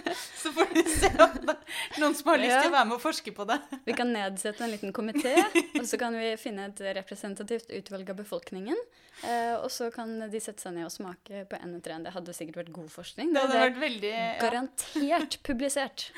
så 0.53 0.59
får 0.59 0.75
du 0.75 0.83
se 0.91 1.11
om 1.17 1.37
det 1.43 1.55
er 1.55 2.03
noen 2.03 2.17
som 2.17 2.31
har 2.33 2.41
lyst 2.43 2.57
til 2.59 2.71
å 2.71 2.75
være 2.75 2.89
med 2.91 2.97
og 2.97 3.03
forske 3.03 3.35
på 3.37 3.47
det. 3.49 3.59
Vi 3.87 3.97
kan 3.97 4.13
nedsette 4.13 4.65
en 4.67 4.73
liten 4.73 4.95
komité, 4.95 5.35
og 5.81 5.87
så 5.89 5.99
kan 6.01 6.17
vi 6.19 6.33
finne 6.41 6.69
et 6.71 6.83
representativt 6.99 7.73
utvalg 7.73 8.13
av 8.13 8.21
befolkningen. 8.21 8.79
Eh, 9.23 9.55
og 9.57 9.69
så 9.71 9.91
kan 9.95 10.15
de 10.31 10.41
sette 10.43 10.65
seg 10.65 10.75
ned 10.77 10.89
og 10.89 10.95
smake 10.95 11.45
på 11.51 11.61
NO3-en. 11.63 12.07
Det 12.07 12.15
hadde 12.15 12.37
sikkert 12.37 12.63
vært 12.63 12.73
god 12.75 12.91
forskning. 12.93 13.31
Det 13.33 13.39
Det 13.39 13.45
hadde 13.47 13.61
er 13.61 13.69
vært 13.71 13.83
veldig 13.83 14.15
ja. 14.15 14.31
garantert 14.43 15.39
publisert. 15.47 16.09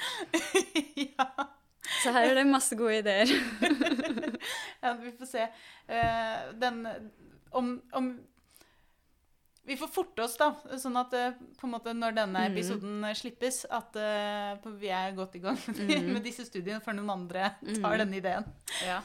ja. 1.09 1.29
Så 2.01 2.15
her 2.17 2.31
er 2.31 2.39
det 2.39 2.47
masse 2.49 2.77
gode 2.81 3.03
ideer. 3.03 3.29
ja, 4.85 4.95
vi 5.03 5.13
får 5.19 5.29
se. 5.29 5.49
Eh, 5.89 6.39
den 6.61 6.87
om, 7.55 7.77
om 7.93 8.15
Vi 9.65 9.77
får 9.81 9.89
forte 9.89 10.23
oss, 10.27 10.35
da, 10.37 10.51
sånn 10.77 10.97
at 11.01 11.15
eh, 11.17 11.37
på 11.57 11.65
en 11.65 11.73
måte 11.73 11.95
når 11.97 12.17
denne 12.19 12.43
Mhm. 12.45 12.53
episoden 12.53 12.99
mm. 13.01 13.15
slippes, 13.17 13.63
at 13.73 13.97
uh, 13.97 14.71
vi 14.77 14.91
er 14.93 15.15
godt 15.17 15.37
i 15.37 15.41
gang 15.45 15.57
Mhm. 15.57 16.11
med 16.15 16.23
disse 16.27 16.45
studiene 16.45 16.83
før 16.85 16.99
noen 16.99 17.11
andre 17.15 17.55
tar 17.81 17.95
mm. 17.95 17.99
denne 18.03 18.19
ideen. 18.21 18.45
Ja. 18.85 19.01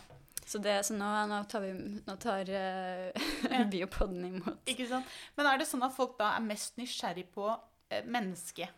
Så, 0.49 0.57
det, 0.59 0.73
så 0.85 0.95
nå, 0.97 1.07
nå 1.29 1.43
tar, 1.47 1.61
vi, 1.61 2.01
nå 2.07 2.15
tar 2.19 2.49
uh, 2.49 3.29
Ja. 3.53 3.63
Biopodden 3.71 4.25
imot. 4.25 4.59
Ikke 4.67 4.87
sant? 4.89 5.05
Men 5.37 5.47
er 5.47 5.61
det 5.61 5.67
sånn 5.69 5.85
at 5.85 5.95
folk 5.95 6.17
da 6.19 6.33
er 6.35 6.43
mest 6.43 6.75
nysgjerrig 6.81 7.29
på 7.35 7.47
uh, 7.53 8.01
mennesket? 8.05 8.75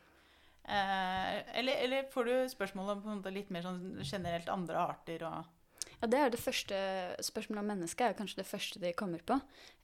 Eller, 0.71 1.73
eller 1.81 2.03
får 2.13 2.27
du 2.29 2.33
spørsmål 2.51 2.91
om 2.93 3.23
litt 3.33 3.49
mer 3.51 3.63
sånn 3.65 3.97
generelt 4.05 4.47
andre 4.53 4.77
arter 4.77 5.23
og 5.25 5.47
Ja, 6.01 6.07
det 6.09 6.17
er 6.17 6.31
det 6.33 6.41
første 6.41 6.77
spørsmålet 7.21 7.61
om 7.61 7.67
mennesket, 7.75 8.01
er 8.07 8.17
kanskje 8.17 8.39
det 8.39 8.49
første 8.49 8.79
de 8.81 8.89
kommer 8.97 9.21
på. 9.21 9.37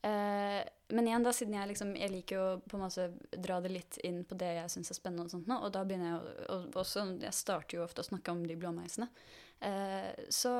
Eh, 0.08 0.62
men 0.98 1.10
igjen, 1.10 1.26
da, 1.26 1.34
siden 1.36 1.54
jeg 1.54 1.70
liksom 1.70 1.92
Jeg 2.00 2.10
liker 2.14 2.40
jo 2.40 2.46
på 2.66 2.78
en 2.78 2.84
måte 2.86 3.06
dra 3.38 3.60
det 3.62 3.74
litt 3.74 4.00
inn 4.08 4.24
på 4.26 4.38
det 4.40 4.50
jeg 4.56 4.74
syns 4.74 4.90
er 4.94 4.98
spennende, 4.98 5.28
og 5.28 5.36
sånt 5.36 5.50
nå, 5.50 5.60
og 5.62 5.74
da 5.76 5.84
begynner 5.86 6.16
jeg 6.16 6.22
å 6.48 6.58
og 6.58 6.80
også, 6.82 7.06
Jeg 7.22 7.38
starter 7.38 7.78
jo 7.78 7.86
ofte 7.86 8.02
å 8.02 8.10
snakke 8.10 8.34
om 8.34 8.42
de 8.50 8.58
blåmeisene. 8.58 9.10
Eh, 9.62 10.10
så, 10.34 10.54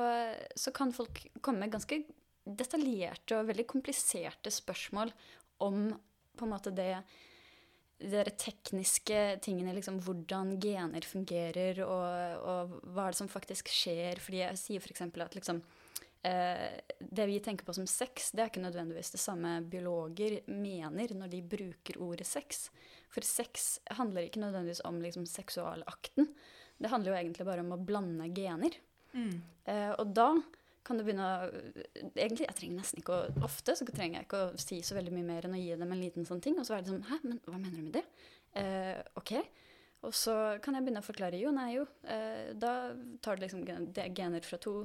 så 0.54 0.74
kan 0.74 0.94
folk 0.94 1.24
komme 1.40 1.66
med 1.66 1.74
ganske 1.74 2.04
detaljerte 2.48 3.40
og 3.40 3.50
veldig 3.50 3.66
kompliserte 3.68 4.52
spørsmål 4.54 5.10
om 5.66 5.88
på 6.38 6.46
en 6.46 6.54
måte 6.54 6.70
det 6.70 6.92
de 7.98 8.22
tekniske 8.38 9.20
tingene, 9.42 9.74
liksom 9.74 9.98
hvordan 10.04 10.54
gener 10.62 11.06
fungerer, 11.06 11.80
og, 11.82 12.44
og 12.46 12.76
hva 12.94 13.08
er 13.08 13.14
det 13.14 13.20
som 13.20 13.30
faktisk 13.30 13.70
skjer. 13.72 14.20
Fordi 14.22 14.42
jeg 14.44 14.60
sier 14.60 14.84
f.eks. 14.84 15.02
at 15.08 15.34
liksom, 15.34 15.62
eh, 16.28 16.78
det 16.98 17.26
vi 17.30 17.40
tenker 17.42 17.66
på 17.66 17.74
som 17.74 17.88
sex, 17.90 18.30
det 18.30 18.44
er 18.44 18.52
ikke 18.52 18.62
nødvendigvis 18.62 19.14
det 19.16 19.22
samme 19.22 19.56
biologer 19.66 20.38
mener 20.46 21.16
når 21.18 21.32
de 21.34 21.42
bruker 21.56 21.98
ordet 22.04 22.28
sex. 22.30 22.68
For 23.10 23.26
sex 23.26 23.80
handler 23.98 24.28
ikke 24.28 24.44
nødvendigvis 24.44 24.84
om 24.86 25.02
liksom, 25.02 25.26
seksualakten. 25.26 26.30
Det 26.78 26.92
handler 26.92 27.12
jo 27.12 27.18
egentlig 27.18 27.48
bare 27.48 27.66
om 27.66 27.74
å 27.74 27.82
blande 27.82 28.30
gener. 28.36 28.78
Eh, 29.66 29.92
og 29.98 30.14
da 30.14 30.30
kan 30.88 30.98
du 30.98 31.04
begynne 31.04 31.28
å 31.28 31.48
Egentlig, 32.16 32.46
jeg 32.46 32.56
trenger 32.56 32.80
nesten 32.80 33.02
ikke 33.02 33.16
å 33.16 33.46
Ofte 33.46 33.76
så 33.76 33.86
trenger 33.88 34.22
jeg 34.22 34.28
ikke 34.28 34.42
å 34.46 34.60
si 34.60 34.80
så 34.86 34.96
veldig 34.96 35.14
mye 35.14 35.28
mer 35.28 35.48
enn 35.48 35.56
å 35.56 35.60
gi 35.60 35.76
dem 35.76 35.94
en 35.94 36.02
liten 36.02 36.28
sånn 36.28 36.42
ting. 36.44 36.58
Og 36.60 36.66
så 36.68 36.78
er 36.78 36.84
det 36.84 36.92
sånn 36.92 37.06
Hæ, 37.08 37.20
men 37.26 37.40
hva 37.44 37.58
mener 37.60 37.76
du 37.76 37.88
med 37.88 37.98
det? 37.98 38.04
Eh, 38.58 39.00
OK. 39.20 39.34
Og 40.06 40.14
så 40.14 40.34
kan 40.62 40.76
jeg 40.78 40.86
begynne 40.86 41.02
å 41.02 41.06
forklare. 41.06 41.40
Jo, 41.40 41.52
nei, 41.54 41.72
jo. 41.74 41.84
Eh, 42.06 42.54
da 42.56 42.94
tar 43.24 43.36
du 43.36 43.44
liksom 43.44 43.64
er 43.66 44.14
gener 44.16 44.44
fra 44.46 44.60
to 44.62 44.80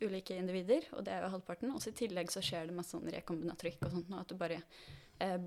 ulike 0.00 0.36
individer, 0.38 0.86
og 0.96 1.04
det 1.04 1.12
er 1.14 1.24
jo 1.24 1.32
halvparten. 1.34 1.72
Og 1.74 1.82
så 1.82 1.90
i 1.90 1.98
tillegg 1.98 2.30
så 2.32 2.42
skjer 2.44 2.70
det 2.70 2.76
masse 2.76 2.94
sånn 2.94 3.10
rekombinatrykk 3.12 3.88
og 3.88 3.96
sånt, 3.96 4.12
nå, 4.12 4.22
at 4.22 4.30
du 4.30 4.38
bare 4.38 4.60
eh, 5.22 5.38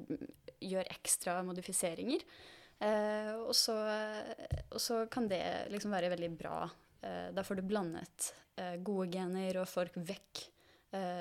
gjør 0.64 0.92
ekstra 0.98 1.40
modifiseringer. 1.48 2.28
Eh, 2.80 3.32
og, 3.36 3.54
så, 3.56 3.76
og 4.70 4.82
så 4.82 5.06
kan 5.12 5.30
det 5.32 5.42
liksom 5.72 5.94
være 5.96 6.12
veldig 6.14 6.32
bra. 6.38 6.58
Eh, 7.02 7.30
da 7.36 7.44
får 7.46 7.60
du 7.60 7.70
blandet 7.70 8.32
eh, 8.60 8.76
gode 8.84 9.08
gener 9.16 9.62
og 9.62 9.70
folk 9.72 9.98
vekk 9.98 10.50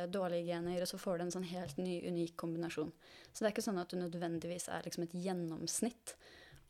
dårlige 0.06 0.52
gener, 0.52 0.84
og 0.84 0.86
så 0.86 0.98
får 1.02 1.16
du 1.18 1.22
en 1.24 1.32
sånn 1.34 1.46
helt 1.50 1.78
ny, 1.82 1.96
unik 2.06 2.36
kombinasjon. 2.38 2.92
Så 3.32 3.40
det 3.40 3.48
er 3.48 3.54
ikke 3.56 3.64
sånn 3.64 3.80
at 3.82 3.90
du 3.90 3.96
nødvendigvis 3.98 4.68
er 4.70 4.86
liksom 4.86 5.02
et 5.08 5.16
gjennomsnitt 5.18 6.12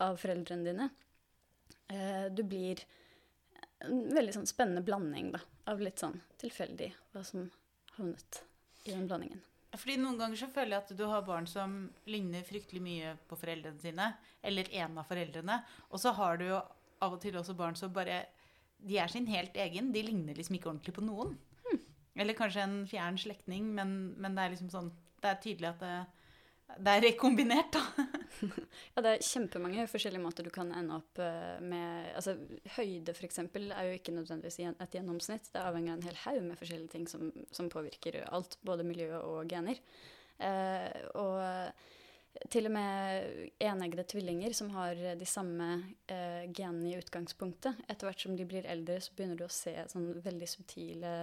av 0.01 0.17
foreldrene 0.23 0.65
dine. 0.65 0.87
Du 2.33 2.41
blir 2.49 2.81
en 3.85 4.09
veldig 4.09 4.39
sånn 4.39 4.49
spennende 4.49 4.87
blanding 4.89 5.35
da, 5.35 5.43
av 5.69 5.85
litt 5.85 6.01
sånn 6.01 6.17
tilfeldig 6.41 6.95
hva 7.13 7.27
som 7.29 7.51
havnet 7.99 8.41
i 8.89 8.95
den 8.95 9.05
blandingen. 9.11 9.45
Fordi 9.81 9.97
Noen 10.01 10.19
ganger 10.21 10.39
så 10.39 10.51
føler 10.53 10.77
jeg 10.77 10.85
at 10.85 10.93
du 10.99 11.05
har 11.11 11.25
barn 11.27 11.47
som 11.51 11.77
ligner 12.11 12.47
fryktelig 12.47 12.83
mye 12.85 13.15
på 13.29 13.39
foreldrene 13.39 13.83
sine. 13.83 14.11
Eller 14.43 14.71
en 14.83 15.01
av 15.01 15.09
foreldrene. 15.09 15.61
Og 15.91 16.03
så 16.03 16.13
har 16.15 16.39
du 16.39 16.47
jo 16.49 16.61
av 17.05 17.17
og 17.17 17.21
til 17.23 17.37
også 17.37 17.57
barn 17.59 17.77
som 17.79 17.93
bare 17.93 18.25
De 18.85 18.99
er 19.01 19.09
sin 19.09 19.27
helt 19.27 19.57
egen. 19.57 19.93
De 19.93 20.03
ligner 20.03 20.37
liksom 20.37 20.59
ikke 20.59 20.71
ordentlig 20.71 20.95
på 20.95 21.05
noen. 21.05 21.37
Eller 22.15 22.37
kanskje 22.39 22.63
en 22.63 22.77
fjern 22.87 23.17
slektning, 23.19 23.73
men, 23.75 24.15
men 24.23 24.37
det 24.37 24.45
er 24.45 24.53
liksom 24.55 24.71
sånn 24.71 24.93
Det 25.23 25.31
er 25.31 25.41
tydelig 25.43 25.71
at 25.73 25.81
det, 25.83 25.95
det 26.65 26.91
er 26.91 27.03
rekombinert, 27.05 27.77
da. 27.77 27.83
ja, 28.95 29.03
det 29.05 29.11
er 29.11 29.25
kjempemange 29.25 29.87
forskjellige 29.91 30.23
måter 30.23 30.47
du 30.47 30.51
kan 30.55 30.73
ende 30.75 30.97
opp 30.99 31.21
uh, 31.23 31.61
med 31.63 32.11
Altså, 32.17 32.37
høyde, 32.77 33.15
f.eks., 33.15 33.43
er 33.45 33.89
jo 33.89 33.99
ikke 33.99 34.15
nødvendigvis 34.17 34.61
et 34.73 34.97
gjennomsnitt. 34.97 35.51
Det 35.53 35.61
er 35.61 35.69
avhengig 35.69 35.93
av 35.93 36.01
en 36.01 36.09
hel 36.09 36.21
haug 36.25 36.41
med 36.49 36.59
forskjellige 36.61 36.95
ting 36.97 37.07
som, 37.11 37.31
som, 37.55 37.71
påvirker 37.73 38.23
alt, 38.27 38.59
både 38.67 38.87
miljø 38.87 39.13
og 39.21 39.51
gener. 39.51 39.81
Eh, 40.43 41.05
og 41.21 42.49
til 42.51 42.67
og 42.67 42.75
med 42.75 43.53
eneggede 43.63 44.07
tvillinger 44.11 44.55
som 44.57 44.73
har 44.75 44.99
de 45.21 45.29
samme 45.29 45.69
eh, 46.11 46.51
genene 46.51 46.91
i 46.91 46.99
utgangspunktet. 46.99 47.85
Etter 47.87 48.09
hvert 48.09 48.27
som 48.27 48.35
de 48.39 48.47
blir 48.49 48.67
eldre, 48.67 48.99
så 49.05 49.15
begynner 49.15 49.39
du 49.39 49.47
å 49.47 49.53
se 49.53 49.77
sånn 49.93 50.11
veldig 50.25 50.49
subtile 50.51 51.15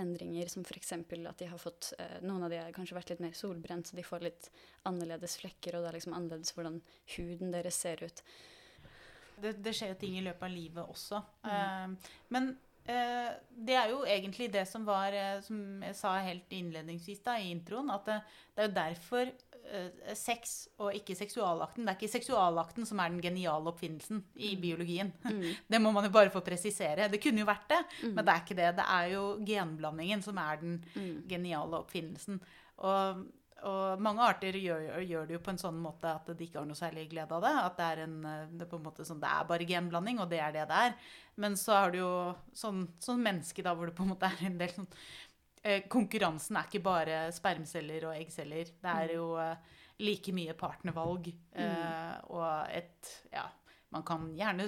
endringer, 0.00 0.48
som 0.52 0.64
f.eks. 0.66 0.92
at 0.92 1.38
de 1.40 1.48
har 1.50 1.60
fått 1.60 1.92
eh, 1.98 2.18
Noen 2.26 2.46
av 2.46 2.52
de 2.52 2.60
har 2.60 2.74
kanskje 2.76 2.98
vært 2.98 3.14
litt 3.14 3.22
mer 3.24 3.36
solbrent, 3.36 3.88
så 3.88 3.96
de 3.96 4.04
får 4.06 4.26
litt 4.26 4.50
annerledes 4.88 5.38
flekker, 5.40 5.76
og 5.76 5.84
det 5.84 5.90
er 5.90 5.98
liksom 5.98 6.16
annerledes 6.16 6.52
hvordan 6.56 6.78
huden 7.16 7.54
deres 7.54 7.80
ser 7.84 8.04
ut. 8.04 8.22
Det, 9.36 9.56
det 9.60 9.74
skjer 9.76 9.92
jo 9.92 9.98
ting 10.00 10.16
i 10.18 10.24
løpet 10.24 10.46
av 10.48 10.52
livet 10.52 10.94
også. 10.96 11.20
Mm. 11.44 11.50
Uh, 11.50 12.14
men 12.32 12.48
uh, 12.88 13.32
det 13.68 13.76
er 13.76 13.92
jo 13.92 14.04
egentlig 14.08 14.48
det 14.54 14.64
som 14.68 14.86
var, 14.88 15.12
uh, 15.12 15.42
som 15.44 15.82
jeg 15.84 15.98
sa 15.98 16.14
helt 16.24 16.52
innledningsvis 16.56 17.24
da, 17.26 17.36
i 17.40 17.52
introen, 17.52 17.92
at 17.92 18.08
det, 18.08 18.20
det 18.54 18.64
er 18.64 18.70
jo 18.70 18.78
derfor 18.80 19.34
sex 20.16 20.56
og 20.80 20.94
ikke 20.96 21.16
seksualakten. 21.18 21.86
Det 21.86 21.92
er 21.92 21.98
ikke 21.98 22.12
seksualakten 22.16 22.86
som 22.88 23.00
er 23.02 23.12
den 23.12 23.22
geniale 23.24 23.70
oppfinnelsen 23.72 24.22
i 24.34 24.54
mm. 24.54 24.60
biologien. 24.62 25.12
Mm. 25.36 25.42
Det 25.68 25.78
må 25.82 25.90
man 25.92 26.06
jo 26.06 26.10
bare 26.14 26.30
få 26.32 26.40
presisere. 26.40 27.08
Det 27.12 27.18
kunne 27.20 27.42
jo 27.42 27.48
vært 27.48 27.66
det, 27.68 27.80
mm. 28.06 28.12
men 28.14 28.24
det 28.24 28.32
er 28.32 28.44
ikke 28.44 28.56
det. 28.56 28.68
Det 28.78 28.84
er 28.94 29.08
jo 29.12 29.24
genblandingen 29.44 30.22
som 30.24 30.38
er 30.40 30.60
den 30.62 30.78
mm. 30.94 31.26
geniale 31.28 31.80
oppfinnelsen. 31.82 32.38
Og, 32.88 33.20
og 33.68 34.00
mange 34.00 34.24
arter 34.24 34.56
gjør, 34.56 34.86
gjør, 35.02 35.26
det 35.28 35.36
jo 35.36 35.42
på 35.44 35.52
en 35.52 35.60
sånn 35.60 35.82
måte 35.82 36.08
at 36.08 36.30
de 36.30 36.46
ikke 36.46 36.62
har 36.62 36.70
noe 36.70 36.78
særlig 36.78 37.08
glede 37.10 37.36
av 37.36 37.44
det. 37.44 37.52
At 37.66 37.76
det 37.76 37.90
er, 37.90 38.02
en, 38.06 38.16
det 38.54 38.64
er 38.64 38.70
på 38.70 38.80
en 38.80 38.86
måte 38.86 39.04
sånn, 39.08 39.20
det 39.20 39.34
er 39.34 39.50
bare 39.50 39.68
genblanding, 39.68 40.22
og 40.24 40.32
det 40.32 40.40
er 40.46 40.56
det 40.56 40.64
det 40.70 40.80
er. 40.88 40.96
Men 41.42 41.58
så 41.60 41.76
har 41.82 41.92
du 41.92 42.00
jo 42.00 42.12
sånn, 42.56 42.86
sånn 43.02 43.20
menneske 43.26 43.66
da, 43.66 43.76
hvor 43.76 43.90
det 43.90 43.98
på 43.98 44.06
en 44.06 44.14
måte 44.14 44.30
er 44.30 44.46
en 44.48 44.60
del 44.62 44.72
sånn 44.78 44.88
Eh, 44.88 45.25
konkurransen 45.92 46.56
er 46.58 46.64
ikke 46.68 46.84
bare 46.84 47.18
spermceller 47.34 48.08
og 48.08 48.16
eggceller. 48.16 48.66
Det 48.82 48.92
er 48.92 49.08
mm. 49.10 49.14
jo 49.16 49.26
eh, 49.42 49.56
like 50.04 50.30
mye 50.36 50.54
partnervalg 50.58 51.24
eh, 51.30 51.62
mm. 51.62 52.34
og 52.36 52.50
et 52.76 53.02
Ja, 53.32 53.46
man 53.94 54.02
kan 54.06 54.20
gjerne 54.36 54.64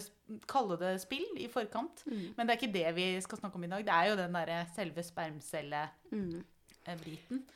kalle 0.48 0.76
det 0.80 0.92
spill 1.02 1.28
i 1.42 1.48
forkant, 1.52 1.96
mm. 2.06 2.26
men 2.36 2.46
det 2.46 2.52
er 2.52 2.60
ikke 2.60 2.78
det 2.78 2.88
vi 2.96 3.06
skal 3.24 3.38
snakke 3.40 3.56
om 3.58 3.66
i 3.66 3.72
dag. 3.72 3.82
Det 3.84 3.94
er 3.94 4.04
jo 4.10 4.20
den 4.20 4.36
derre 4.38 4.58
selve 4.76 5.02
spermcellebiten. 5.04 7.38
Mm. 7.42 7.46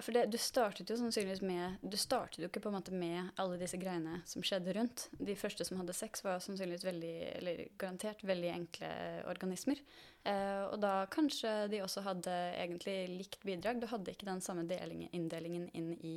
For 0.00 0.14
det, 0.16 0.22
du 0.32 0.38
startet 0.40 0.88
jo 0.88 0.96
sannsynligvis 0.96 1.42
med 1.44 1.82
Du 1.84 1.98
startet 2.00 2.40
jo 2.40 2.48
ikke 2.48 2.62
på 2.64 2.70
en 2.70 2.78
måte 2.78 2.94
med 2.96 3.28
alle 3.40 3.58
disse 3.60 3.76
greiene 3.76 4.22
som 4.28 4.44
skjedde 4.44 4.72
rundt. 4.78 5.04
De 5.20 5.36
første 5.36 5.66
som 5.68 5.76
hadde 5.80 5.96
sex, 5.96 6.24
var 6.24 6.40
sannsynligvis 6.40 6.86
veldig, 6.88 7.16
eller 7.40 7.60
garantert 7.76 8.24
veldig 8.24 8.54
enkle 8.54 8.92
organismer. 9.28 9.82
Eh, 10.24 10.62
og 10.70 10.78
da 10.80 10.94
kanskje 11.12 11.52
de 11.72 11.82
også 11.84 12.06
hadde 12.06 12.38
egentlig 12.56 12.96
likt 13.10 13.44
bidrag. 13.44 13.82
Du 13.82 13.88
hadde 13.90 14.14
ikke 14.14 14.30
den 14.30 14.40
samme 14.44 14.64
delingen, 14.70 15.12
inndelingen 15.12 15.68
inn 15.76 15.92
i 16.00 16.14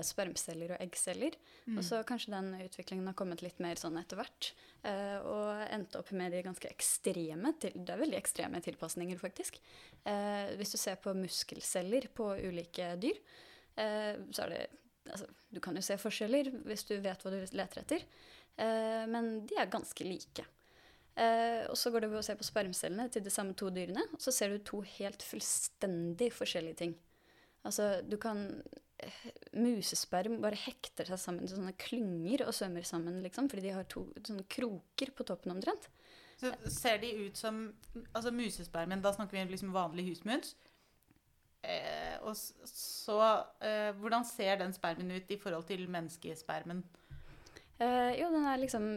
spermceller 0.00 0.72
og 0.74 0.82
eggceller. 0.82 1.36
Mm. 1.66 1.76
Og 1.76 1.84
så 1.86 2.00
kanskje 2.08 2.32
den 2.32 2.52
utviklingen 2.64 3.10
har 3.10 3.16
kommet 3.18 3.44
litt 3.44 3.60
mer 3.62 3.80
sånn 3.80 3.98
etter 4.00 4.20
hvert. 4.20 4.52
Eh, 4.88 5.18
og 5.20 5.64
endte 5.68 6.00
opp 6.00 6.12
med 6.16 6.32
de 6.32 6.42
ganske 6.46 6.70
ekstreme 6.70 7.52
til, 7.60 7.76
Det 7.76 7.94
er 7.94 8.00
veldig 8.00 8.18
ekstreme 8.18 8.62
tilpasninger, 8.64 9.20
faktisk. 9.20 9.60
Eh, 10.04 10.54
hvis 10.56 10.72
du 10.72 10.78
ser 10.80 10.96
på 11.02 11.14
muskelceller 11.14 12.08
på 12.14 12.32
ulike 12.40 12.94
dyr, 13.02 13.20
eh, 13.76 14.16
så 14.30 14.46
er 14.46 14.56
det 14.56 14.62
Altså, 15.02 15.26
du 15.50 15.58
kan 15.58 15.74
jo 15.74 15.82
se 15.82 15.96
forskjeller 15.98 16.48
hvis 16.62 16.84
du 16.86 16.92
vet 17.02 17.24
hva 17.24 17.30
du 17.32 17.40
leter 17.58 17.80
etter, 17.82 18.04
eh, 18.54 19.02
men 19.10 19.46
de 19.50 19.56
er 19.58 19.66
ganske 19.66 20.04
like. 20.06 20.44
Eh, 21.18 21.66
og 21.68 21.76
så 21.76 21.90
går 21.92 22.04
det 22.04 22.10
ved 22.12 22.20
å 22.22 22.24
se 22.24 22.36
på 22.38 22.46
spermcellene 22.46 23.08
til 23.12 23.24
de 23.24 23.32
samme 23.32 23.56
to 23.58 23.68
dyrene, 23.74 24.04
og 24.14 24.22
så 24.22 24.32
ser 24.32 24.54
du 24.54 24.62
to 24.64 24.80
helt 24.94 25.24
fullstendig 25.26 26.30
forskjellige 26.32 26.78
ting. 26.84 26.94
Altså, 27.68 28.00
du 28.06 28.16
kan 28.20 28.62
musesperm 29.56 30.40
bare 30.42 30.58
hekter 30.58 31.08
seg 31.08 31.20
sammen 31.20 31.46
til 31.46 31.56
sånne 31.56 31.74
klynger 31.80 32.46
og 32.46 32.54
svømmer 32.56 32.86
sammen, 32.86 33.20
liksom, 33.24 33.48
fordi 33.52 33.68
de 33.68 33.76
har 33.76 33.88
to 33.90 34.06
sånne 34.20 34.46
kroker 34.50 35.12
på 35.16 35.26
toppen 35.28 35.54
omtrent. 35.54 35.88
Så 36.42 36.50
ser 36.74 36.98
de 36.98 37.12
ut 37.28 37.38
som 37.38 37.64
Altså 38.16 38.32
musespermen, 38.34 39.02
da 39.02 39.12
snakker 39.14 39.36
vi 39.36 39.44
liksom 39.52 39.74
vanlig 39.74 40.08
husmus. 40.08 40.56
Eh, 41.62 42.16
og 42.26 42.34
så 42.34 43.18
eh, 43.62 43.92
Hvordan 43.94 44.26
ser 44.26 44.58
den 44.58 44.74
spermen 44.74 45.12
ut 45.14 45.30
i 45.30 45.38
forhold 45.38 45.68
til 45.68 45.84
menneskespermen? 45.86 46.82
Eh, 47.82 48.12
jo, 48.18 48.28
den 48.34 48.46
er 48.46 48.60
liksom 48.60 48.88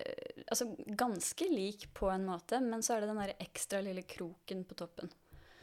eh, 0.00 0.42
altså 0.46 0.70
ganske 0.98 1.48
lik 1.48 1.86
på 1.96 2.08
en 2.12 2.26
måte, 2.28 2.60
men 2.64 2.82
så 2.84 2.96
er 2.96 3.04
det 3.04 3.12
den 3.12 3.20
der 3.22 3.36
ekstra 3.44 3.80
lille 3.84 4.04
kroken 4.08 4.64
på 4.68 4.76
toppen. 4.80 5.12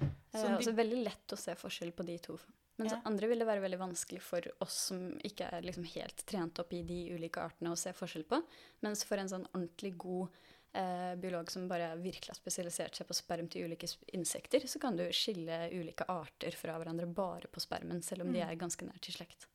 Eh, 0.02 0.38
de... 0.38 0.48
Altså 0.56 0.74
veldig 0.78 1.02
lett 1.06 1.36
å 1.36 1.40
se 1.40 1.58
forskjell 1.58 1.94
på 1.98 2.06
de 2.08 2.18
to. 2.24 2.38
Mens 2.80 2.96
ja. 2.96 3.02
andre 3.06 3.28
vil 3.30 3.42
det 3.42 3.48
være 3.50 3.62
veldig 3.62 3.80
vanskelig 3.82 4.22
for 4.26 4.46
oss 4.64 4.78
som 4.90 5.02
ikke 5.28 5.50
er 5.54 5.66
liksom 5.66 5.86
helt 5.92 6.24
trent 6.26 6.62
opp 6.64 6.72
i 6.74 6.82
de 6.88 7.02
ulike 7.14 7.44
artene, 7.44 7.74
å 7.74 7.80
se 7.80 7.94
forskjell 7.94 8.26
på. 8.30 8.40
Mens 8.86 9.04
for 9.06 9.22
en 9.22 9.30
sånn 9.30 9.46
ordentlig 9.52 9.92
god 10.02 10.40
eh, 10.74 11.12
biolog 11.22 11.52
som 11.52 11.68
bare 11.70 11.92
virkelig 12.02 12.34
har 12.34 12.40
spesialisert 12.40 12.98
seg 12.98 13.10
på 13.10 13.18
sperm 13.18 13.50
til 13.52 13.68
ulike 13.70 13.90
insekter, 14.18 14.66
så 14.66 14.82
kan 14.82 14.98
du 14.98 15.04
skille 15.16 15.68
ulike 15.76 16.08
arter 16.10 16.58
fra 16.58 16.80
hverandre 16.80 17.10
bare 17.12 17.52
på 17.52 17.64
spermen, 17.64 18.02
selv 18.06 18.26
om 18.26 18.32
mm. 18.32 18.38
de 18.40 18.44
er 18.48 18.60
ganske 18.64 18.88
nært 18.88 19.12
i 19.12 19.16
slekt. 19.20 19.48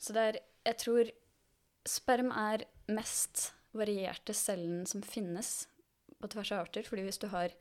Så 0.00 0.16
det 0.16 0.28
er 0.28 0.40
Jeg 0.64 0.76
tror 0.76 1.08
sperm 1.88 2.28
er 2.36 2.66
mest 2.92 3.54
varierte 3.72 4.34
cellen 4.36 4.82
som 4.86 5.00
finnes 5.00 5.68
på 6.20 6.28
tvers 6.28 6.50
av 6.52 6.66
arter, 6.66 6.84
fordi 6.84 7.06
hvis 7.06 7.20
du 7.22 7.30
har 7.32 7.54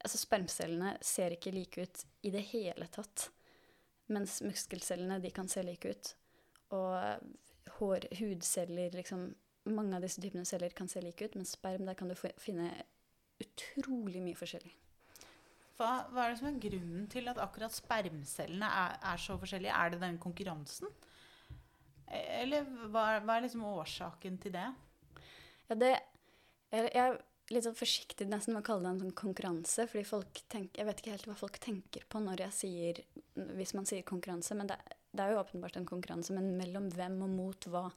altså 0.00 0.20
Spermcellene 0.20 0.94
ser 1.04 1.36
ikke 1.36 1.52
like 1.54 1.84
ut 1.84 2.02
i 2.26 2.32
det 2.34 2.42
hele 2.52 2.88
tatt. 2.92 3.28
Mens 4.10 4.40
muskelcellene 4.42 5.20
de 5.22 5.30
kan 5.34 5.48
se 5.50 5.62
like 5.64 5.92
ut. 5.92 6.12
Og 6.76 7.76
hår, 7.78 8.10
hudceller, 8.20 8.96
liksom 8.96 9.32
Mange 9.68 9.92
av 9.92 10.00
disse 10.00 10.22
typene 10.24 10.46
celler 10.48 10.72
kan 10.72 10.88
se 10.88 11.02
like 11.04 11.20
ut, 11.20 11.34
men 11.36 11.44
sperm 11.44 11.84
der 11.84 11.94
kan 11.94 12.08
du 12.08 12.14
finne 12.16 12.70
utrolig 13.44 14.22
mye 14.24 14.38
forskjellig. 14.38 14.70
Hva, 15.76 15.90
hva, 16.08 16.24
er 16.24 16.32
det 16.32 16.38
som 16.40 16.48
er 16.48 16.62
grunnen 16.64 17.04
til 17.12 17.28
at 17.28 17.38
akkurat 17.44 17.76
spermcellene 17.76 18.70
er, 18.80 18.96
er 19.12 19.20
så 19.20 19.36
forskjellige? 19.40 19.76
Er 19.76 19.92
det 19.92 20.00
den 20.00 20.16
konkurransen? 20.22 20.88
Eller 22.40 22.64
hva, 22.88 23.04
hva 23.20 23.36
er 23.36 23.44
liksom 23.44 23.68
årsaken 23.68 24.40
til 24.40 24.56
det? 24.56 24.66
Ja, 25.68 25.76
det 25.76 25.92
jeg, 25.92 26.90
jeg 26.94 27.18
litt 27.50 27.66
sånn 27.66 27.76
forsiktig 27.76 28.28
nesten 28.30 28.54
med 28.54 28.62
å 28.62 28.66
kalle 28.68 28.86
det 28.86 28.90
en 28.94 29.02
sånn 29.04 29.18
konkurranse. 29.18 29.86
fordi 29.90 30.04
folk 30.06 30.42
tenker, 30.48 30.78
Jeg 30.78 30.86
vet 30.86 31.00
ikke 31.00 31.14
helt 31.16 31.28
hva 31.28 31.36
folk 31.36 31.58
tenker 31.58 32.06
på 32.08 32.22
når 32.22 32.46
jeg 32.46 32.52
sier, 32.52 33.02
hvis 33.58 33.74
man 33.74 33.86
sier 33.86 34.06
konkurranse. 34.06 34.54
Men 34.54 34.70
det, 34.70 34.78
det 35.10 35.24
er 35.24 35.34
jo 35.34 35.42
åpenbart 35.42 35.76
en 35.76 35.86
konkurranse, 35.86 36.32
men 36.32 36.56
mellom 36.56 36.88
hvem 36.94 37.22
og 37.26 37.30
mot 37.34 37.66
hva. 37.66 37.90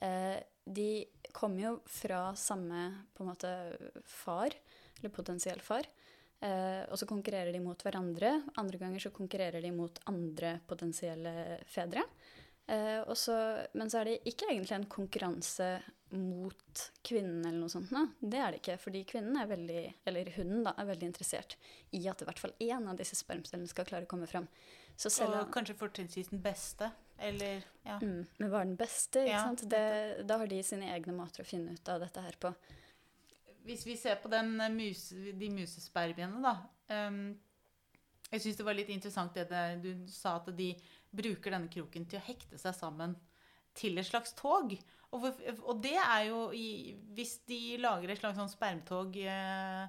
Eh, 0.00 0.40
de 0.64 1.06
kommer 1.32 1.62
jo 1.62 1.72
fra 1.86 2.34
samme 2.34 2.88
på 3.14 3.22
en 3.22 3.30
måte 3.30 3.52
far, 4.04 4.56
eller 4.98 5.12
potensiell 5.12 5.60
far. 5.60 5.86
Eh, 6.40 6.82
og 6.90 6.98
så 7.00 7.08
konkurrerer 7.08 7.52
de 7.52 7.60
mot 7.64 7.80
hverandre. 7.84 8.32
Andre 8.60 8.80
ganger 8.80 9.06
så 9.06 9.12
konkurrerer 9.14 9.62
de 9.64 9.72
mot 9.72 10.00
andre 10.10 10.58
potensielle 10.68 11.60
fedre. 11.68 12.04
Eh, 12.66 13.14
så, 13.14 13.36
men 13.78 13.90
så 13.90 14.00
er 14.00 14.10
det 14.10 14.16
ikke 14.26 14.48
egentlig 14.50 14.74
en 14.74 14.88
konkurranse 14.90 15.70
mot 16.16 16.82
kvinnen 17.06 17.44
eller 17.44 17.58
noe 17.60 17.70
sånt. 17.70 17.90
da, 17.90 18.04
Det 18.20 18.40
er 18.40 18.54
det 18.54 18.62
ikke, 18.62 18.78
fordi 18.82 19.04
kvinnen 19.10 19.38
er 19.40 19.48
veldig, 19.50 19.82
eller 20.06 20.32
hunden 20.36 20.66
da, 20.66 20.74
er 20.78 20.90
veldig 20.90 21.10
interessert 21.10 21.56
i 21.94 22.02
at 22.10 22.22
i 22.22 22.28
hvert 22.28 22.42
fall 22.42 22.54
én 22.62 22.86
av 22.90 22.98
disse 22.98 23.18
spermcellene 23.18 23.70
skal 23.70 23.88
klare 23.88 24.06
å 24.06 24.10
komme 24.10 24.28
fram. 24.30 24.48
Selv, 24.96 25.34
og 25.42 25.50
kanskje 25.52 25.76
fortrinnsvis 25.76 26.30
den 26.32 26.40
beste, 26.40 26.88
eller 27.20 27.64
ja. 27.84 27.98
Mm, 28.00 28.26
men 28.38 28.50
hva 28.50 28.62
er 28.62 28.68
den 28.70 28.78
beste? 28.80 29.22
ikke 29.24 29.34
ja. 29.34 29.42
sant? 29.44 29.64
Det, 29.68 30.24
da 30.28 30.38
har 30.40 30.48
de 30.48 30.60
sine 30.64 30.88
egne 30.94 31.14
måter 31.16 31.44
å 31.44 31.48
finne 31.48 31.76
ut 31.76 31.90
av 31.92 32.00
dette 32.00 32.22
her 32.24 32.38
på. 32.40 32.52
Hvis 33.66 33.84
vi 33.86 33.96
ser 33.98 34.16
på 34.22 34.30
eh, 34.32 34.70
mus, 34.72 35.08
de 35.36 35.50
musespermiene, 35.50 36.40
da 36.40 37.08
um, 37.08 37.34
Jeg 38.30 38.42
syns 38.42 38.58
det 38.58 38.66
var 38.66 38.76
litt 38.78 38.92
interessant 38.94 39.34
det 39.34 39.48
der 39.50 39.76
du 39.82 40.06
sa 40.10 40.36
at 40.40 40.48
de 40.56 40.72
bruker 41.16 41.54
denne 41.54 41.72
kroken 41.72 42.06
til 42.08 42.20
å 42.20 42.26
hekte 42.26 42.60
seg 42.60 42.76
sammen 42.76 43.16
til 43.76 43.98
et 44.00 44.08
slags 44.08 44.34
tog. 44.38 44.74
Og, 45.12 45.22
for, 45.22 45.62
og 45.70 45.80
det 45.84 45.96
er 46.00 46.26
jo 46.30 46.40
i, 46.56 46.96
Hvis 47.14 47.38
de 47.48 47.78
lager 47.80 48.10
et 48.10 48.20
slags 48.20 48.38
sånn 48.40 48.50
spermtog 48.50 49.14
eh, 49.22 49.84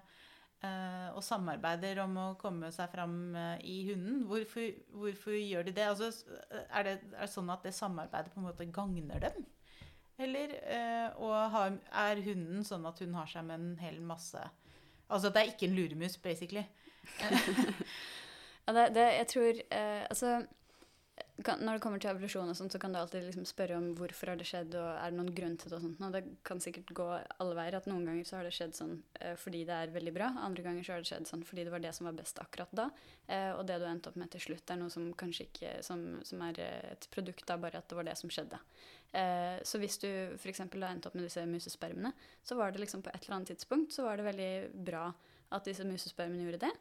eh, 0.61 1.07
og 1.13 1.23
samarbeider 1.25 2.03
om 2.03 2.17
å 2.21 2.27
komme 2.39 2.69
seg 2.75 2.91
fram 2.93 3.35
eh, 3.35 3.65
i 3.65 3.77
hunden, 3.89 4.23
hvorfor, 4.29 4.69
hvorfor 4.93 5.37
gjør 5.39 5.67
de 5.67 5.75
det? 5.79 5.87
Altså, 5.89 6.11
er 6.69 6.89
det? 6.89 6.97
Er 7.15 7.25
det 7.25 7.31
sånn 7.33 7.51
at 7.53 7.65
det 7.65 7.75
samarbeidet 7.75 8.33
på 8.33 8.43
en 8.43 8.49
måte 8.49 8.69
gagner 8.69 9.23
dem? 9.27 9.47
Eller 10.17 10.53
eh, 10.65 11.09
og 11.21 11.35
har, 11.53 11.75
er 11.93 12.23
hunden 12.25 12.63
sånn 12.65 12.85
at 12.89 13.01
hun 13.03 13.13
har 13.17 13.29
seg 13.29 13.45
med 13.45 13.61
en 13.61 13.75
hel 13.81 13.99
masse 14.01 14.41
Altså 15.07 15.29
det 15.31 15.39
er 15.39 15.51
ikke 15.53 15.67
en 15.69 15.75
luremus, 15.77 16.17
basically. 16.19 16.65
ja, 18.65 18.73
det, 18.75 18.87
det, 18.97 19.05
jeg 19.21 19.27
tror 19.31 19.59
eh, 19.63 20.01
Altså 20.09 20.31
kan, 21.45 21.59
når 21.61 21.77
det 21.77 21.81
kommer 21.83 22.01
til 22.01 22.09
evolusjon, 22.09 22.49
og 22.49 22.57
sånt, 22.57 22.73
så 22.73 22.79
kan 22.81 22.93
du 22.93 22.97
alltid 22.97 23.27
liksom 23.27 23.45
spørre 23.45 23.77
om 23.77 23.91
hvorfor 23.97 24.31
har 24.31 24.39
det 24.39 24.47
skjedd, 24.49 24.73
og 24.79 24.87
er 24.89 25.11
det 25.13 25.17
noen 25.19 25.33
grunn 25.37 25.57
til 25.59 25.69
det. 25.69 25.77
og 25.77 25.83
sånt. 25.83 26.01
Og 26.07 26.15
det 26.15 26.21
kan 26.47 26.61
sikkert 26.63 26.93
gå 26.97 27.07
alle 27.13 27.57
veier. 27.59 27.77
at 27.77 27.89
Noen 27.89 28.07
ganger 28.09 28.25
så 28.25 28.39
har 28.39 28.47
det 28.47 28.55
skjedd 28.57 28.73
sånn 28.77 28.95
eh, 29.21 29.35
fordi 29.37 29.61
det 29.67 29.75
er 29.77 29.93
veldig 29.93 30.13
bra, 30.15 30.31
andre 30.47 30.65
ganger 30.65 30.87
så 30.87 30.95
har 30.95 31.03
det 31.03 31.11
skjedd 31.11 31.29
sånn 31.29 31.45
fordi 31.47 31.67
det 31.67 31.73
var 31.75 31.83
det 31.83 31.93
som 31.93 32.09
var 32.09 32.17
best 32.17 32.41
akkurat 32.41 32.73
da. 32.81 32.89
Eh, 33.27 33.51
og 33.53 33.63
det 33.69 33.77
du 33.77 33.87
endte 33.89 34.09
opp 34.09 34.17
med 34.17 34.31
til 34.33 34.47
slutt, 34.47 34.65
er 34.73 34.81
noe 34.81 34.93
som 34.93 35.11
kanskje 35.17 35.47
ikke 35.49 35.73
som, 35.85 36.03
som 36.25 36.41
er 36.47 36.61
eh, 36.63 36.91
et 36.95 37.09
produkt 37.13 37.53
av 37.53 37.61
bare 37.61 37.83
at 37.83 37.89
det 37.89 37.99
var 37.99 38.09
det 38.09 38.17
som 38.17 38.33
skjedde. 38.33 38.59
Eh, 39.13 39.61
så 39.61 39.81
hvis 39.81 40.01
du 40.01 40.09
f.eks. 40.39 40.65
endte 40.65 41.09
opp 41.09 41.15
med 41.15 41.27
disse 41.27 41.45
musespermene, 41.45 42.13
så 42.43 42.57
var 42.57 42.73
det 42.73 42.81
liksom 42.81 43.05
på 43.05 43.13
et 43.13 43.21
eller 43.23 43.39
annet 43.39 43.53
tidspunkt 43.53 43.93
så 43.93 44.09
var 44.09 44.17
det 44.17 44.27
veldig 44.31 44.51
bra 44.89 45.11
at 45.53 45.69
disse 45.69 45.85
musespermene 45.87 46.47
gjorde 46.47 46.65
det. 46.65 46.73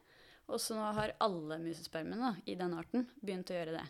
Og 0.46 0.60
så 0.62 0.76
nå 0.78 0.88
har 0.94 1.14
alle 1.22 1.58
musespermene 1.58 2.36
i 2.46 2.54
den 2.58 2.74
arten 2.78 3.08
begynt 3.18 3.50
å 3.50 3.56
gjøre 3.56 3.80
det. 3.80 3.86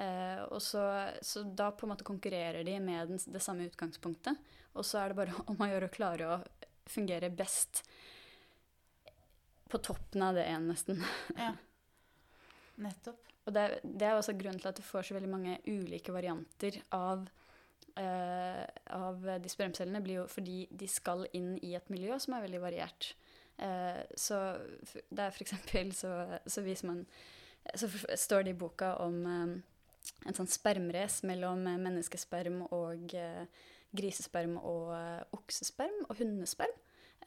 Eh, 0.00 0.42
og 0.48 0.62
så, 0.64 0.82
så, 1.22 1.42
da 1.44 1.70
på 1.76 1.86
en 1.86 1.92
måte 1.92 2.06
konkurrerer 2.08 2.64
de 2.64 2.76
med 2.80 3.12
den, 3.12 3.20
det 3.34 3.42
samme 3.44 3.66
utgangspunktet. 3.68 4.38
Og 4.72 4.86
så 4.86 5.02
er 5.02 5.12
det 5.12 5.20
bare 5.20 5.42
om 5.50 5.60
å 5.60 5.68
gjøre 5.70 5.90
å 5.90 5.94
klare 5.94 6.30
å 6.30 6.38
fungere 6.90 7.30
best 7.30 7.84
på 9.70 9.78
toppen 9.78 10.24
av 10.26 10.38
det 10.38 10.46
igjen, 10.48 10.70
nesten. 10.70 11.04
Ja. 11.36 11.52
Nettopp. 12.86 13.26
Og 13.48 13.54
det, 13.56 13.66
det, 13.82 14.06
er 14.06 14.16
også 14.16 14.34
grunnen 14.38 14.60
til 14.60 14.70
at 14.70 14.78
du 14.78 14.84
får 14.84 15.06
så 15.08 15.16
veldig 15.16 15.30
mange 15.30 15.60
ulike 15.68 16.14
varianter 16.14 16.82
av 16.96 17.28
Uh, 17.98 18.62
av 18.94 19.24
de 19.42 19.50
spermcellene 19.50 19.98
blir 20.04 20.20
jo 20.20 20.26
fordi 20.30 20.60
de 20.78 20.86
skal 20.88 21.24
inn 21.36 21.56
i 21.66 21.72
et 21.74 21.88
miljø 21.90 22.14
som 22.22 22.36
er 22.36 22.44
veldig 22.44 22.60
variert. 22.62 23.08
Uh, 23.58 23.98
så 24.14 24.38
det 25.10 25.24
er 25.24 25.34
for 25.34 25.42
eksempel 25.42 25.90
så, 25.96 26.12
så 26.46 26.62
viser 26.64 26.92
man 26.92 27.02
Så 27.76 27.90
står 27.90 28.46
det 28.46 28.54
i 28.54 28.60
boka 28.60 28.94
om 29.02 29.18
um, 29.26 29.56
en 30.26 30.36
sånn 30.36 30.50
spermrace 30.50 31.26
mellom 31.28 31.66
eh, 31.68 31.80
menneskesperm 31.80 32.62
og 32.70 33.14
eh, 33.16 33.44
grisesperm 33.96 34.56
og 34.60 34.94
eh, 34.96 35.22
oksesperm 35.36 36.06
og 36.08 36.18
hundesperm. 36.20 36.76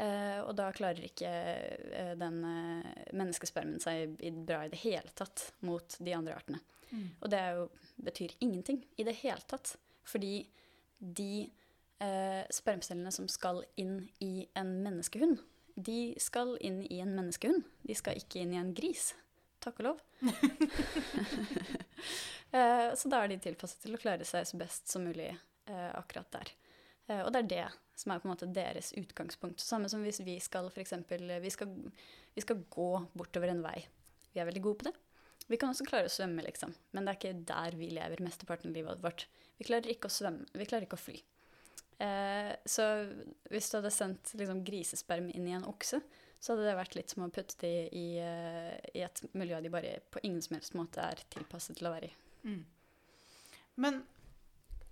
Eh, 0.01 0.39
og 0.41 0.55
da 0.57 0.71
klarer 0.73 1.05
ikke 1.05 1.29
eh, 1.29 2.13
den 2.17 2.39
eh, 2.49 3.09
menneskespermen 3.13 3.81
seg 3.83 4.15
bra 4.47 4.63
i 4.65 4.71
det 4.73 4.81
hele 4.81 5.13
tatt 5.13 5.51
mot 5.67 5.97
de 5.99 6.15
andre 6.17 6.37
artene. 6.39 6.61
Mm. 6.89 7.09
Og 7.19 7.27
det 7.29 7.41
jo, 7.57 7.67
betyr 8.05 8.37
ingenting 8.39 8.81
i 8.97 9.05
det 9.05 9.19
hele 9.21 9.41
tatt. 9.49 9.75
Fordi 10.03 10.41
de 10.99 11.47
spermcellene 12.51 13.13
som 13.15 13.29
skal 13.31 13.61
inn 13.79 14.09
i 14.19 14.43
en 14.59 14.73
menneskehund, 14.83 15.37
de 15.79 16.11
skal 16.19 16.57
inn 16.59 16.81
i 16.91 16.97
en 16.99 17.13
menneskehund. 17.15 17.63
De 17.87 17.95
skal 17.95 18.19
ikke 18.19 18.41
inn 18.41 18.51
i 18.51 18.59
en 18.59 18.73
gris. 18.75 19.13
Takk 19.63 19.81
og 19.81 19.91
lov. 19.91 20.03
Eh, 22.53 22.91
så 22.93 23.09
da 23.09 23.23
er 23.23 23.31
de 23.31 23.39
tilpasset 23.41 23.79
til 23.81 23.95
å 23.95 23.97
klare 23.97 24.21
seg 24.29 24.43
så 24.45 24.57
best 24.59 24.91
som 24.91 25.01
mulig 25.01 25.31
eh, 25.31 25.87
akkurat 25.97 26.27
der. 26.35 26.51
Eh, 27.07 27.23
og 27.23 27.31
det 27.33 27.39
er 27.39 27.47
det 27.49 27.63
som 27.97 28.13
er 28.13 28.19
på 28.21 28.27
en 28.27 28.33
måte 28.35 28.49
deres 28.53 28.91
utgangspunkt. 28.99 29.63
Samme 29.63 29.89
som 29.89 30.03
hvis 30.05 30.21
vi 30.21 30.35
skal 30.37 30.69
f.eks. 30.69 30.93
Vi, 31.09 31.49
vi 31.49 32.43
skal 32.45 32.61
gå 32.75 32.89
bortover 33.17 33.49
en 33.49 33.63
vei. 33.65 33.79
Vi 34.35 34.43
er 34.43 34.45
veldig 34.45 34.61
gode 34.67 34.83
på 34.83 34.87
det. 34.91 34.93
Vi 35.49 35.59
kan 35.59 35.73
også 35.73 35.85
klare 35.87 36.07
å 36.07 36.13
svømme, 36.13 36.45
liksom. 36.45 36.71
Men 36.93 37.05
det 37.05 37.11
er 37.15 37.19
ikke 37.19 37.45
der 37.49 37.79
vi 37.79 37.89
lever 37.97 38.23
mesteparten 38.23 38.71
av 38.71 38.77
livet 38.77 39.01
vårt. 39.03 39.25
Vi 39.57 39.67
klarer 39.67 39.91
ikke 39.91 40.09
å 40.09 40.13
svømme. 40.13 40.47
Vi 40.53 40.67
klarer 40.69 40.87
ikke 40.87 40.99
å 40.99 41.03
fly. 41.03 41.17
Eh, 42.03 42.51
så 42.65 42.87
hvis 43.51 43.69
du 43.69 43.77
hadde 43.79 43.93
sendt 43.93 44.33
liksom, 44.39 44.63
grisesperm 44.65 45.29
inn 45.33 45.49
i 45.49 45.55
en 45.57 45.67
okse, 45.69 45.99
så 46.43 46.53
hadde 46.53 46.67
det 46.67 46.75
vært 46.75 46.97
litt 46.97 47.13
som 47.13 47.23
å 47.23 47.31
putte 47.31 47.55
de 47.63 47.71
i, 47.95 48.07
uh, 48.19 48.73
i 48.91 49.03
et 49.05 49.21
miljø 49.31 49.61
de 49.63 49.71
bare 49.71 49.93
på 50.11 50.19
ingen 50.27 50.43
som 50.43 50.57
helst 50.57 50.75
måte 50.75 51.03
er 51.03 51.23
tilpasset 51.31 51.79
til 51.79 51.87
å 51.87 51.93
være 51.93 52.09
i. 52.09 52.15
Mm. 52.43 52.63
Men 53.83 54.01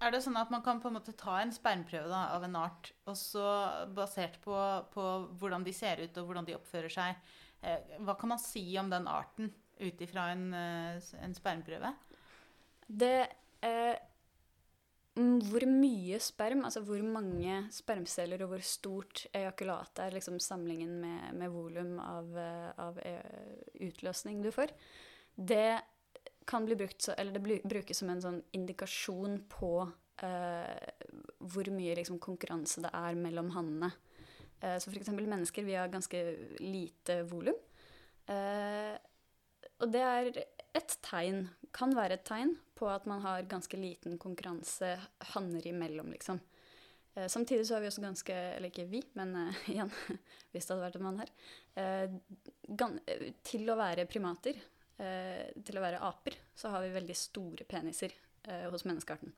er 0.02 0.14
det 0.14 0.24
sånn 0.26 0.40
at 0.40 0.52
man 0.54 0.64
kan 0.66 0.80
på 0.82 0.90
en 0.90 0.98
måte 0.98 1.14
ta 1.18 1.38
en 1.42 1.52
spermprøve 1.54 2.10
da, 2.10 2.24
av 2.36 2.46
en 2.48 2.58
art, 2.58 2.90
og 3.10 3.18
så 3.20 3.46
basert 3.94 4.40
på, 4.42 4.56
på, 4.94 5.08
hvordan 5.42 5.66
de 5.68 5.74
ser 5.76 6.02
ut 6.02 6.18
og 6.18 6.30
hvordan 6.30 6.48
de 6.48 6.56
oppfører 6.58 6.94
seg, 6.94 7.20
eh, 7.62 7.98
hva 8.02 8.16
kan 8.18 8.34
man 8.34 8.42
si 8.42 8.64
om 8.82 8.90
den 8.90 9.10
arten 9.12 9.52
ut 9.82 10.02
ifra 10.02 10.32
en, 10.34 10.48
eh, 10.58 11.12
en 11.22 11.36
spermprøve? 11.38 11.94
Det 12.88 13.18
eh, 13.62 13.94
hvor 15.16 15.66
mye 15.68 16.20
sperm, 16.24 16.64
altså 16.64 16.84
hvor 16.88 17.02
mange 17.04 17.58
spermceller 17.76 18.46
og 18.46 18.54
hvor 18.54 18.62
stort 18.64 19.26
ejakulat 19.36 20.00
er 20.00 20.14
liksom 20.16 20.38
samlingen 20.40 20.94
med, 21.02 21.34
med 21.36 21.52
volum 21.52 21.98
av, 22.00 22.30
eh, 22.40 22.70
av, 22.80 23.00
eh, 23.04 23.58
utløsning 23.90 24.40
du 24.44 24.52
får, 24.56 24.72
det 25.36 25.82
kan 26.48 26.66
bli 26.66 26.78
brukt 26.80 27.02
så, 27.04 27.16
eller 27.18 27.36
det 27.36 27.60
brukes 27.68 28.00
som 28.00 28.10
en 28.12 28.24
sånn 28.24 28.40
indikasjon 28.56 29.38
på 29.52 29.74
uh, 30.24 30.88
hvor 31.54 31.70
mye 31.74 31.96
liksom, 32.00 32.18
konkurranse 32.24 32.82
det 32.84 32.92
er 32.98 33.20
mellom 33.20 33.52
hannene. 33.56 33.92
Uh, 34.62 34.76
så 34.82 34.90
f.eks. 34.90 35.12
mennesker, 35.14 35.66
vi 35.68 35.78
har 35.78 35.92
ganske 35.94 36.24
lite 36.60 37.22
volum. 37.30 37.58
Uh, 38.30 38.98
og 39.82 39.94
det 39.94 40.02
er 40.02 40.42
et 40.78 40.98
tegn, 41.04 41.46
kan 41.76 41.94
være 41.96 42.20
et 42.20 42.26
tegn, 42.28 42.56
på 42.78 42.88
at 42.90 43.06
man 43.10 43.22
har 43.22 43.46
ganske 43.50 43.78
liten 43.78 44.18
konkurranse 44.22 44.96
hanner 45.34 45.68
imellom, 45.68 46.12
liksom. 46.16 46.40
Eh, 47.14 47.28
samtidig 47.28 47.68
så 47.68 47.76
har 47.76 47.82
vi 47.84 47.90
også 47.90 48.02
ganske 48.02 48.34
Eller 48.34 48.72
ikke 48.72 48.88
vi, 48.88 49.02
men 49.20 49.36
eh, 49.36 49.62
igjen, 49.74 49.92
hvis 50.52 50.66
det 50.66 50.74
hadde 50.74 50.86
vært 50.86 51.00
en 51.00 51.06
mann 51.08 51.22
her. 51.22 51.32
Eh, 51.76 53.38
til 53.44 53.72
å 53.72 53.78
være 53.80 54.08
primater, 54.10 54.60
eh, 54.98 55.52
til 55.60 55.80
å 55.80 55.84
være 55.84 56.02
aper, 56.08 56.40
så 56.56 56.72
har 56.72 56.86
vi 56.86 56.96
veldig 56.96 57.18
store 57.18 57.68
peniser 57.68 58.16
eh, 58.48 58.68
hos 58.72 58.88
menneskearten. 58.88 59.34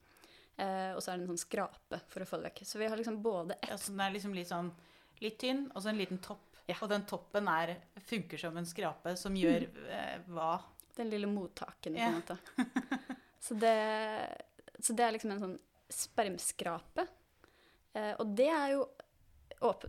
Eh, 0.56 0.92
og 0.94 1.02
så 1.02 1.12
er 1.12 1.18
det 1.18 1.26
en 1.26 1.34
sånn 1.34 1.46
skrape 1.48 2.00
for 2.12 2.24
å 2.24 2.30
få 2.30 2.40
det 2.40 2.52
vekk. 2.52 2.64
Så 2.70 2.82
vi 2.82 2.90
har 2.90 3.00
liksom 3.00 3.22
både 3.26 3.58
ett 3.58 3.72
ja, 3.72 3.78
Så 3.82 3.94
den 3.96 4.04
er 4.06 4.14
liksom 4.14 4.36
litt 4.38 4.52
sånn 4.52 4.70
litt 5.24 5.40
tynn, 5.42 5.66
og 5.74 5.82
så 5.82 5.90
en 5.90 6.02
liten 6.02 6.22
topp. 6.22 6.46
Ja. 6.68 6.78
Og 6.80 6.92
den 6.92 7.04
toppen 7.10 7.48
er, 7.52 7.76
funker 8.08 8.40
som 8.40 8.56
en 8.60 8.68
skrape 8.68 9.16
som 9.20 9.36
gjør 9.36 9.66
hva? 10.36 10.54
Den 10.98 11.10
lille 11.10 11.30
mottaken, 11.30 11.96
på 11.96 12.00
en 12.00 12.20
måte. 12.20 12.38
så, 13.46 13.58
det, 13.58 13.78
så 14.80 14.94
det 14.94 15.06
er 15.06 15.16
liksom 15.16 15.34
en 15.36 15.44
sånn 15.44 15.58
spermskrape. 15.94 17.08
Eh, 17.94 18.14
og 18.22 18.36
det 18.38 18.50
er, 18.50 18.76
jo, 18.76 18.86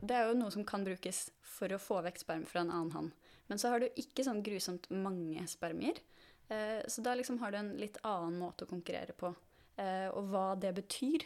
det 0.00 0.16
er 0.16 0.28
jo 0.30 0.38
noe 0.38 0.52
som 0.54 0.66
kan 0.68 0.84
brukes 0.86 1.26
for 1.54 1.72
å 1.72 1.80
få 1.80 2.00
vekk 2.06 2.24
sperm 2.24 2.48
fra 2.48 2.64
en 2.64 2.72
annen 2.72 2.96
hann. 2.96 3.12
Men 3.50 3.60
så 3.60 3.72
har 3.72 3.82
du 3.82 4.00
ikke 4.00 4.24
sånn 4.24 4.42
grusomt 4.44 4.88
mange 4.92 5.44
spermier. 5.50 6.00
Eh, 6.48 6.80
så 6.88 7.04
da 7.04 7.14
liksom 7.16 7.38
har 7.42 7.52
du 7.52 7.60
en 7.60 7.74
litt 7.80 8.00
annen 8.02 8.38
måte 8.40 8.66
å 8.66 8.70
konkurrere 8.70 9.16
på. 9.16 9.32
Eh, 9.80 10.08
og 10.12 10.30
hva 10.32 10.52
det 10.60 10.74
betyr, 10.76 11.24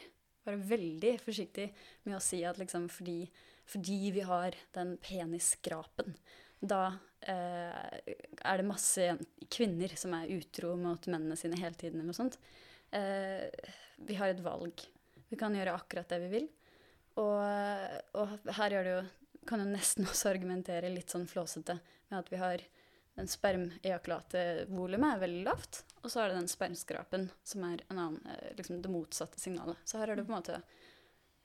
være 0.49 0.65
veldig 0.71 1.15
forsiktig 1.21 1.69
med 2.07 2.17
å 2.17 2.25
si 2.25 2.41
at 2.47 2.59
liksom 2.61 2.89
fordi, 2.93 3.21
fordi 3.69 3.99
vi 4.15 4.25
har 4.27 4.57
den 4.77 4.97
penisskrapen, 5.03 6.17
da 6.61 6.99
er 7.27 8.61
det 8.61 8.67
masse 8.67 9.11
kvinner 9.51 9.93
som 9.99 10.15
er 10.17 10.31
utro 10.37 10.75
mot 10.79 11.09
mennene 11.11 11.37
sine 11.37 11.59
hele 11.59 11.75
tiden, 11.75 11.99
eller 11.99 12.13
noe 12.13 12.19
sånt. 12.19 12.39
Eh, 12.91 13.49
vi 14.07 14.17
har 14.19 14.33
et 14.33 14.45
valg. 14.45 14.85
Vi 15.29 15.37
kan 15.37 15.55
gjøre 15.57 15.75
akkurat 15.77 16.09
det 16.09 16.21
vi 16.25 16.33
vil. 16.37 16.49
Og, 17.19 18.19
og 18.21 18.51
her 18.61 18.77
gjør 18.77 18.87
det 18.87 18.95
jo, 18.95 19.05
kan 19.49 19.65
jo 19.65 19.71
nesten 19.73 20.07
også 20.11 20.33
argumentere 20.33 20.93
litt 20.93 21.11
sånn 21.15 21.29
flåsete 21.29 21.79
med 22.09 22.21
at 22.21 22.33
vi 22.33 22.41
har 22.41 22.65
den 23.19 23.27
spermejakulatevolumet 23.27 25.17
er 25.17 25.23
veldig 25.25 25.41
lavt, 25.49 25.81
og 26.05 26.13
så 26.13 26.21
er 26.23 26.31
det 26.31 26.37
den 26.39 26.53
spermskrapen 26.53 27.25
som 27.43 27.65
er 27.67 27.81
en 27.89 27.99
annen, 27.99 28.21
eh, 28.31 28.53
liksom 28.55 28.79
det 28.85 28.93
motsatte 28.93 29.41
signalet. 29.43 29.81
Så 29.85 29.99
her 29.99 30.13
er 30.13 30.21
det 30.21 30.27
på 30.29 30.31
en 30.31 30.39
måte 30.39 30.61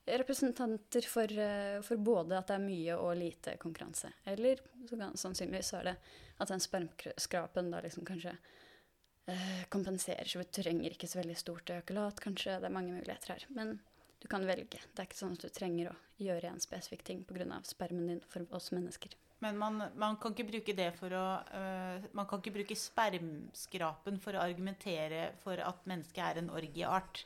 representanter 0.05 1.01
for, 1.01 1.39
eh, 1.39 1.81
for, 1.81 1.97
både 1.97 2.37
at 2.37 2.49
det 2.49 2.57
er 2.57 2.65
mye 2.65 2.97
og 2.97 3.15
lite 3.17 3.55
konkurranse. 3.61 4.11
Eller 4.25 4.59
så 4.89 4.99
kan, 4.99 5.15
sannsynligvis 5.17 5.71
så 5.71 5.79
er 5.79 5.89
det 5.91 5.95
at 6.43 6.51
den 6.51 6.63
spermskrapen 6.63 7.71
da 7.71 7.79
liksom 7.83 8.05
kanskje 8.07 8.35
eh, 9.31 9.63
kompenserer, 9.69 10.27
så 10.27 10.41
vi 10.41 10.49
trenger 10.51 10.95
ikke 10.95 11.07
så 11.07 11.21
veldig 11.21 11.37
stort 11.39 11.73
økolat, 11.77 12.19
kanskje. 12.23 12.59
Det 12.59 12.69
er 12.69 12.77
mange 12.77 12.95
muligheter 12.95 13.35
her. 13.35 13.47
Men 13.55 13.77
du 14.19 14.27
kan 14.31 14.45
velge. 14.47 14.79
Det 14.79 14.99
er 14.99 15.07
ikke 15.07 15.19
sånn 15.19 15.37
at 15.37 15.43
du 15.43 15.51
trenger 15.51 15.91
å 15.91 15.97
gjøre 16.23 16.51
en 16.51 16.63
spesifikk 16.63 17.03
ting 17.07 17.23
pga. 17.27 17.59
spermen 17.67 18.07
din 18.07 18.21
for 18.27 18.47
oss 18.55 18.71
mennesker. 18.71 19.15
Men 19.43 19.57
man, 19.59 19.81
man, 19.99 20.15
kan 20.15 20.31
ikke 20.31 20.47
bruke 20.47 20.75
det 20.77 20.93
for 20.95 21.11
å 21.11 21.23
uh, 21.43 22.05
Man 22.15 22.27
kan 22.29 22.39
ikke 22.39 22.53
bruke 22.55 22.77
spermskrapen 22.79 24.21
for 24.23 24.37
å 24.37 24.45
argumentere 24.45 25.33
for 25.43 25.59
at 25.59 25.83
mennesket 25.89 26.23
er 26.23 26.39
en 26.39 26.53
orgieart. 26.55 27.25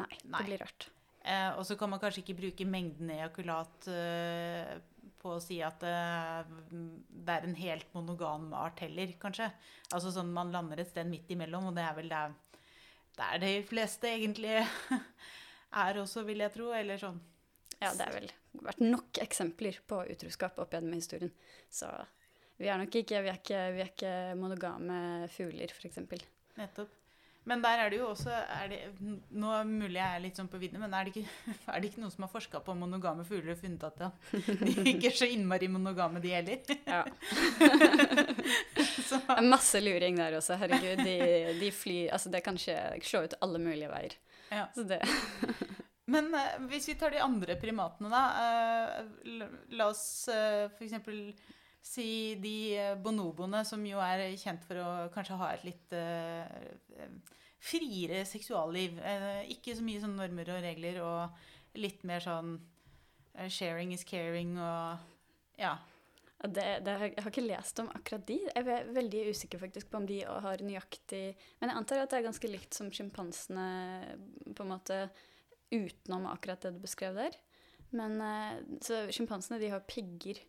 Nei, 0.00 0.08
Nei. 0.24 0.38
det 0.38 0.46
blir 0.46 0.64
rart. 0.64 0.88
Eh, 1.30 1.50
og 1.58 1.66
så 1.66 1.76
kan 1.78 1.90
man 1.92 2.00
kanskje 2.02 2.24
ikke 2.24 2.38
bruke 2.40 2.66
mengden 2.66 3.12
ejakulat 3.14 3.88
eh, 3.92 4.72
på 5.20 5.34
å 5.36 5.42
si 5.42 5.60
at 5.62 5.82
eh, 5.86 6.52
det 6.70 7.34
er 7.36 7.46
en 7.46 7.58
helt 7.58 7.90
monogam 7.94 8.48
art 8.56 8.82
heller, 8.82 9.12
kanskje. 9.20 9.50
Altså 9.92 10.12
sånn 10.14 10.32
man 10.34 10.52
lander 10.54 10.82
et 10.82 10.90
sted 10.90 11.08
midt 11.10 11.30
imellom, 11.30 11.70
og 11.70 11.76
det 11.76 11.86
er 11.86 11.98
vel 11.98 12.10
der, 12.10 12.36
der 13.18 13.42
de 13.44 13.52
fleste 13.68 14.10
egentlig 14.10 14.56
er 15.84 16.00
også, 16.02 16.24
vil 16.26 16.42
jeg 16.46 16.54
tro. 16.56 16.70
Eller 16.76 17.00
sånn. 17.00 17.20
Ja, 17.80 17.92
det 17.94 18.08
har 18.08 18.16
vel 18.16 18.30
vært 18.66 18.82
nok 18.82 19.20
eksempler 19.22 19.78
på 19.88 20.02
utroskap 20.12 20.58
opp 20.60 20.74
gjennom 20.74 20.98
historien. 20.98 21.30
Så 21.72 21.88
vi 22.60 22.68
er 22.68 22.80
nok 22.80 22.96
ikke, 22.98 23.22
vi 23.24 23.30
er 23.32 23.38
ikke, 23.38 23.60
vi 23.76 23.84
er 23.84 23.92
ikke 23.92 24.14
monogame 24.40 25.28
fugler, 25.32 25.72
f.eks. 25.72 26.02
Nettopp. 26.58 26.99
Men 27.48 27.62
der 27.64 27.80
er 27.80 27.88
det 27.90 27.96
jo 28.02 28.10
også 28.10 28.34
det, 28.68 28.78
Nå 29.32 29.52
mulig 29.64 29.96
jeg 29.96 30.16
er 30.16 30.20
litt 30.22 30.36
sånn 30.36 30.48
på 30.52 30.58
vidden, 30.60 30.80
men 30.82 30.92
er 30.94 31.08
det, 31.08 31.14
ikke, 31.14 31.30
er 31.72 31.80
det 31.80 31.88
ikke 31.90 32.02
noen 32.02 32.12
som 32.12 32.26
har 32.26 32.32
forska 32.34 32.60
på 32.66 32.74
monogame 32.76 33.24
fugler 33.26 33.54
og 33.54 33.62
funnet 33.62 33.86
at 33.88 34.02
ja, 34.04 34.10
de 34.60 34.74
ikke 34.92 35.08
er 35.08 35.16
så 35.22 35.28
innmari 35.32 35.70
monogame, 35.72 36.20
de 36.20 36.34
heller? 36.36 36.60
Ja. 36.84 37.00
Så, 39.10 39.18
Det 39.26 39.36
er 39.40 39.46
masse 39.50 39.80
luring 39.82 40.18
der 40.20 40.36
også. 40.38 40.56
Herregud, 40.60 41.00
de, 41.04 41.16
de 41.60 41.70
flyr 41.74 42.12
Altså, 42.14 42.30
det 42.32 42.42
kan 42.46 42.58
skje, 42.60 42.76
slå 43.06 43.24
ut 43.26 43.34
alle 43.42 43.58
mulige 43.62 43.90
veier. 43.90 44.14
ja. 44.52 44.66
Så 44.74 44.84
det 44.86 45.00
Men 46.10 46.32
eh, 46.34 46.56
hvis 46.70 46.88
vi 46.90 46.94
tar 46.98 47.12
de 47.14 47.20
andre 47.22 47.54
primatene, 47.60 48.10
da. 48.10 48.22
eh, 48.42 49.40
la- 49.78 49.86
oss 49.90 50.26
uh, 50.30 50.66
f.eks. 50.74 50.96
si 51.80 52.36
de 52.40 52.56
eh, 52.76 52.96
bonoboene, 53.00 53.64
som 53.66 53.82
jo 53.86 54.00
er 54.04 54.28
kjent 54.40 54.64
for 54.68 54.80
å 54.82 54.88
kanskje 55.14 55.38
ha 55.40 55.52
et 55.54 55.66
litt 55.66 55.94
eh, 55.96 57.06
friere 57.60 58.24
seksualliv. 58.28 58.98
Uh, 59.04 59.44
ikke 59.52 59.76
så 59.76 59.84
mye 59.84 60.00
sånn 60.02 60.16
normer 60.18 60.48
og 60.54 60.62
regler, 60.64 61.00
og 61.04 61.80
litt 61.80 62.04
mer 62.08 62.24
sånn 62.24 62.54
uh, 62.56 63.48
sharing 63.52 63.94
is 63.96 64.06
caring 64.08 64.56
og 64.58 65.08
ja. 65.60 65.76
Det, 66.40 66.62
det, 66.86 66.92
jeg 67.04 67.20
har 67.20 67.28
ikke 67.28 67.44
lest 67.44 67.82
om 67.82 67.90
akkurat 67.92 68.22
de. 68.30 68.38
Jeg 68.46 68.64
er 68.64 68.86
veldig 68.96 69.26
usikker 69.28 69.60
faktisk 69.60 69.90
på 69.92 69.98
om 69.98 70.06
de 70.08 70.22
har 70.24 70.62
nøyaktig 70.64 71.34
Men 71.60 71.68
jeg 71.68 71.76
antar 71.76 72.00
at 72.00 72.14
det 72.14 72.16
er 72.16 72.24
ganske 72.30 72.48
likt 72.48 72.78
som 72.78 72.88
sjimpansene, 72.88 73.66
på 74.56 74.64
en 74.64 74.72
måte, 74.72 75.02
utenom 75.68 76.30
akkurat 76.32 76.64
det 76.64 76.72
du 76.78 76.80
beskrev 76.80 77.20
der. 77.20 77.36
Men 77.92 78.16
så 78.80 79.02
sjimpansene, 79.12 79.60
de 79.60 79.68
har 79.74 79.84
pigger. 79.84 80.40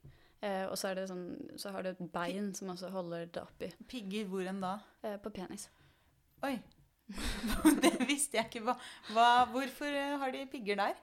Eh, 0.42 0.66
og 0.68 0.76
så, 0.80 0.94
det 0.98 1.08
sånn, 1.10 1.26
så 1.62 1.74
har 1.76 1.86
du 1.86 1.92
et 1.94 2.04
bein 2.14 2.52
som 2.58 2.74
også 2.74 2.92
holder 2.94 3.30
det 3.34 3.44
oppi. 3.44 3.72
Pigger 3.92 4.30
hvor 4.32 4.48
enn 4.50 4.62
da? 4.64 4.76
eh, 5.06 5.18
på 5.22 5.34
penis. 5.34 5.70
Oi. 6.46 6.56
det 7.84 7.94
visste 8.08 8.40
jeg 8.40 8.50
ikke. 8.50 8.64
Hva, 8.68 8.78
hva, 9.12 9.30
hvorfor 9.52 9.90
eh, 9.90 10.18
har 10.22 10.34
de 10.34 10.46
pigger 10.52 10.80
der? 10.80 10.96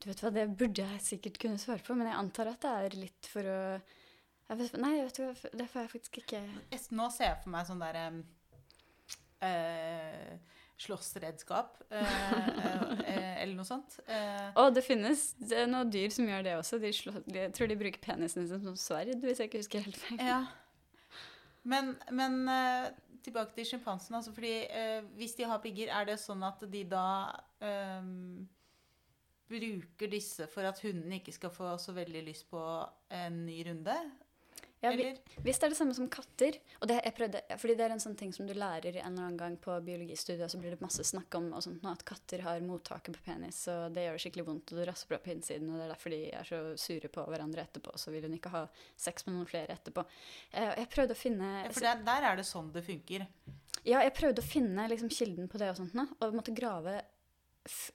Du 0.00 0.08
vet 0.08 0.22
hva, 0.24 0.32
Det 0.34 0.46
burde 0.56 0.84
jeg 0.84 1.04
sikkert 1.04 1.40
kunne 1.42 1.60
svare 1.60 1.84
på, 1.84 1.96
men 1.96 2.08
jeg 2.10 2.18
antar 2.20 2.52
at 2.52 2.62
det 2.64 2.76
er 2.76 3.00
litt 3.02 3.30
for 3.30 3.48
å 3.50 3.60
vet, 4.56 4.76
Nei, 4.80 4.94
vet 5.04 5.16
du 5.18 5.24
hva, 5.26 5.34
det 5.60 5.68
får 5.70 5.84
jeg 5.84 5.92
faktisk 5.94 6.20
ikke 6.22 6.44
Nå 6.96 7.10
ser 7.14 7.32
jeg 7.32 7.42
for 7.44 7.54
meg 7.54 7.68
sånn 7.68 7.82
derre 7.82 8.06
eh, 9.44 10.32
Slåssredskap 10.80 11.82
eh, 11.92 12.14
eh, 13.04 13.42
eller 13.42 13.52
noe 13.58 13.68
sånt. 13.68 13.98
Eh, 14.08 14.48
Å, 14.56 14.68
det 14.72 14.82
finnes 14.86 15.26
det 15.36 15.66
noen 15.68 15.90
dyr 15.92 16.08
som 16.14 16.28
gjør 16.28 16.46
det 16.46 16.54
også. 16.56 16.78
De 16.80 16.92
slå, 16.96 17.12
de, 17.26 17.36
jeg 17.42 17.52
tror 17.56 17.68
de 17.68 17.76
bruker 17.82 18.00
penisen 18.04 18.48
sin 18.48 18.64
som 18.64 18.78
sverd, 18.80 19.12
hvis 19.20 19.42
jeg 19.42 19.50
ikke 19.50 19.60
husker 19.60 19.84
helt 19.84 20.00
feil. 20.00 20.22
ja. 20.24 20.40
Men, 21.68 21.92
men 22.16 22.38
eh, 22.48 22.86
tilbake 23.24 23.52
til 23.58 23.66
sjimpansen. 23.68 24.16
Altså 24.16 24.32
fordi 24.32 24.54
eh, 24.72 25.02
hvis 25.20 25.36
de 25.36 25.44
har 25.44 25.60
pigger, 25.60 25.92
er 25.92 26.08
det 26.08 26.16
sånn 26.22 26.40
at 26.48 26.64
de 26.72 26.80
da 26.88 27.04
eh, 27.60 28.08
bruker 29.50 30.10
disse 30.12 30.46
for 30.48 30.64
at 30.64 30.80
hunden 30.84 31.12
ikke 31.18 31.34
skal 31.36 31.52
få 31.52 31.74
så 31.82 31.92
veldig 31.96 32.24
lyst 32.30 32.48
på 32.50 32.62
en 33.12 33.42
ny 33.44 33.60
runde? 33.68 33.96
Ja, 34.80 34.90
vi, 34.96 35.10
hvis 35.44 35.58
det 35.60 35.66
er 35.66 35.72
det 35.74 35.76
samme 35.76 35.94
som 35.96 36.06
katter 36.08 36.56
og 36.80 36.88
det, 36.88 36.96
jeg 37.04 37.12
prøvde, 37.18 37.42
fordi 37.60 37.74
det 37.76 37.84
er 37.84 37.92
en 37.92 38.00
sånn 38.00 38.16
ting 38.16 38.30
som 38.32 38.46
du 38.48 38.54
lærer 38.56 38.94
en 38.94 39.10
eller 39.10 39.26
annen 39.26 39.36
gang 39.36 39.58
på 39.60 39.74
biologistudiet, 39.84 40.48
så 40.48 40.60
blir 40.60 40.72
det 40.72 40.80
masse 40.80 41.04
snakk 41.04 41.36
om 41.36 41.50
og 41.52 41.64
sånt, 41.66 41.84
at 41.90 42.04
katter 42.08 42.40
har 42.46 42.64
mottaket 42.64 43.18
på 43.18 43.26
penis, 43.26 43.60
og 43.68 43.92
det 43.92 44.06
gjør 44.06 44.16
det 44.16 44.24
skikkelig 44.24 44.46
vondt, 44.48 44.72
og 44.72 44.80
du 44.80 44.86
rasper 44.88 45.18
opp 45.18 45.26
på 45.28 45.34
innsiden, 45.34 45.68
og 45.68 45.76
det 45.76 45.84
er 45.84 45.92
derfor 45.92 46.16
de 46.16 46.22
er 46.40 46.48
så 46.48 46.62
sure 46.80 47.12
på 47.12 47.26
hverandre 47.28 47.66
etterpå, 47.68 47.92
så 48.00 48.14
vil 48.14 48.24
hun 48.24 48.38
ikke 48.38 48.54
ha 48.56 48.64
sex 48.96 49.28
med 49.28 49.36
noen 49.36 49.50
flere 49.52 49.76
etterpå. 49.76 50.06
Eh, 50.54 50.72
jeg 50.80 50.92
prøvde 50.96 51.16
å 51.16 51.22
finne 51.26 51.52
Ja, 51.58 51.70
For 51.76 51.90
der, 51.90 52.02
der 52.08 52.30
er 52.30 52.40
det 52.40 52.48
sånn 52.48 52.72
det 52.72 52.86
funker. 52.88 53.28
Ja, 53.84 54.00
jeg 54.00 54.16
prøvde 54.16 54.40
å 54.40 54.48
finne 54.48 54.88
liksom, 54.88 55.12
kilden 55.12 55.48
på 55.52 55.60
det 55.60 55.74
og 55.74 55.82
sånt 55.82 56.16
og 56.20 56.36
måtte 56.36 56.56
grave 56.56 57.02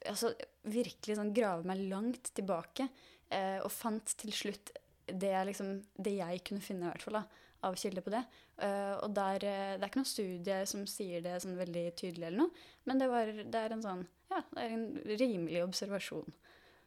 altså, 0.06 0.32
virkelig 0.70 1.18
sånn 1.18 1.34
grave 1.34 1.66
meg 1.66 1.82
langt 1.90 2.30
tilbake, 2.36 2.88
eh, 3.34 3.58
og 3.62 3.72
fant 3.74 4.14
til 4.22 4.34
slutt 4.34 4.74
det 5.06 5.32
er 5.32 5.46
liksom, 5.48 5.76
det 5.94 6.16
jeg 6.18 6.42
kunne 6.46 6.64
finne, 6.64 6.88
i 6.88 6.92
hvert 6.92 7.04
fall, 7.06 7.20
da, 7.20 7.44
av 7.66 7.76
kilder 7.78 8.04
på 8.04 8.12
det. 8.14 8.22
Uh, 8.60 8.94
og 9.04 9.14
der, 9.16 9.44
eh, 9.44 9.74
det 9.76 9.84
er 9.84 9.90
ikke 9.90 10.00
noen 10.00 10.08
studie 10.08 10.58
som 10.68 10.84
sier 10.88 11.24
det 11.24 11.38
sånn 11.42 11.58
veldig 11.58 11.84
tydelig 11.98 12.28
eller 12.28 12.44
noe, 12.44 12.64
men 12.88 13.00
det, 13.00 13.08
var, 13.12 13.32
det 13.36 13.62
er 13.62 13.74
en 13.74 13.84
sånn, 13.84 14.04
ja, 14.32 14.40
det 14.52 14.62
er 14.62 14.76
en 14.76 14.86
rimelig 15.20 15.64
observasjon. 15.64 16.36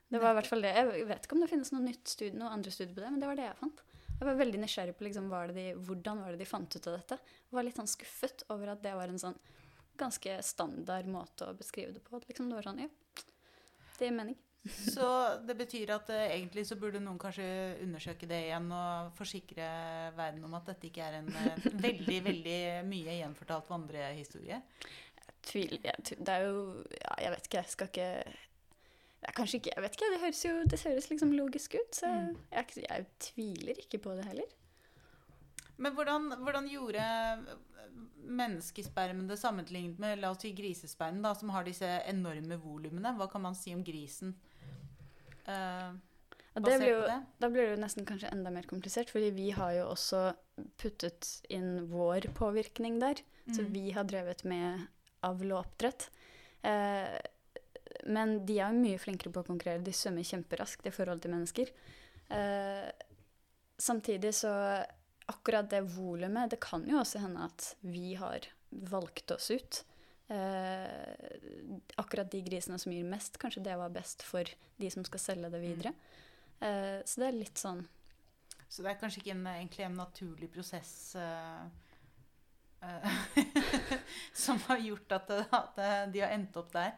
Det 0.10 0.22
var 0.22 0.34
i 0.34 0.40
hvert 0.40 0.50
fall 0.50 0.66
det. 0.66 0.74
Jeg 0.74 1.06
vet 1.06 1.28
ikke 1.28 1.38
om 1.38 1.44
det 1.44 1.52
finnes 1.52 1.70
noe 1.74 1.86
nytt 1.86 2.10
studie, 2.10 2.38
noe 2.38 2.50
andre 2.50 2.74
studier 2.74 2.96
på 2.96 3.04
det, 3.04 3.12
men 3.14 3.22
det 3.22 3.30
var 3.30 3.38
det 3.38 3.46
jeg 3.46 3.60
fant. 3.60 3.84
Jeg 4.10 4.28
var 4.28 4.40
veldig 4.40 4.62
nysgjerrig 4.64 4.96
på 4.98 5.06
liksom, 5.06 5.30
de, 5.56 5.66
hvordan 5.86 6.24
var 6.24 6.34
det 6.34 6.42
de 6.42 6.50
fant 6.50 6.76
ut 6.76 6.88
av 6.90 6.98
dette. 6.98 7.18
Jeg 7.46 7.56
var 7.56 7.68
litt 7.68 7.78
sånn 7.78 7.92
skuffet 7.92 8.44
over 8.50 8.74
at 8.74 8.82
det 8.84 8.96
var 8.98 9.14
en 9.14 9.22
sånn 9.22 9.38
ganske 10.00 10.40
standard 10.48 11.08
måte 11.12 11.48
å 11.48 11.56
beskrive 11.56 11.94
det 11.96 12.02
på. 12.04 12.20
Liksom, 12.26 12.50
det 12.50 12.58
var 12.58 12.68
sånn, 12.68 12.82
ja, 12.84 12.90
det 14.00 14.10
gir 14.10 14.18
mening. 14.18 14.40
Så 14.68 15.06
det 15.48 15.56
betyr 15.58 15.94
at 15.96 16.10
eh, 16.12 16.34
egentlig 16.36 16.66
så 16.68 16.76
burde 16.76 17.00
noen 17.00 17.18
kanskje 17.22 17.46
undersøke 17.86 18.28
det 18.28 18.42
igjen 18.50 18.68
og 18.76 19.14
forsikre 19.18 19.70
verden 20.18 20.44
om 20.44 20.54
at 20.60 20.66
dette 20.68 20.90
ikke 20.90 21.06
er 21.06 21.20
en 21.22 21.30
eh, 21.32 21.64
veldig, 21.86 22.18
veldig 22.26 22.58
mye 22.90 23.16
gjenfortalt 23.22 23.70
vandrehistorie. 23.72 24.60
Jeg 24.60 25.38
tviler 25.48 25.80
jeg, 25.88 26.04
tv- 26.04 26.24
Det 26.28 26.36
er 26.36 26.46
jo 26.50 26.84
Ja, 27.00 27.16
jeg 27.24 27.32
vet 27.38 27.48
ikke, 27.48 27.62
jeg 27.64 27.74
skal 27.78 27.88
ikke 27.94 28.12
det 29.20 29.28
er 29.28 29.36
kanskje 29.36 29.58
ikke, 29.60 29.72
jeg 29.76 29.84
vet 29.84 29.96
ikke, 29.98 30.10
det 30.14 30.20
høres 30.22 30.42
jo 30.46 30.52
det 30.72 30.78
høres 30.86 31.10
liksom 31.12 31.32
logisk 31.36 31.74
ut, 31.76 31.96
så 31.98 32.08
Mm. 32.08 32.36
jeg, 32.52 32.60
er 32.60 32.64
ikke- 32.64 32.86
jeg 32.90 33.06
tviler 33.20 33.80
ikke 33.84 33.98
på 34.06 34.14
det 34.16 34.26
heller. 34.26 34.54
Men 35.80 35.96
hvordan, 35.96 36.28
hvordan 36.44 36.68
gjorde 36.68 37.04
menneskespermen 38.30 39.30
det 39.30 39.40
sammenlignet 39.40 40.00
med 40.02 40.20
la 40.22 40.34
oss 40.34 40.44
si 40.44 40.52
grisespermen, 40.54 41.24
da, 41.24 41.34
som 41.36 41.52
har 41.56 41.66
disse 41.68 41.88
enorme 42.10 42.60
volumene? 42.62 43.16
Hva 43.18 43.30
kan 43.32 43.44
man 43.46 43.58
si 43.58 43.74
om 43.76 43.84
grisen? 43.86 44.36
Uh, 45.48 45.96
det 46.60 46.62
blir 46.66 46.90
jo, 46.92 47.02
det? 47.08 47.18
Da 47.40 47.50
blir 47.50 47.66
det 47.66 47.74
jo 47.78 47.82
nesten 47.82 48.06
kanskje 48.08 48.30
enda 48.34 48.52
mer 48.54 48.68
komplisert, 48.70 49.10
fordi 49.14 49.32
vi 49.34 49.50
har 49.56 49.74
jo 49.78 49.88
også 49.94 50.22
puttet 50.82 51.30
inn 51.50 51.86
vår 51.90 52.30
påvirkning 52.38 53.00
der. 53.02 53.22
Så 53.50 53.64
Mm. 53.64 53.74
vi 53.74 53.92
har 53.96 54.04
drevet 54.04 54.44
med 54.44 54.88
avl 55.24 55.54
og 55.54 55.64
oppdrett. 55.64 56.10
Eh, 56.64 57.18
men 58.06 58.46
de 58.46 58.60
er 58.60 58.74
jo 58.74 58.82
mye 58.84 59.00
flinkere 59.00 59.32
på 59.34 59.42
å 59.42 59.48
konkurrere. 59.48 59.84
De 59.84 59.92
svømmer 59.96 60.28
kjemperaskt 60.28 60.86
i 60.86 60.94
forhold 60.94 61.22
til 61.22 61.32
mennesker. 61.32 61.72
Eh, 62.30 62.92
samtidig 63.80 64.34
så 64.36 64.52
akkurat 65.30 65.70
det 65.70 65.82
volumet 65.94 66.52
Det 66.52 66.60
kan 66.64 66.86
jo 66.90 67.00
også 67.02 67.22
hende 67.24 67.46
at 67.50 67.74
vi 67.82 68.16
har 68.20 68.48
valgt 68.70 69.32
oss 69.32 69.50
ut. 69.52 69.84
Eh, 70.30 71.38
akkurat 71.98 72.32
de 72.32 72.42
grisene 72.46 72.78
som 72.82 72.94
gir 72.94 73.06
mest, 73.08 73.40
kanskje 73.42 73.64
det 73.66 73.78
var 73.80 73.94
best 73.94 74.22
for 74.26 74.50
de 74.78 74.92
som 74.94 75.06
skal 75.08 75.24
selge 75.24 75.50
det 75.54 75.62
videre. 75.64 75.94
Eh, 76.62 77.00
så 77.06 77.22
det 77.22 77.30
er 77.30 77.40
litt 77.40 77.58
sånn 77.58 77.86
Så 78.68 78.84
det 78.84 78.92
er 78.92 79.00
kanskje 79.00 79.22
ikke 79.24 79.32
en, 79.32 79.46
egentlig 79.48 79.86
en 79.86 79.96
naturlig 79.98 80.50
prosess 80.52 81.16
eh, 81.18 81.64
eh, 82.86 83.22
som 84.46 84.60
har 84.68 84.84
gjort 84.84 85.18
at, 85.18 85.32
det, 85.32 85.46
at 85.56 86.14
de 86.14 86.22
har 86.26 86.36
endt 86.36 86.58
opp 86.62 86.74
der. 86.76 86.94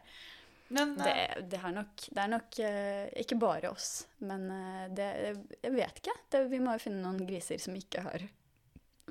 Men 0.72 0.94
eh, 1.00 1.04
Det, 1.04 1.46
det, 1.52 1.60
er 1.60 1.74
nok, 1.76 2.04
det 2.08 2.22
er 2.22 2.30
nok 2.32 2.60
eh, 2.64 3.06
ikke 3.22 3.38
bare 3.40 3.72
oss, 3.72 3.90
men 4.24 4.46
eh, 4.50 4.84
det, 4.96 5.08
jeg 5.60 5.74
vet 5.74 6.02
ikke. 6.02 6.14
Det, 6.32 6.44
vi 6.52 6.60
må 6.62 6.76
jo 6.76 6.84
finne 6.86 7.02
noen 7.04 7.26
griser 7.28 7.60
som 7.62 7.76
ikke 7.76 8.04
har 8.06 8.28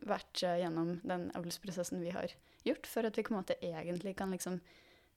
vært 0.01 0.41
gjennom 0.41 0.95
den 1.05 1.28
avlsprosessen 1.38 2.01
vi 2.01 2.14
har 2.16 2.32
gjort, 2.66 2.88
for 2.89 3.05
at 3.05 3.18
vi 3.18 3.26
på 3.28 3.36
en 3.36 3.41
måte 3.41 3.59
egentlig 3.62 4.16
kan 4.18 4.34
liksom 4.34 4.57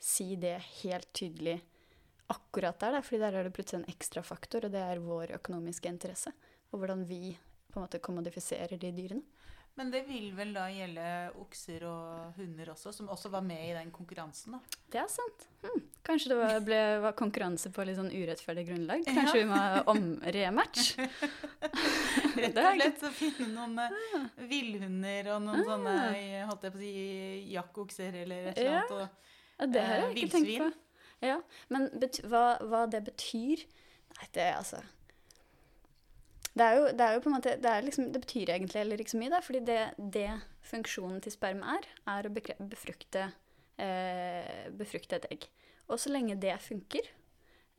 si 0.03 0.35
det 0.37 0.59
helt 0.83 1.09
tydelig 1.17 1.57
akkurat 2.33 2.77
der. 2.83 2.99
Da. 2.99 3.03
fordi 3.05 3.23
der 3.23 3.39
er 3.39 3.47
det 3.47 3.55
plutselig 3.57 3.83
en 3.83 3.95
ekstra 3.95 4.25
faktor, 4.27 4.67
og 4.67 4.75
det 4.75 4.83
er 4.85 5.01
vår 5.01 5.33
økonomiske 5.39 5.89
interesse. 5.89 6.35
Og 6.73 6.83
hvordan 6.83 7.07
vi 7.09 7.33
på 7.73 7.81
en 7.81 7.87
måte 7.87 8.03
kommodifiserer 8.05 8.77
de 8.81 8.93
dyrene. 8.93 9.25
Men 9.77 9.91
det 9.91 10.05
vil 10.07 10.29
vel 10.39 10.53
da 10.55 10.69
gjelde 10.71 11.05
okser 11.43 11.83
og 11.89 12.37
hunder 12.37 12.69
også, 12.71 12.93
som 12.95 13.09
også 13.11 13.31
var 13.33 13.43
med 13.43 13.59
i 13.59 13.73
den 13.75 13.89
konkurransen, 13.91 14.53
da. 14.55 14.61
Det 14.93 15.01
er 15.01 15.09
sant. 15.11 15.47
Hm. 15.65 15.81
Kanskje 16.07 16.31
det 16.31 16.37
var, 16.39 16.61
ble, 16.63 16.79
var 17.03 17.17
konkurranse 17.19 17.73
på 17.75 17.83
litt 17.89 17.97
sånn 17.99 18.13
urettferdig 18.15 18.69
grunnlag. 18.69 19.03
Ja. 19.09 19.15
Kanskje 19.19 19.41
vi 19.41 19.49
må 19.51 19.59
om-rematch. 19.91 20.93
Rett 22.39 22.55
Det 22.57 22.63
og 22.63 22.79
slett 22.79 23.03
å 23.09 23.13
finne 23.17 23.49
noen 23.51 23.79
eh, 23.83 24.31
villhunder 24.51 25.33
og 25.35 25.43
noen 25.49 25.65
Ah. 25.65 25.69
sånne 25.73 25.97
holdt 26.53 26.67
jeg 26.69 26.75
på 26.77 26.79
å 26.79 26.85
si, 26.85 26.95
jakkokser 27.55 28.21
eller 28.23 28.51
et 28.53 28.59
eller 28.59 28.71
Ja. 28.71 28.81
annet. 28.81 28.97
Og, 29.01 29.31
Ja, 29.59 29.67
det 29.71 29.83
har 29.87 29.95
jeg 29.95 30.05
Eh, 30.05 30.15
ikke 30.23 30.33
tenkt 30.39 30.59
på. 30.59 30.73
Ja, 31.23 31.41
Men 31.71 31.89
hva, 32.31 32.45
hva 32.63 32.87
det 32.91 33.05
betyr 33.07 33.63
Nei, 34.15 34.27
det 34.35 34.43
er 34.43 34.57
altså 34.59 34.81
det 36.55 36.63
er, 36.65 36.77
jo, 36.79 36.85
det 36.95 37.07
er 37.07 37.17
jo 37.17 37.31
måte 37.33 37.57
Det, 37.59 37.73
liksom, 37.83 38.13
det 38.15 38.21
betyr 38.23 38.53
egentlig 38.55 38.79
heller 38.79 39.01
ikke 39.03 39.11
så 39.11 39.19
mye, 39.19 39.33
da. 39.33 39.41
Fordi 39.43 39.63
det, 39.67 39.81
det 39.99 40.29
funksjonen 40.71 41.19
til 41.25 41.35
sperm 41.35 41.65
er, 41.67 41.89
er 42.13 42.29
å 42.29 42.33
befrukte, 42.71 43.27
eh, 43.83 44.69
befrukte 44.79 45.19
et 45.19 45.27
egg. 45.35 45.49
Og 45.91 45.99
så 46.01 46.13
lenge 46.15 46.39
det 46.41 46.55
funker, 46.63 47.11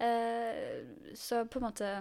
eh, 0.04 0.84
så 1.18 1.46
på 1.48 1.62
en 1.62 1.68
måte 1.70 1.94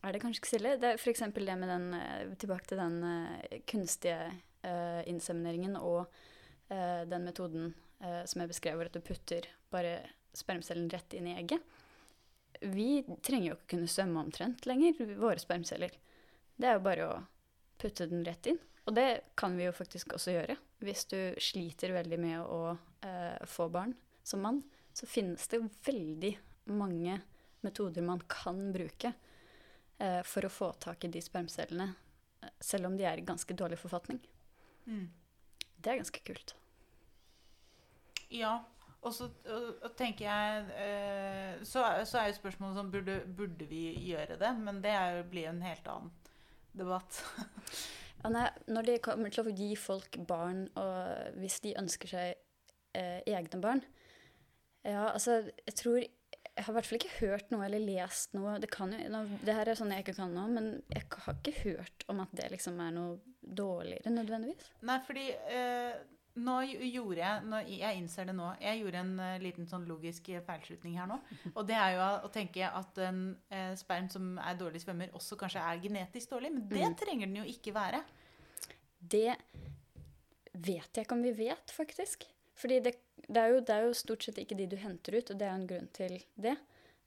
er 0.00 0.14
det 0.14 0.22
kanskje 0.22 0.40
ikke 0.40 0.52
stille. 0.52 0.76
Det 0.80 0.94
er 0.94 1.00
f.eks. 1.00 1.26
det 1.34 1.58
med 1.58 1.68
den 1.68 1.90
eh, 1.98 2.32
Tilbake 2.40 2.70
til 2.70 2.80
den 2.80 3.02
uh, 3.04 3.58
kunstige 3.68 4.30
uh, 4.64 5.02
insemineringen 5.10 5.76
og 5.76 6.06
uh, 6.70 7.02
den 7.10 7.26
metoden 7.26 7.72
som 8.00 8.40
jeg 8.40 8.48
beskrev, 8.48 8.78
hvor 8.78 8.88
at 8.88 8.94
du 8.96 9.02
putter 9.04 9.44
bare 9.68 9.98
spermcellen 10.32 10.86
rett 10.88 11.12
inn 11.12 11.26
i 11.28 11.34
egget. 11.36 11.60
Vi 12.60 13.04
trenger 13.24 13.52
jo 13.52 13.56
ikke 13.56 13.74
kunne 13.74 13.90
svømme 13.90 14.24
omtrent 14.24 14.66
lenger, 14.68 14.98
våre 15.16 15.40
spermceller. 15.40 15.94
Det 16.60 16.68
er 16.68 16.76
jo 16.76 16.84
bare 16.84 17.06
å 17.08 17.14
putte 17.80 18.08
den 18.10 18.24
rett 18.26 18.50
inn. 18.52 18.60
Og 18.88 18.96
det 18.96 19.20
kan 19.38 19.56
vi 19.56 19.66
jo 19.66 19.72
faktisk 19.76 20.14
også 20.16 20.34
gjøre. 20.34 20.56
Hvis 20.84 21.06
du 21.08 21.18
sliter 21.40 21.94
veldig 21.94 22.18
med 22.20 22.40
å 22.42 22.60
eh, 23.06 23.40
få 23.48 23.68
barn 23.72 23.94
som 24.26 24.42
mann, 24.44 24.62
så 24.92 25.08
finnes 25.08 25.46
det 25.48 25.62
veldig 25.86 26.32
mange 26.76 27.20
metoder 27.64 28.04
man 28.04 28.22
kan 28.28 28.60
bruke 28.72 29.12
eh, 29.98 30.20
for 30.26 30.46
å 30.46 30.52
få 30.52 30.72
tak 30.80 31.04
i 31.04 31.12
de 31.12 31.22
spermcellene, 31.24 31.90
selv 32.60 32.88
om 32.88 32.96
de 32.96 33.06
er 33.08 33.20
i 33.20 33.26
ganske 33.26 33.54
dårlig 33.56 33.78
forfatning. 33.80 34.20
Mm. 34.88 35.06
Det 35.76 35.92
er 35.92 36.00
ganske 36.00 36.24
kult. 36.24 36.54
Ja. 38.30 38.58
Og 39.00 39.14
så 39.16 39.30
og, 39.48 39.68
og 39.80 39.94
tenker 39.96 40.26
jeg 40.26 40.64
eh, 40.76 41.62
så, 41.64 41.84
så 42.04 42.20
er 42.20 42.28
jo 42.30 42.36
spørsmålet 42.36 42.76
sånn 42.76 42.90
burde, 42.92 43.16
burde 43.36 43.68
vi 43.70 43.86
gjøre 44.10 44.36
det? 44.40 44.50
Men 44.60 44.82
det 44.84 44.92
er 44.92 45.16
jo, 45.16 45.24
blir 45.32 45.48
en 45.48 45.62
helt 45.64 45.88
annen 45.88 46.12
debatt. 46.76 47.22
Ja, 48.20 48.28
nei, 48.28 48.46
når 48.68 48.88
det 48.90 49.00
kommer 49.06 49.32
til 49.32 49.48
å 49.48 49.56
gi 49.56 49.70
folk 49.80 50.18
barn, 50.28 50.66
og 50.76 51.38
hvis 51.40 51.62
de 51.64 51.72
ønsker 51.80 52.10
seg 52.12 52.34
eh, 52.92 53.20
egne 53.24 53.60
barn 53.62 53.80
Ja, 54.84 55.10
altså, 55.14 55.38
jeg 55.64 55.76
tror 55.78 55.98
Jeg 56.02 56.64
har 56.66 56.72
i 56.72 56.76
hvert 56.76 56.88
fall 56.90 56.98
ikke 57.00 57.16
hørt 57.22 57.54
noe 57.54 57.64
eller 57.64 57.80
lest 57.80 58.36
noe 58.36 58.58
Det, 58.60 58.68
kan 58.72 58.92
jo, 58.92 59.22
det 59.40 59.56
her 59.56 59.72
er 59.72 59.78
sånn 59.78 59.94
jeg 59.94 60.04
ikke 60.04 60.18
kan 60.18 60.36
nå, 60.36 60.44
men 60.52 60.70
jeg 60.92 61.08
har 61.14 61.38
ikke 61.40 61.56
hørt 61.62 62.04
om 62.12 62.20
at 62.20 62.36
det 62.36 62.50
liksom 62.52 62.80
er 62.84 62.92
noe 62.92 63.16
dårligere 63.40 64.12
nødvendigvis. 64.12 64.68
Nei, 64.84 64.98
fordi 65.06 65.30
eh, 65.32 65.94
nå 66.36 66.56
gjorde 66.64 67.18
jeg 67.18 67.42
nå, 67.44 67.58
Jeg 67.66 67.96
innser 67.98 68.24
det 68.30 68.34
nå. 68.36 68.52
Jeg 68.62 68.80
gjorde 68.80 69.00
en 69.02 69.12
uh, 69.18 69.38
liten 69.42 69.66
sånn 69.66 69.86
logisk 69.88 70.28
eh, 70.30 70.40
feilslutning 70.46 70.94
her 70.98 71.06
nå. 71.10 71.18
Og 71.56 71.66
det 71.66 71.74
er 71.74 71.96
jo 71.96 72.04
å 72.26 72.30
tenke 72.32 72.68
at 72.70 72.98
en 73.02 73.36
uh, 73.52 73.74
sperm 73.76 74.08
som 74.12 74.38
er 74.38 74.54
dårlig 74.60 74.80
svømmer, 74.84 75.10
også 75.18 75.36
kanskje 75.40 75.60
er 75.66 75.82
genetisk 75.82 76.30
dårlig. 76.30 76.52
Men 76.54 76.68
det 76.68 76.84
Mm. 76.86 76.96
trenger 76.96 77.26
den 77.26 77.36
jo 77.42 77.44
ikke 77.44 77.74
være. 77.74 78.02
Det 79.00 79.36
vet 80.54 80.90
jeg 80.96 81.04
ikke 81.06 81.16
om 81.16 81.22
vi 81.22 81.32
vet, 81.32 81.70
faktisk. 81.74 82.26
Fordi 82.60 82.80
det, 82.84 82.94
det, 83.26 83.36
er 83.40 83.54
jo, 83.54 83.60
det 83.64 83.74
er 83.74 83.86
jo 83.88 83.94
stort 83.96 84.24
sett 84.26 84.38
ikke 84.42 84.56
de 84.58 84.66
du 84.66 84.76
henter 84.76 85.16
ut, 85.16 85.30
og 85.30 85.38
det 85.40 85.46
er 85.48 85.54
en 85.56 85.66
grunn 85.66 85.88
til 85.96 86.18
det. 86.36 86.56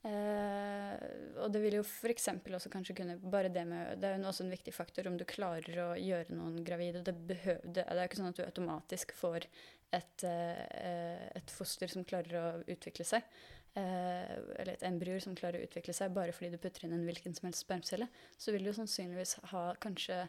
Eh, 0.04 1.04
og 1.40 1.48
det 1.52 1.62
vil 1.62 1.78
jo 1.78 1.84
f.eks. 1.84 2.28
også 2.28 2.68
kanskje 2.68 2.96
kunne 2.98 3.14
bare 3.22 3.48
Det 3.48 3.62
med, 3.64 3.94
det 4.02 4.10
er 4.10 4.18
jo 4.18 4.28
også 4.28 4.44
en 4.44 4.52
viktig 4.52 4.74
faktor 4.76 5.08
om 5.08 5.16
du 5.16 5.24
klarer 5.24 5.80
å 5.80 5.88
gjøre 5.96 6.36
noen 6.36 6.60
gravide. 6.66 7.00
Det, 7.06 7.14
behøv, 7.30 7.62
det, 7.64 7.86
det 7.86 7.96
er 7.96 8.02
jo 8.02 8.10
ikke 8.10 8.20
sånn 8.20 8.32
at 8.32 8.40
du 8.40 8.44
automatisk 8.44 9.16
får 9.16 9.48
et, 9.94 10.24
eh, 10.28 11.26
et 11.34 11.54
foster 11.54 11.90
som 11.90 12.04
klarer 12.04 12.40
å 12.40 12.46
utvikle 12.74 13.06
seg. 13.08 13.26
Eh, 13.74 14.34
eller 14.60 14.74
et 14.76 14.86
embryo 14.86 15.16
som 15.22 15.34
klarer 15.38 15.62
å 15.62 15.66
utvikle 15.66 15.94
seg 15.96 16.12
bare 16.14 16.34
fordi 16.36 16.52
du 16.52 16.60
putter 16.62 16.84
inn 16.86 16.94
en 16.94 17.06
hvilken 17.08 17.34
som 17.34 17.48
helst 17.48 17.64
spermcelle. 17.64 18.10
Så 18.38 18.54
vil 18.54 18.62
du 18.62 18.70
jo 18.70 18.78
sannsynligvis 18.78 19.38
ha 19.54 19.66
kanskje 19.82 20.26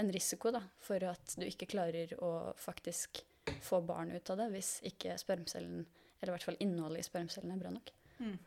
en 0.00 0.12
risiko 0.12 0.50
da, 0.52 0.64
for 0.82 1.04
at 1.04 1.36
du 1.38 1.46
ikke 1.46 1.70
klarer 1.70 2.14
å 2.24 2.52
faktisk 2.58 3.22
få 3.62 3.82
barn 3.84 4.12
ut 4.14 4.30
av 4.32 4.40
det 4.40 4.48
hvis 4.54 4.76
ikke 4.88 5.16
spermcellen, 5.20 5.84
eller 6.20 6.32
i 6.32 6.34
hvert 6.36 6.46
fall 6.50 6.60
innholdet 6.64 7.02
i 7.02 7.06
spermcellen 7.06 7.54
er 7.54 7.60
bra 7.60 7.72
nok. 7.74 7.92
Mm. 8.22 8.38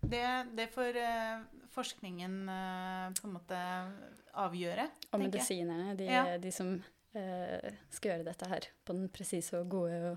Det, 0.00 0.24
det 0.56 0.66
får 0.74 0.96
eh, 1.00 1.40
forskningen 1.72 2.48
eh, 2.48 3.06
på 3.20 3.28
en 3.28 3.34
måte 3.36 3.60
avgjøre. 4.36 4.88
Og 5.12 5.22
medisinerne, 5.22 5.94
de, 5.98 6.04
Ja. 6.10 6.24
de 6.38 6.52
som 6.52 6.74
eh, 7.16 7.72
skal 7.90 8.12
gjøre 8.12 8.28
dette 8.28 8.48
her 8.50 8.68
på 8.84 8.96
den 8.96 9.08
presise 9.12 9.58
og 9.60 9.70
gode 9.72 10.16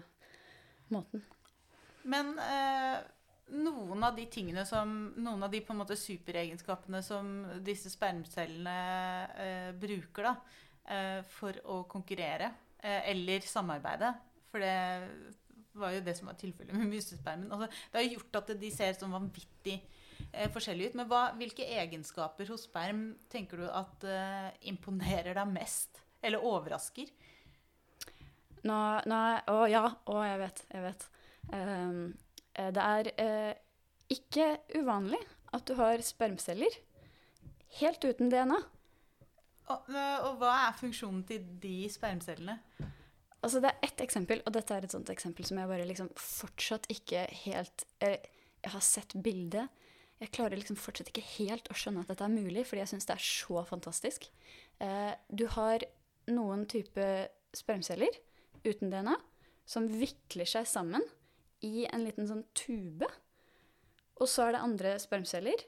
måten. 0.93 1.23
Men 2.09 2.35
eh, 2.39 2.99
noen 3.59 4.03
av 4.05 4.15
de 4.15 4.25
tingene 4.31 4.63
som 4.65 5.13
Noen 5.17 5.43
av 5.43 5.51
de 5.51 5.59
på 5.65 5.73
en 5.73 5.81
måte 5.81 5.97
superegenskapene 5.99 7.01
som 7.05 7.31
disse 7.65 7.89
spermcellene 7.91 8.77
eh, 9.35 9.71
bruker 9.77 10.29
da, 10.29 10.33
eh, 10.85 11.19
for 11.33 11.57
å 11.65 11.83
konkurrere 11.89 12.51
eller 12.79 13.43
samarbeide 13.43 14.13
For 14.47 14.63
det 14.63 14.75
var 15.81 15.95
jo 15.95 16.03
det 16.05 16.15
som 16.17 16.29
var 16.29 16.37
tilfellet 16.39 16.75
med 16.75 16.91
musespermen. 16.91 17.49
Altså, 17.51 17.69
det 17.91 18.01
har 18.01 18.13
gjort 18.13 18.39
at 18.41 18.53
de 18.61 18.71
ser 18.73 18.97
sånn 18.97 19.15
vanvittig 19.15 19.77
eh, 20.31 20.49
forskjellige 20.53 20.91
ut. 20.91 20.99
Men 20.99 21.09
hva, 21.11 21.23
hvilke 21.39 21.67
egenskaper 21.79 22.51
hos 22.53 22.67
sperm 22.69 23.03
tenker 23.31 23.63
du 23.63 23.67
at 23.67 24.07
eh, 24.07 24.49
imponerer 24.71 25.37
deg 25.37 25.53
mest? 25.53 26.01
Eller 26.21 26.43
overrasker? 26.43 27.11
Nå, 28.67 28.79
nå 29.07 29.19
Å 29.47 29.59
ja, 29.71 29.85
å 30.11 30.19
jeg 30.25 30.41
vet, 30.41 30.65
jeg 30.73 30.85
vet. 30.89 31.07
Eh, 31.55 32.71
det 32.75 32.83
er 32.83 33.07
uh, 33.23 33.53
ikke 34.11 34.49
uvanlig 34.75 35.21
at 35.55 35.63
du 35.69 35.77
har 35.79 36.01
spermceller 36.03 36.73
helt 37.79 38.03
uten 38.03 38.31
DNA. 38.31 38.57
Og, 39.69 39.89
eh, 39.93 40.17
og 40.25 40.39
hva 40.41 40.53
er 40.65 40.77
funksjonen 40.79 41.21
til 41.29 41.45
de 41.61 41.75
spermcellene? 41.93 42.57
Altså 43.39 43.61
Det 43.63 43.69
er 43.71 43.85
ett 43.87 44.01
eksempel, 44.03 44.41
og 44.45 44.53
dette 44.55 44.75
er 44.75 44.85
et 44.85 44.91
sånt 44.93 45.09
eksempel 45.13 45.47
som 45.47 45.59
jeg 45.61 45.69
bare 45.71 45.87
liksom 45.87 46.09
fortsatt 46.19 46.89
ikke 46.91 47.23
helt 47.45 47.85
Jeg 48.03 48.73
har 48.73 48.83
sett 48.83 49.15
bildet. 49.23 49.69
Jeg 50.19 50.33
klarer 50.35 50.59
liksom 50.59 50.75
fortsatt 50.75 51.13
ikke 51.13 51.23
helt 51.37 51.69
å 51.71 51.77
skjønne 51.79 52.03
at 52.03 52.09
dette 52.11 52.25
er 52.25 52.33
mulig, 52.33 52.65
fordi 52.67 52.81
jeg 52.81 52.91
syns 52.91 53.07
det 53.07 53.15
er 53.15 53.23
så 53.23 53.61
fantastisk. 53.63 54.25
Eh, 54.83 55.13
du 55.31 55.45
har 55.55 55.85
noen 56.27 56.65
type 56.67 57.05
spermceller 57.55 58.19
uten 58.65 58.91
DNA 58.91 59.15
som 59.69 59.87
vikler 59.87 60.49
seg 60.49 60.67
sammen 60.67 61.05
i 61.63 61.85
en 61.87 62.03
liten 62.03 62.27
sånn 62.27 62.43
tube. 62.57 63.07
Og 64.19 64.27
så 64.27 64.49
er 64.49 64.57
det 64.57 64.65
andre 64.65 64.93
spermceller 64.99 65.63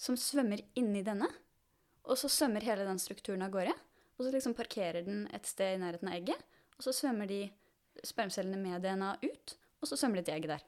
som 0.00 0.16
svømmer 0.16 0.62
inni 0.80 1.04
denne. 1.04 1.28
Og 2.08 2.16
så 2.16 2.30
svømmer 2.32 2.64
hele 2.64 2.86
den 2.88 3.00
strukturen 3.02 3.44
av 3.44 3.52
gårde. 3.52 3.74
Og 4.16 4.24
så 4.24 4.32
liksom 4.32 4.56
parkerer 4.56 5.04
den 5.04 5.26
et 5.34 5.48
sted 5.48 5.76
i 5.76 5.82
nærheten 5.82 6.08
av 6.08 6.16
egget. 6.16 6.48
Og 6.80 6.86
så 6.86 6.94
svømmer 6.96 7.28
de 7.28 7.42
spermcellene 8.08 8.56
med 8.56 8.80
DNA 8.80 9.12
ut, 9.20 9.56
og 9.82 9.88
så 9.88 9.98
svømmer 10.00 10.20
de 10.20 10.28
til 10.30 10.38
egget 10.38 10.54
der. 10.54 10.62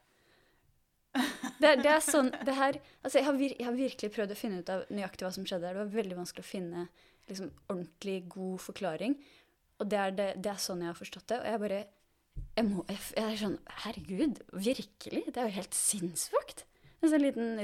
Det, 1.61 1.71
det 1.81 1.89
er 1.89 2.01
sånn, 2.05 2.29
det 2.45 2.53
her, 2.57 2.77
altså 3.01 3.19
jeg, 3.19 3.25
har 3.25 3.35
vir, 3.37 3.53
jeg 3.57 3.65
har 3.65 3.75
virkelig 3.77 4.09
prøvd 4.13 4.33
å 4.33 4.37
finne 4.37 4.61
ut 4.61 4.69
av 4.73 4.83
nøyaktig 4.93 5.25
hva 5.25 5.31
som 5.33 5.45
skjedde 5.47 5.65
der. 5.65 5.77
Det 5.77 5.81
var 5.83 5.97
veldig 5.97 6.17
vanskelig 6.17 6.43
å 6.43 6.49
finne 6.49 6.85
liksom, 7.29 7.49
ordentlig 7.69 8.15
god 8.33 8.61
forklaring. 8.61 9.15
Og 9.81 9.89
det 9.89 9.99
er, 9.99 10.15
det, 10.17 10.27
det 10.43 10.51
er 10.53 10.61
sånn 10.61 10.83
jeg 10.83 10.91
har 10.91 10.99
forstått 10.99 11.27
det. 11.31 11.39
Og 11.41 11.49
jeg 11.49 11.61
bare 11.63 11.81
jeg, 12.57 12.65
må, 12.67 12.85
jeg, 12.89 13.01
jeg 13.17 13.25
er 13.25 13.39
sånn 13.41 13.57
Herregud, 13.85 14.43
virkelig? 14.53 15.23
Det 15.29 15.41
er 15.41 15.49
jo 15.49 15.57
helt 15.57 15.77
sinnssykt. 15.77 16.65
En 17.01 17.13
sånn 17.13 17.25
liten 17.25 17.63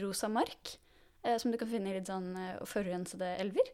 rosa 0.00 0.30
mark 0.32 0.74
eh, 1.24 1.36
som 1.40 1.52
du 1.52 1.58
kan 1.60 1.70
finne 1.70 1.92
i 1.92 1.98
litt 1.98 2.08
sånn 2.10 2.32
eh, 2.36 2.56
forurensede 2.68 3.34
elver. 3.40 3.72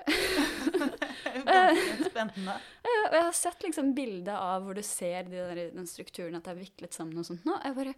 Spennende. 2.10 2.56
Eh, 2.82 3.00
Og 3.08 3.16
jeg 3.16 3.24
har 3.26 3.36
sett 3.36 3.64
liksom 3.66 3.92
bilde 3.96 4.34
av 4.36 4.64
hvor 4.66 4.78
du 4.78 4.82
ser 4.86 5.28
de 5.28 5.36
der, 5.38 5.62
den 5.74 5.88
strukturen 5.88 6.38
at 6.38 6.46
det 6.46 6.54
er 6.54 6.60
viklet 6.62 6.96
sammen 6.96 7.20
og 7.20 7.26
sånt 7.28 7.46
nå. 7.48 7.56
Jeg 7.64 7.76
bare 7.78 7.94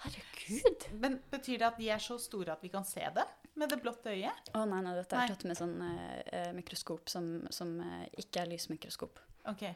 Herregud! 0.00 0.86
Men 1.02 1.18
betyr 1.30 1.60
det 1.60 1.68
at 1.68 1.78
de 1.80 1.90
er 1.92 2.00
så 2.02 2.16
store 2.20 2.54
at 2.54 2.62
vi 2.64 2.70
kan 2.72 2.86
se 2.88 3.04
det 3.14 3.26
med 3.60 3.68
det 3.68 3.80
blotte 3.82 4.12
øyet? 4.14 4.50
Å 4.56 4.64
nei, 4.68 4.80
nei, 4.86 4.94
dette 4.96 5.16
er 5.16 5.26
Nei. 5.26 5.32
tatt 5.34 5.46
med 5.48 5.58
sånn 5.58 5.74
eh, 5.84 6.50
mikroskop 6.56 7.10
som, 7.12 7.26
som 7.52 7.74
uh, 7.82 8.04
ikke 8.22 8.40
er 8.44 8.48
lysmikroskop. 8.54 9.20
Ok. 9.50 9.66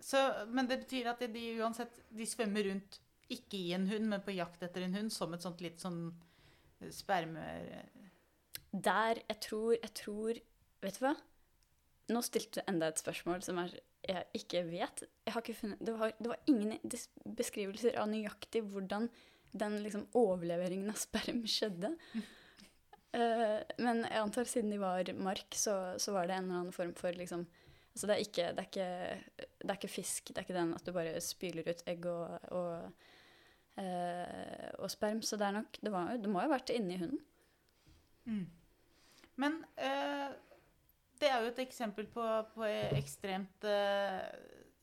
Så, 0.00 0.20
men 0.54 0.68
det 0.70 0.82
betyr 0.84 1.10
at 1.10 1.24
de 1.34 1.46
uansett 1.58 1.98
de 2.14 2.26
svømmer 2.28 2.68
rundt 2.70 3.00
ikke 3.30 3.58
i 3.58 3.72
en 3.76 3.88
hund, 3.90 4.06
men 4.10 4.22
på 4.26 4.34
jakt 4.36 4.62
etter 4.66 4.86
en 4.86 4.94
hund, 4.96 5.12
som 5.14 5.34
et 5.34 5.42
sånt 5.44 5.60
litt 5.64 5.82
sånn 5.82 6.04
spermer... 6.94 7.88
Der 8.70 9.18
jeg 9.18 9.36
tror 9.42 9.72
Jeg 9.74 9.90
tror 9.98 10.36
Vet 10.80 10.98
du 11.00 11.02
hva? 11.02 11.10
Nå 12.10 12.22
stilte 12.26 12.60
du 12.60 12.70
enda 12.70 12.90
et 12.90 13.00
spørsmål 13.00 13.44
som 13.46 13.60
er, 13.62 13.74
jeg 14.06 14.40
ikke 14.40 14.64
vet. 14.68 15.04
Jeg 15.26 15.34
har 15.34 15.44
ikke 15.44 15.58
funnet, 15.58 15.82
det, 15.86 15.94
var, 16.00 16.12
det 16.18 16.32
var 16.32 16.50
ingen 16.50 16.76
beskrivelser 17.38 17.98
av 18.00 18.10
nøyaktig 18.10 18.64
hvordan 18.72 19.08
den 19.50 19.78
liksom 19.84 20.06
overleveringen 20.18 20.92
av 20.92 20.98
sperm 21.00 21.42
skjedde. 21.50 21.92
Uh, 23.14 23.58
men 23.84 24.04
jeg 24.06 24.22
antar 24.22 24.50
siden 24.50 24.74
de 24.74 24.80
var 24.82 25.10
mark, 25.18 25.48
så, 25.58 25.96
så 26.02 26.14
var 26.16 26.28
det 26.28 26.36
en 26.36 26.48
eller 26.48 26.62
annen 26.64 26.76
form 26.76 26.94
for 26.98 27.16
liksom 27.16 27.48
Altså 27.90 28.06
det 28.06 28.14
er 28.14 28.20
ikke, 28.22 28.44
det 28.54 28.60
er 28.62 28.66
ikke, 28.68 29.46
det 29.58 29.72
er 29.72 29.78
ikke 29.80 29.88
fisk. 29.90 30.28
Det 30.30 30.38
er 30.38 30.44
ikke 30.44 30.54
den 30.54 30.76
at 30.76 30.84
du 30.86 30.92
bare 30.94 31.20
spyler 31.26 31.66
ut 31.66 31.80
egg 31.90 32.04
og, 32.06 32.36
og, 32.54 33.08
uh, 33.82 34.68
og 34.78 34.92
sperm. 34.94 35.18
Så 35.26 35.34
det 35.36 35.48
er 35.48 35.56
nok 35.56 35.80
Det, 35.82 35.90
var, 35.90 36.12
det 36.14 36.30
må 36.30 36.38
jo 36.38 36.46
ha 36.46 36.52
vært 36.52 36.70
inni 36.70 37.00
hunden. 37.00 37.18
Mm. 38.30 38.44
Men 39.40 39.58
eh, 39.80 40.30
det 41.20 41.30
er 41.30 41.42
jo 41.44 41.50
et 41.52 41.62
eksempel 41.64 42.08
på, 42.10 42.24
på 42.54 42.66
ekstremt 42.96 43.66
eh, 43.68 44.22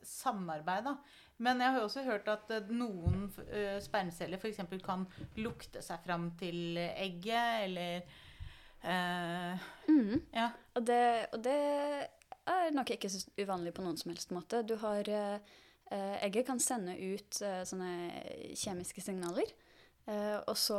samarbeid, 0.06 0.88
da. 0.88 0.98
Men 1.44 1.62
jeg 1.62 1.74
har 1.74 1.82
jo 1.82 1.88
også 1.90 2.06
hørt 2.08 2.30
at 2.34 2.54
eh, 2.56 2.72
noen 2.74 3.28
eh, 3.48 3.78
spermceller 3.84 4.42
f.eks. 4.42 4.64
kan 4.86 5.06
lukte 5.42 5.84
seg 5.86 6.02
fram 6.06 6.32
til 6.40 6.80
egget, 6.80 7.68
eller 7.68 8.02
eh, 8.82 9.68
Mm. 9.88 10.22
Ja. 10.36 10.52
Og 10.76 10.86
det, 10.86 11.28
og 11.34 11.42
det 11.44 11.58
er 12.48 12.74
nok 12.76 12.92
ikke 12.94 13.10
så 13.12 13.24
uvanlig 13.40 13.74
på 13.76 13.84
noen 13.86 13.98
som 14.00 14.12
helst 14.12 14.34
måte. 14.36 14.64
Du 14.68 14.76
har 14.82 15.10
eh, 15.10 15.56
eh, 15.92 16.18
egget 16.28 16.48
kan 16.50 16.62
sende 16.64 16.96
ut 16.96 17.42
eh, 17.42 17.64
sånne 17.68 18.54
kjemiske 18.56 19.04
signaler. 19.04 19.52
Eh, 20.08 20.38
og 20.48 20.56
så, 20.56 20.78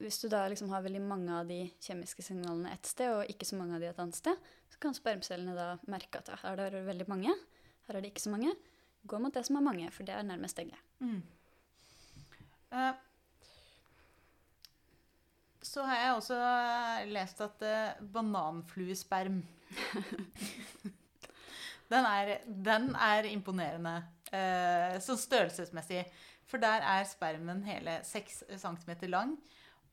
hvis 0.00 0.18
du 0.22 0.26
da 0.32 0.42
liksom 0.50 0.72
har 0.72 0.82
veldig 0.82 1.02
mange 1.04 1.34
av 1.38 1.46
de 1.46 1.60
kjemiske 1.82 2.24
signalene 2.26 2.72
ett 2.74 2.88
sted, 2.90 3.12
og 3.14 3.30
ikke 3.30 3.46
så 3.46 3.58
mange 3.60 3.76
av 3.76 3.84
de 3.84 3.90
et 3.90 4.00
annet 4.02 4.18
sted, 4.18 4.48
så 4.72 4.80
kan 4.82 4.96
spermcellene 4.96 5.54
da 5.54 5.68
merke 5.90 6.18
at 6.18 6.32
her 6.42 6.64
er 6.66 6.74
det 6.74 6.82
veldig 6.88 7.06
mange, 7.10 7.36
her 7.86 7.98
er 7.98 8.02
det 8.02 8.10
ikke 8.10 8.26
så 8.26 8.34
mange. 8.34 8.56
Gå 9.06 9.20
mot 9.22 9.34
det 9.34 9.44
som 9.46 9.60
er 9.60 9.64
mange, 9.64 9.92
for 9.94 10.08
det 10.08 10.16
er 10.16 10.26
nærmest 10.26 10.58
egget. 10.60 10.82
Mm. 10.98 11.22
Eh, 12.74 12.98
så 15.70 15.84
har 15.86 16.00
jeg 16.00 16.16
også 16.16 16.36
lest 17.12 17.42
at 17.44 17.62
uh, 17.62 18.06
bananfluesperm 18.12 19.42
den, 21.92 22.06
er, 22.06 22.38
den 22.46 22.88
er 22.96 23.28
imponerende 23.30 24.00
uh, 24.32 24.96
sånn 25.04 25.20
størrelsesmessig. 25.20 26.02
For 26.50 26.62
der 26.62 26.82
er 26.82 27.06
spermen 27.06 27.62
hele 27.68 28.00
6 28.06 28.42
cm 28.58 28.94
lang. 29.08 29.36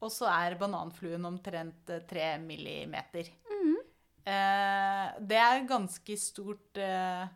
Og 0.02 0.12
så 0.14 0.30
er 0.30 0.58
bananfluen 0.60 1.26
omtrent 1.26 1.90
3 2.10 2.38
millimeter. 2.42 3.30
Mm. 3.50 3.76
Eh, 4.28 5.20
det 5.30 5.38
er 5.42 5.68
ganske 5.70 6.18
stort 6.20 6.78
eh, 6.82 7.28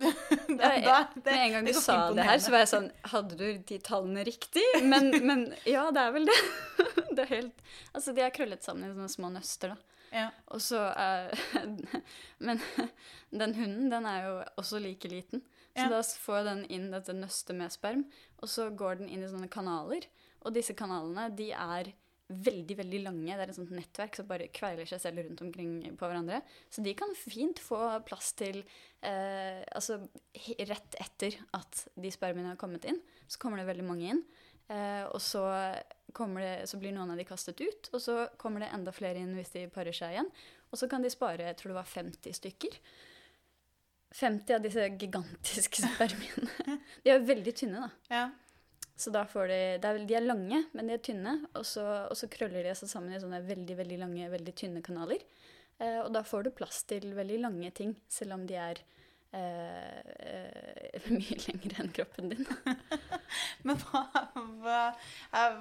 da, 0.60 0.68
det, 1.14 1.24
Med 1.24 1.42
en 1.42 1.52
gang 1.52 1.66
du 1.66 1.72
sa 1.76 1.96
det 2.16 2.24
her, 2.24 2.38
så 2.40 2.52
var 2.52 2.62
jeg 2.62 2.70
sånn 2.70 2.86
Hadde 3.12 3.36
du 3.36 3.46
de 3.68 3.78
tallene 3.84 4.24
riktig? 4.24 4.64
Men, 4.84 5.10
men 5.28 5.46
ja, 5.68 5.86
det 5.92 6.04
er 6.04 6.14
vel 6.14 6.28
det. 6.30 6.38
det 7.16 7.24
er 7.24 7.32
helt, 7.34 7.64
altså, 7.92 8.14
de 8.16 8.24
er 8.24 8.34
krøllet 8.34 8.64
sammen 8.64 8.86
i 8.86 8.92
sånne 8.94 9.12
små 9.12 9.32
nøster, 9.34 9.74
da. 9.74 9.96
Ja. 10.10 10.26
Og 10.50 10.58
så 10.64 10.80
er 10.98 11.28
Men 12.42 12.58
den 13.30 13.54
hunden, 13.54 13.90
den 13.92 14.08
er 14.10 14.24
jo 14.26 14.32
også 14.58 14.80
like 14.82 15.08
liten. 15.10 15.44
Så 15.74 15.86
ja. 15.86 15.90
da 15.92 16.02
får 16.02 16.44
den 16.48 16.62
inn 16.72 16.90
dette 16.92 17.14
nøstet 17.14 17.56
med 17.56 17.72
sperm, 17.72 18.04
og 18.42 18.50
så 18.50 18.68
går 18.74 19.02
den 19.02 19.10
inn 19.12 19.24
i 19.24 19.30
sånne 19.30 19.50
kanaler. 19.52 20.08
Og 20.40 20.54
disse 20.56 20.74
kanalene, 20.76 21.28
de 21.36 21.50
er 21.54 21.92
veldig 22.30 22.76
veldig 22.78 23.00
lange. 23.02 23.34
Det 23.34 23.42
er 23.42 23.50
et 23.50 23.58
sånt 23.58 23.72
nettverk 23.74 24.16
som 24.18 24.28
bare 24.28 24.50
kveiler 24.54 24.88
seg 24.88 25.02
selv 25.02 25.24
rundt 25.24 25.42
omkring 25.44 25.72
på 25.98 26.06
hverandre. 26.06 26.40
Så 26.70 26.84
de 26.84 26.94
kan 26.98 27.10
fint 27.18 27.58
få 27.62 27.80
plass 28.06 28.32
til 28.38 28.62
eh, 28.62 29.62
Altså 29.74 29.98
rett 30.70 30.98
etter 31.02 31.40
at 31.56 31.84
de 31.98 32.12
spermiene 32.14 32.52
har 32.52 32.60
kommet 32.60 32.86
inn, 32.88 33.00
så 33.26 33.42
kommer 33.42 33.60
det 33.60 33.68
veldig 33.70 33.86
mange 33.86 34.14
inn. 34.14 34.22
Eh, 34.70 35.04
og 35.10 35.18
så, 35.22 35.42
det, 36.06 36.52
så, 36.70 36.78
blir 36.78 36.94
noen 36.94 37.10
av 37.10 37.18
de 37.18 37.26
kastet 37.26 37.60
ut, 37.60 37.90
og 37.90 38.02
så 38.02 38.22
kommer 38.38 38.62
det 38.62 38.70
enda 38.76 38.94
flere 38.94 39.18
inn 39.18 39.34
hvis 39.34 39.54
de 39.56 39.66
parer 39.72 39.96
seg 39.96 40.14
igjen. 40.14 40.30
Og 40.70 40.78
så 40.78 40.86
kan 40.90 41.02
de 41.02 41.10
spare 41.10 41.48
jeg 41.48 41.58
tror 41.58 41.74
det 41.74 41.80
var 41.80 41.94
50 41.96 42.38
stykker. 42.38 42.78
50 44.10 44.54
av 44.56 44.62
disse 44.64 44.86
gigantiske 44.98 45.82
spermiene. 45.86 46.78
De 47.04 47.12
er 47.12 47.26
veldig 47.26 47.54
tynne, 47.56 47.86
da. 47.86 48.14
Ja. 48.14 48.28
Så 49.00 49.12
da 49.14 49.22
får 49.24 49.48
de, 49.48 49.58
er, 49.80 50.00
de 50.04 50.16
er 50.18 50.26
lange, 50.26 50.64
men 50.76 50.90
de 50.90 50.96
er 50.96 51.04
tynne, 51.04 51.38
og 51.56 51.64
så, 51.64 51.84
og 52.10 52.16
så, 52.18 52.28
krøller 52.32 52.66
de 52.66 52.74
seg 52.76 52.90
sammen 52.90 53.14
i 53.16 53.20
sånne 53.22 53.40
veldig 53.46 53.76
veldig 53.78 54.00
lange, 54.02 54.28
veldig 54.34 54.54
tynne 54.60 54.82
kanaler. 54.84 55.22
Eh, 55.80 56.02
og 56.02 56.10
da 56.12 56.20
får 56.26 56.44
du 56.44 56.50
plass 56.58 56.82
til 56.90 57.06
veldig 57.16 57.38
lange 57.46 57.70
ting, 57.76 57.94
selv 58.12 58.36
om 58.36 58.44
de 58.50 58.58
er 58.60 58.82
eh, 59.32 60.00
eh, 60.26 61.08
mye 61.16 61.38
lengre 61.46 61.80
enn 61.80 61.94
kroppen 61.96 62.34
din. 62.34 62.44
men 63.64 63.80
hva, 63.86 64.04
hva, 64.34 64.82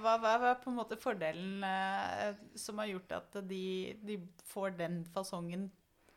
hva, 0.03 0.17
hva, 0.19 0.35
er 0.51 0.59
på 0.59 0.73
en 0.73 0.79
måte 0.81 0.99
fordelen 0.99 1.63
eh, 1.63 2.33
som 2.59 2.83
har 2.83 2.91
gjort 2.91 3.19
at 3.21 3.39
de, 3.47 3.63
de 4.03 4.19
får 4.51 4.75
den 4.81 5.05
fasongen 5.15 5.69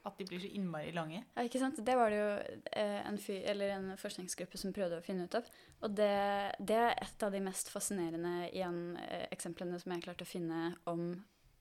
at 0.02 0.18
de 0.18 0.26
blir 0.26 0.40
så 0.42 0.50
innmari 0.50 0.90
lange? 0.94 1.20
Ja, 1.36 1.44
ikke 1.46 1.60
sant? 1.62 1.78
Det 1.86 1.94
var 1.98 2.10
det 2.10 2.18
jo 2.18 2.30
eh, 2.74 3.02
en, 3.06 3.18
en, 3.68 3.90
forskningsgruppe 4.00 4.58
som 4.58 4.74
prøvde 4.74 4.98
å 4.98 5.04
finne 5.04 5.28
ut 5.28 5.36
av. 5.38 5.46
Og 5.86 5.94
det, 5.94 6.14
det 6.58 6.78
er 6.78 6.96
et 7.04 7.26
av 7.26 7.34
de 7.34 7.42
mest 7.44 7.70
fascinerende 7.70 8.48
igjen, 8.50 8.80
eh, 9.02 9.28
eksemplene 9.34 9.78
som 9.82 9.94
jeg 9.94 10.04
klarte 10.06 10.26
å 10.26 10.32
finne 10.32 10.72
om 10.90 11.12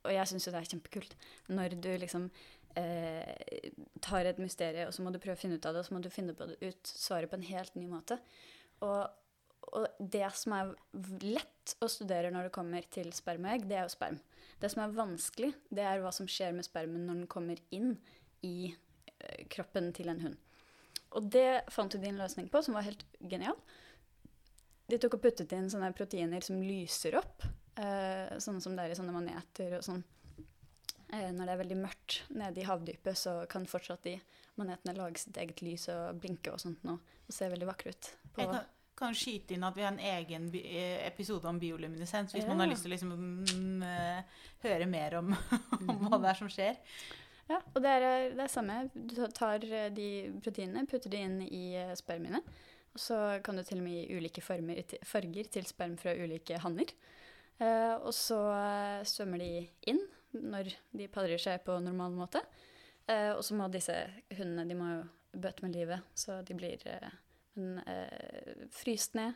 Og 0.02 0.10
jeg 0.10 0.26
syns 0.32 0.48
jo 0.48 0.52
det 0.56 0.64
er 0.64 0.70
kjempekult. 0.72 1.12
Når 1.54 1.76
du 1.78 1.92
liksom 2.02 2.24
eh, 2.74 3.72
tar 4.02 4.26
et 4.26 4.40
mysterium, 4.42 4.90
og 4.90 4.96
så 4.96 5.04
må 5.06 5.12
du 5.14 5.20
prøve 5.22 5.38
å 5.38 5.42
finne 5.42 5.60
ut 5.60 5.68
av 5.70 5.76
det, 5.76 5.84
og 5.84 5.86
så 5.86 5.94
må 5.94 6.02
du 6.02 6.10
finne 6.10 6.34
ut 6.34 6.90
svaret 6.90 7.30
på 7.30 7.38
en 7.38 7.46
helt 7.46 7.76
ny 7.78 7.86
måte. 7.92 8.18
Og, 8.82 9.04
og 9.78 9.86
det 10.02 10.26
som 10.40 10.56
er 10.58 10.72
lett 11.22 11.76
å 11.78 11.90
studere 11.92 12.32
når 12.34 12.50
det 12.50 12.56
kommer 12.56 12.88
til 12.90 13.14
spermaegg, 13.14 13.68
det 13.70 13.78
er 13.78 13.86
jo 13.86 13.94
sperm. 13.94 14.18
Det 14.62 14.72
som 14.74 14.82
er 14.84 14.98
vanskelig, 14.98 15.52
det 15.70 15.86
er 15.86 16.02
hva 16.02 16.10
som 16.16 16.30
skjer 16.30 16.58
med 16.58 16.66
spermen 16.66 17.06
når 17.06 17.22
den 17.22 17.30
kommer 17.30 17.62
inn 17.74 17.94
i 18.48 18.72
eh, 18.72 19.48
kroppen 19.52 19.92
til 19.96 20.12
en 20.12 20.22
hund. 20.26 20.40
Og 21.18 21.28
det 21.28 21.64
fant 21.72 21.92
de 21.92 22.08
en 22.08 22.22
løsning 22.22 22.48
på 22.52 22.62
som 22.64 22.78
var 22.78 22.88
helt 22.88 23.04
genial. 23.20 23.58
De 24.92 25.00
tok 25.00 25.18
og 25.18 25.24
puttet 25.24 25.52
inn 25.56 25.70
sånne 25.72 25.92
proteiner 25.96 26.44
som 26.44 26.62
lyser 26.64 27.18
opp, 27.20 27.46
eh, 27.80 28.38
sånn 28.44 28.60
som 28.64 28.76
det 28.76 28.86
er 28.86 28.94
i 28.94 29.00
sånne 29.00 29.16
maneter 29.16 29.78
og 29.78 29.86
sånn. 29.88 30.04
Eh, 31.12 31.32
når 31.36 31.48
det 31.48 31.54
er 31.54 31.62
veldig 31.66 31.80
mørkt 31.80 32.22
nede 32.32 32.62
i 32.62 32.68
havdypet, 32.68 33.20
så 33.20 33.42
kan 33.52 33.68
fortsatt 33.68 34.04
de 34.08 34.18
manetene 34.60 34.96
lage 34.96 35.20
sitt 35.20 35.40
eget 35.40 35.64
lys 35.64 35.90
og 35.92 36.22
blinke 36.24 36.54
og 36.54 36.62
sånt 36.64 36.84
nå, 36.88 36.96
og 36.96 37.36
se 37.36 37.50
veldig 37.52 37.68
vakre 37.68 37.92
ut. 37.92 38.12
Jeg 38.38 38.48
kan, 38.48 38.70
kan, 39.00 39.18
skyte 39.18 39.56
inn 39.56 39.66
at 39.68 39.76
vi 39.76 39.84
har 39.84 39.92
en 39.92 40.06
egen 40.12 40.48
eh, 40.62 41.02
episode 41.08 41.48
om 41.52 41.60
bioluminescens, 41.60 42.36
hvis 42.36 42.46
ja. 42.46 42.52
man 42.52 42.64
har 42.64 42.72
lyst 42.72 42.88
til 42.88 42.92
å 42.92 42.96
liksom, 42.96 43.16
mm, 43.52 43.84
uh, 43.84 44.46
høre 44.64 44.88
mer 44.88 45.18
om, 45.20 45.34
om 45.82 46.08
hva 46.08 46.22
det 46.22 46.32
er 46.32 46.40
som 46.40 46.52
skjer. 46.52 46.80
Ja, 47.52 47.60
og 47.74 47.84
det 47.84 47.92
er 47.92 48.36
det 48.38 48.48
samme. 48.54 48.86
Du 48.96 49.16
tar 49.36 49.64
eh, 49.68 49.90
de 49.92 50.10
proteinene, 50.44 50.88
putter 50.88 51.12
de 51.12 51.24
inn 51.26 51.40
i 51.48 51.64
eh, 51.80 51.96
spermiene. 52.00 52.40
Og 52.92 53.00
så 53.00 53.18
kan 53.44 53.58
du 53.58 53.64
til 53.64 53.82
og 53.82 53.86
med 53.86 53.98
gi 53.98 54.20
ulike 54.20 54.44
former, 54.44 54.80
farger 55.08 55.50
til 55.52 55.68
sperm 55.68 55.98
fra 56.00 56.14
ulike 56.16 56.60
hanner. 56.64 56.92
Eh, 57.60 57.96
og 57.98 58.14
så 58.16 58.40
eh, 58.56 59.04
svømmer 59.08 59.44
de 59.44 59.52
inn 59.92 60.02
når 60.32 60.72
de 60.96 61.10
padrer 61.12 61.42
seg 61.42 61.64
på 61.66 61.76
normal 61.84 62.16
måte. 62.16 62.44
Eh, 63.10 63.32
og 63.34 63.44
så 63.48 63.58
må 63.58 63.68
disse 63.72 63.96
hundene 64.32 64.68
de 64.70 64.78
må 64.78 64.90
jo 64.94 65.04
bøte 65.42 65.66
med 65.66 65.76
livet, 65.76 66.04
så 66.16 66.42
de 66.48 66.56
blir 66.56 66.84
eh, 66.88 67.08
fryst 68.76 69.16
ned 69.20 69.36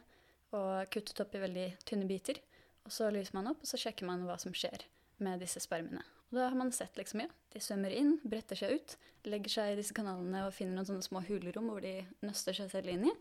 og 0.56 0.88
kuttet 0.92 1.20
opp 1.24 1.36
i 1.36 1.44
veldig 1.44 1.70
tynne 1.88 2.08
biter. 2.08 2.40
Og 2.86 2.94
så 2.96 3.10
lyser 3.12 3.36
man 3.36 3.52
opp, 3.52 3.64
og 3.64 3.72
så 3.72 3.80
sjekker 3.82 4.08
man 4.08 4.24
hva 4.28 4.38
som 4.40 4.56
skjer 4.56 4.88
med 5.24 5.42
disse 5.44 5.64
spermene. 5.64 6.04
Og 6.30 6.40
da 6.40 6.48
har 6.50 6.58
man 6.58 6.72
sett 6.74 6.98
liksom, 6.98 7.26
ja, 7.26 7.30
de 7.54 7.62
svømmer 7.62 7.94
inn, 7.96 8.16
bretter 8.26 8.60
seg 8.60 8.80
ut, 8.80 8.96
legger 9.30 9.54
seg 9.54 9.74
i 9.74 9.78
disse 9.80 9.96
kanalene 9.96 10.46
og 10.48 10.54
finner 10.56 10.78
noen 10.78 10.90
sånne 10.90 11.06
små 11.06 11.22
hulrom 11.28 11.70
hvor 11.72 11.86
de 11.86 12.00
nøster 12.26 12.58
seg 12.58 12.72
selv 12.74 12.92
inn 12.92 13.08
i. 13.10 13.14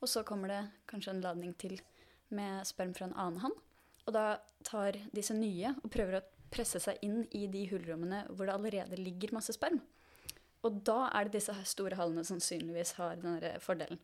Og 0.00 0.10
så 0.10 0.24
kommer 0.28 0.52
det 0.52 0.62
kanskje 0.90 1.14
en 1.14 1.22
ladning 1.24 1.52
til 1.60 1.78
med 2.34 2.66
sperm 2.68 2.94
fra 2.96 3.08
en 3.08 3.16
annen 3.16 3.42
hann. 3.44 3.58
Og 4.06 4.14
da 4.14 4.38
tar 4.66 4.98
disse 5.14 5.34
nye 5.36 5.74
og 5.82 5.90
prøver 5.92 6.18
å 6.18 6.24
presse 6.52 6.80
seg 6.82 7.00
inn 7.04 7.24
i 7.34 7.46
de 7.50 7.64
hulrommene 7.70 8.24
hvor 8.30 8.48
det 8.48 8.54
allerede 8.56 9.00
ligger 9.00 9.34
masse 9.36 9.54
sperm. 9.56 9.80
Og 10.66 10.80
da 10.86 11.06
er 11.14 11.26
det 11.26 11.38
disse 11.38 11.54
store 11.68 11.98
hallene 11.98 12.24
sannsynligvis 12.26 12.96
har 12.98 13.18
denne 13.20 13.56
fordelen. 13.62 14.00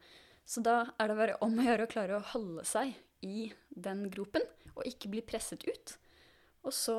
Så 0.47 0.63
da 0.65 0.93
er 1.01 1.11
det 1.11 1.19
bare 1.19 1.39
om 1.45 1.59
å 1.59 1.67
gjøre 1.67 1.87
å 1.87 1.91
klare 1.91 2.19
å 2.19 2.29
holde 2.33 2.65
seg 2.67 2.95
i 3.23 3.51
den 3.71 4.09
gropen 4.11 4.45
og 4.75 4.87
ikke 4.89 5.11
bli 5.13 5.23
presset 5.27 5.65
ut. 5.69 5.97
Og 6.67 6.75
så 6.75 6.97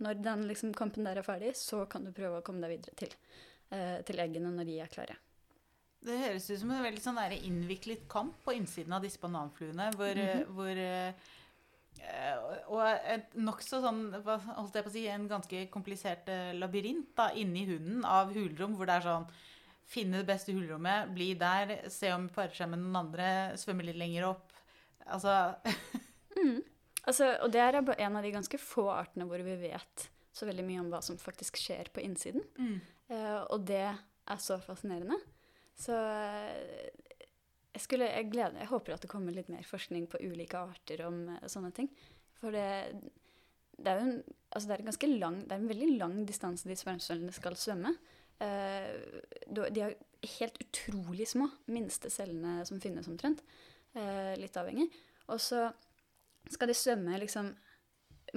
når 0.00 0.20
den 0.24 0.46
liksom, 0.48 0.74
kampen 0.76 1.06
der 1.06 1.20
er 1.20 1.26
ferdig, 1.26 1.54
så 1.58 1.84
kan 1.90 2.06
du 2.06 2.12
prøve 2.16 2.40
å 2.40 2.44
komme 2.46 2.64
deg 2.64 2.78
videre 2.78 2.96
til, 2.98 3.12
eh, 3.70 3.98
til 4.06 4.22
eggene 4.22 4.52
når 4.54 4.68
de 4.68 4.78
er 4.80 4.92
klare. 4.92 5.18
Det 6.00 6.16
høres 6.16 6.48
ut 6.48 6.62
som 6.62 6.70
en 6.72 6.84
veldig 6.84 7.02
sånn 7.04 7.20
innviklet 7.36 8.06
kamp 8.08 8.38
på 8.44 8.54
innsiden 8.56 8.94
av 8.96 9.04
disse 9.04 9.20
bananfluene. 9.20 9.90
Hvor, 9.96 10.14
mm 10.16 10.28
-hmm. 10.28 10.46
hvor 10.56 10.74
uh, 10.80 11.12
Og 12.72 12.98
et 13.04 13.34
nokså 13.34 13.80
sånn 13.82 14.12
holdt 14.24 14.74
jeg 14.74 14.84
på 14.84 14.88
å 14.88 14.92
si, 14.92 15.06
en 15.06 15.28
ganske 15.28 15.66
komplisert 15.70 16.28
uh, 16.28 16.52
labyrint 16.56 17.14
da, 17.16 17.30
inni 17.34 17.66
hunden 17.66 18.04
av 18.04 18.32
hulrom, 18.32 18.76
hvor 18.76 18.86
det 18.86 18.94
er 18.94 19.00
sånn 19.00 19.26
Finne 19.90 20.18
det 20.18 20.26
beste 20.26 20.52
hulrommet, 20.52 21.08
bli 21.10 21.34
der, 21.34 21.90
se 21.90 22.12
om 22.12 22.28
parer 22.28 22.54
seg 22.54 22.68
med 22.68 22.78
noen 22.78 22.96
andre, 22.96 23.58
svømme 23.58 23.82
litt 23.82 23.96
lenger 23.96 24.28
opp. 24.28 24.52
Altså 25.04 25.54
mm. 26.36 26.62
Altså, 27.08 27.32
og 27.40 27.52
det 27.54 27.60
er 27.62 27.78
en 27.80 28.16
av 28.18 28.24
de 28.24 28.32
ganske 28.34 28.58
få 28.60 28.90
artene 28.92 29.26
hvor 29.28 29.40
vi 29.44 29.56
vet 29.62 30.10
så 30.36 30.46
veldig 30.48 30.64
mye 30.66 30.80
om 30.82 30.90
hva 30.92 31.00
som 31.04 31.18
faktisk 31.20 31.58
skjer 31.60 31.90
på 31.94 32.02
innsiden. 32.04 32.44
Mm. 32.58 32.76
Uh, 33.10 33.40
og 33.50 33.64
det 33.68 33.86
er 33.90 34.42
så 34.42 34.60
fascinerende. 34.62 35.18
Så 35.78 35.96
uh, 35.96 37.08
jeg, 37.74 37.82
skulle, 37.82 38.10
jeg, 38.12 38.28
gleder, 38.32 38.60
jeg 38.62 38.70
håper 38.70 38.96
at 38.96 39.04
det 39.04 39.10
kommer 39.10 39.34
litt 39.34 39.50
mer 39.52 39.66
forskning 39.66 40.06
på 40.10 40.22
ulike 40.22 40.60
arter 40.60 41.04
om 41.08 41.24
uh, 41.34 41.48
sånne 41.50 41.72
ting. 41.76 41.90
For 42.40 42.54
det, 42.54 42.68
det, 43.76 43.88
er 43.90 43.98
jo 43.98 44.06
en, 44.06 44.14
altså 44.48 44.70
det 44.70 44.76
er 44.76 44.84
en 44.84 44.92
ganske 44.92 45.12
lang, 45.12 45.42
det 45.44 45.56
er 45.56 45.64
en 45.64 45.72
veldig 45.74 45.90
lang 45.98 46.16
distanse 46.28 46.70
de 46.70 46.78
spermcellene 46.78 47.34
skal 47.36 47.58
svømme. 47.58 47.92
de 48.40 49.82
er 49.84 49.98
helt 50.38 50.56
utrolig 50.62 51.26
små, 51.28 51.50
minste 51.68 52.08
cellene 52.08 52.62
som 52.64 52.80
finnes 52.80 53.08
omtrent. 53.10 53.42
litt 54.40 54.56
avhengig. 54.56 54.86
Og 55.28 55.40
så 55.44 55.66
skal 56.48 56.70
de 56.70 56.76
svømme 56.76 57.18
liksom 57.20 57.52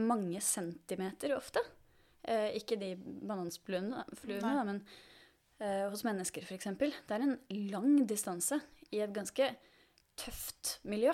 mange 0.01 0.41
centimeter 0.41 1.35
ofte. 1.37 1.61
Eh, 2.23 2.53
ikke 2.59 2.79
de 2.79 2.93
banansfluene, 2.97 4.05
men 4.65 4.81
eh, 5.59 5.85
hos 5.91 6.05
mennesker, 6.07 6.45
f.eks. 6.45 6.71
Det 6.79 7.15
er 7.15 7.25
en 7.25 7.37
lang 7.71 8.07
distanse 8.09 8.59
i 8.91 9.03
et 9.03 9.13
ganske 9.13 9.51
tøft 10.19 10.77
miljø. 10.87 11.13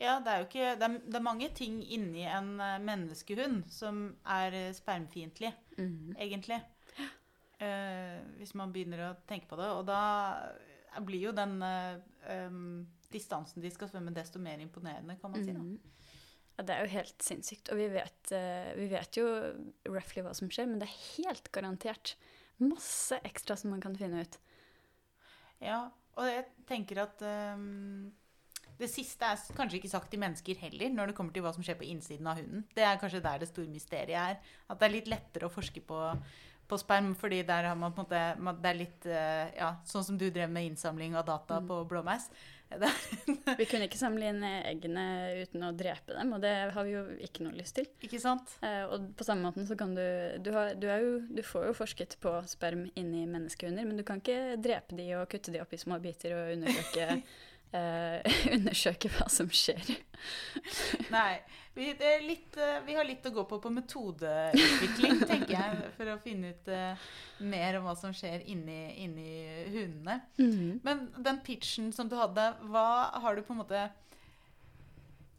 Ja, 0.00 0.18
det 0.18 0.30
er 0.30 0.40
jo 0.40 0.46
ikke 0.48 0.70
Det 0.74 0.86
er, 0.88 0.94
det 1.06 1.14
er 1.14 1.22
mange 1.22 1.48
ting 1.54 1.78
inni 1.86 2.24
en 2.26 2.56
eh, 2.60 2.80
menneskehund 2.82 3.64
som 3.70 4.06
er 4.26 4.56
spermfiendtlig, 4.74 5.52
mm. 5.78 6.16
egentlig. 6.18 6.62
Eh, 7.62 8.18
hvis 8.40 8.54
man 8.58 8.72
begynner 8.74 9.04
å 9.06 9.16
tenke 9.28 9.48
på 9.50 9.58
det. 9.60 9.70
Og 9.78 9.84
da 9.88 10.00
blir 11.04 11.28
jo 11.28 11.34
den 11.36 11.60
eh, 11.62 12.00
em, 12.34 12.86
distansen 13.14 13.62
de 13.64 13.70
skal 13.72 13.88
svømme, 13.90 14.12
desto 14.14 14.42
mer 14.42 14.60
imponerende, 14.62 15.16
kan 15.22 15.32
man 15.34 15.44
si. 15.46 15.52
da. 15.54 15.62
Mhm. 15.62 15.78
Ja, 16.54 16.62
det 16.68 16.74
er 16.76 16.84
jo 16.84 16.92
helt 16.92 17.24
sinnssykt. 17.26 17.70
Og 17.74 17.78
vi 17.80 17.88
vet, 17.90 18.32
eh, 18.36 18.72
vi 18.78 18.86
vet 18.92 19.16
jo 19.18 19.24
roughly 19.90 20.22
hva 20.22 20.34
som 20.38 20.50
skjer, 20.52 20.68
men 20.70 20.78
det 20.78 20.86
er 20.86 21.00
helt 21.16 21.48
garantert 21.50 22.14
masse 22.62 23.18
ekstra 23.26 23.56
som 23.58 23.72
man 23.74 23.80
kan 23.82 23.96
finne 23.98 24.20
ut. 24.22 24.36
Ja, 25.64 25.88
og 26.16 26.28
jeg 26.28 26.44
tenker 26.68 27.00
at 27.02 27.22
um, 27.56 28.12
det 28.78 28.86
siste 28.90 29.26
er 29.26 29.40
kanskje 29.56 29.80
ikke 29.80 29.90
sagt 29.90 30.10
til 30.12 30.20
mennesker 30.22 30.58
heller, 30.62 30.90
når 30.94 31.10
det 31.10 31.16
kommer 31.18 31.34
til 31.34 31.42
hva 31.42 31.52
som 31.54 31.64
skjer 31.66 31.78
på 31.80 31.86
innsiden 31.90 32.26
av 32.30 32.38
hunden. 32.38 32.64
Det 32.74 32.84
er 32.86 32.98
kanskje 33.02 33.22
der 33.24 33.42
det 33.42 33.50
store 33.50 33.70
mysteriet 33.70 34.14
er. 34.18 34.38
At 34.70 34.78
det 34.78 34.88
er 34.88 34.94
litt 34.94 35.10
lettere 35.10 35.48
å 35.48 35.52
forske 35.54 35.82
på, 35.86 35.98
på 36.70 36.78
sperm, 36.78 37.12
fordi 37.18 37.42
der 37.46 37.66
har 37.70 37.78
man 37.78 37.94
på 37.94 38.06
en 38.06 38.42
måte 38.46 38.62
Det 38.62 38.70
er 38.70 38.78
litt 38.78 39.06
eh, 39.10 39.50
Ja, 39.58 39.72
sånn 39.90 40.06
som 40.06 40.18
du 40.18 40.28
drev 40.30 40.50
med 40.54 40.70
innsamling 40.70 41.16
av 41.18 41.26
data 41.26 41.58
Mm. 41.60 41.66
på 41.70 41.80
blåmeis. 41.90 42.30
Vi 43.58 43.66
kunne 43.68 43.86
ikke 43.86 43.98
samle 44.00 44.30
inn 44.32 44.42
eggene 44.44 45.04
uten 45.44 45.66
å 45.66 45.72
drepe 45.76 46.16
dem, 46.16 46.32
og 46.34 46.42
det 46.42 46.52
har 46.74 46.86
vi 46.86 46.94
jo 46.94 47.02
ikke 47.22 47.46
noe 47.46 47.56
lyst 47.56 47.76
til. 47.78 47.88
ikke 48.04 48.20
sant? 48.22 48.56
Eh, 48.64 48.82
og 48.88 49.10
på 49.18 49.26
samme 49.26 49.46
måten 49.46 49.68
så 49.68 49.76
kan 49.78 49.94
du 49.94 50.02
du, 50.44 50.50
har, 50.56 50.74
du, 50.78 50.88
jo, 50.88 51.16
du 51.28 51.42
får 51.46 51.68
jo 51.70 51.76
forsket 51.78 52.16
på 52.22 52.32
sperm 52.50 52.86
inni 52.98 53.24
menneskehunder, 53.30 53.86
men 53.86 54.00
du 54.00 54.04
kan 54.06 54.22
ikke 54.22 54.56
drepe 54.62 54.98
de 54.98 55.10
og 55.18 55.28
kutte 55.30 55.54
de 55.54 55.62
opp 55.62 55.74
i 55.74 55.80
små 55.80 56.00
biter 56.02 56.34
og 56.36 56.54
undersøke, 56.56 57.20
eh, 57.72 58.38
undersøke 58.56 59.10
hva 59.14 59.28
som 59.32 59.50
skjer. 59.52 59.96
Nei. 61.14 61.38
Vi, 61.74 61.88
det 61.98 62.10
litt, 62.22 62.54
eh, 62.56 62.76
vi 62.86 62.94
har 62.94 63.06
litt 63.06 63.24
å 63.26 63.32
gå 63.34 63.42
på 63.50 63.56
på 63.58 63.70
metodeutvikling, 63.74 65.24
tenker 65.30 65.56
jeg, 65.56 65.88
for 65.96 66.12
å 66.12 66.20
finne 66.22 66.52
ut 66.54 66.70
eh, 66.70 67.08
mer 67.42 67.80
om 67.80 67.88
hva 67.88 67.96
som 67.98 68.14
skjer 68.14 68.44
inni, 68.46 68.94
inni 69.02 69.32
hundene. 69.74 70.20
Men 70.86 71.08
den 71.18 71.42
pitchen 71.42 71.90
som 71.92 72.06
du 72.10 72.14
hadde, 72.20 72.52
hva 72.70 73.10
har 73.24 73.34
du 73.34 73.42
på 73.42 73.56
en 73.56 73.62
måte 73.64 73.88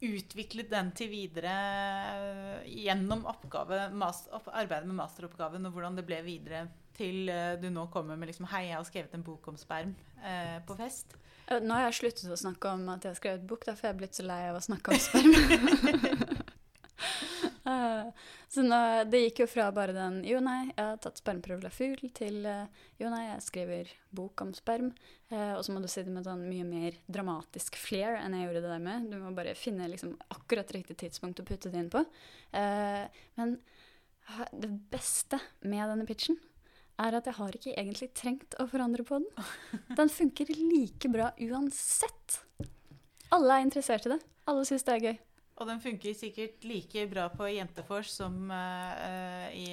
utviklet 0.04 0.68
den 0.68 0.90
til 0.96 1.08
videre 1.08 1.52
eh, 1.56 2.66
gjennom 2.84 3.24
oppgave, 3.30 3.86
mas, 3.96 4.26
arbeidet 4.28 4.84
med 4.90 4.98
masteroppgaven, 5.00 5.64
og 5.64 5.76
hvordan 5.76 5.96
det 5.96 6.04
ble 6.08 6.20
videre 6.26 6.66
til 6.96 7.30
eh, 7.32 7.54
du 7.60 7.68
nå 7.72 7.86
kommer 7.92 8.18
med 8.18 8.30
liksom, 8.32 8.48
'Hei, 8.50 8.66
jeg 8.70 8.78
har 8.78 8.88
skrevet 8.88 9.14
en 9.14 9.26
bok 9.26 9.48
om 9.48 9.56
sperm' 9.60 9.94
eh, 10.24 10.58
på 10.66 10.76
fest? 10.78 11.16
Eh, 11.46 11.60
Nå 11.60 11.74
har 11.76 11.86
jeg 11.86 12.00
sluttet 12.00 12.32
å 12.32 12.40
snakke 12.40 12.72
om 12.74 12.88
at 12.92 13.04
jeg 13.04 13.14
har 13.14 13.20
skrevet 13.20 13.46
bok, 13.46 13.64
derfor 13.66 13.86
er 13.86 13.94
jeg 13.94 14.00
blitt 14.02 14.18
så 14.18 14.26
lei 14.26 14.42
av 14.48 14.58
å 14.58 14.64
snakke 14.64 14.94
om 14.94 14.98
sperm. 15.08 15.34
Eh, 17.66 18.06
så 18.48 18.62
nå, 18.62 18.76
det 19.10 19.18
gikk 19.20 19.40
jo 19.42 19.46
fra 19.50 19.64
bare 19.74 19.92
den 19.92 20.20
Jo, 20.24 20.38
nei, 20.40 20.68
jeg 20.68 20.78
har 20.78 21.00
tatt 21.02 21.18
spermprøve 21.18 21.64
fra 21.64 21.72
fugl, 21.74 22.08
til 22.14 22.38
Jo, 22.46 23.10
nei, 23.10 23.24
jeg 23.26 23.42
skriver 23.42 23.90
bok 24.14 24.40
om 24.44 24.52
sperm. 24.54 24.92
Eh, 25.28 25.52
og 25.56 25.64
så 25.66 25.74
må 25.74 25.82
du 25.82 25.88
si 25.90 26.04
det 26.06 26.14
med 26.14 26.24
sånn 26.28 26.44
mye 26.46 26.64
mer 26.64 26.96
dramatisk 27.10 27.76
flair 27.80 28.20
enn 28.20 28.36
jeg 28.38 28.46
gjorde 28.46 28.62
det 28.62 28.70
der 28.70 28.84
med. 28.86 29.08
Du 29.10 29.18
må 29.18 29.34
bare 29.34 29.56
finne 29.58 29.90
liksom 29.90 30.14
akkurat 30.30 30.70
riktig 30.76 30.96
tidspunkt 31.02 31.42
å 31.42 31.46
putte 31.48 31.72
det 31.72 31.82
inn 31.82 31.90
på. 31.92 32.04
Eh, 32.54 33.04
men 33.40 33.58
det 34.54 34.70
beste 34.94 35.42
med 35.66 35.90
denne 35.90 36.06
pitchen 36.06 36.38
er 37.02 37.16
at 37.18 37.28
jeg 37.28 37.36
har 37.38 37.56
ikke 37.58 37.74
egentlig 37.76 38.10
trengt 38.16 38.56
å 38.62 38.66
forandre 38.70 39.04
på 39.06 39.20
den. 39.20 39.46
Den 39.98 40.12
funker 40.12 40.50
like 40.56 41.10
bra 41.12 41.30
uansett. 41.44 42.40
Alle 43.34 43.58
er 43.58 43.66
interessert 43.66 44.06
i 44.08 44.14
det. 44.14 44.20
Alle 44.46 44.66
syns 44.68 44.86
det 44.86 44.94
er 44.94 45.08
gøy. 45.08 45.16
Og 45.56 45.68
den 45.70 45.80
funker 45.80 46.12
sikkert 46.16 46.64
like 46.68 47.06
bra 47.08 47.30
på 47.32 47.48
Jentefors 47.48 48.10
som 48.12 48.50
eh, 48.52 49.46
i 49.56 49.66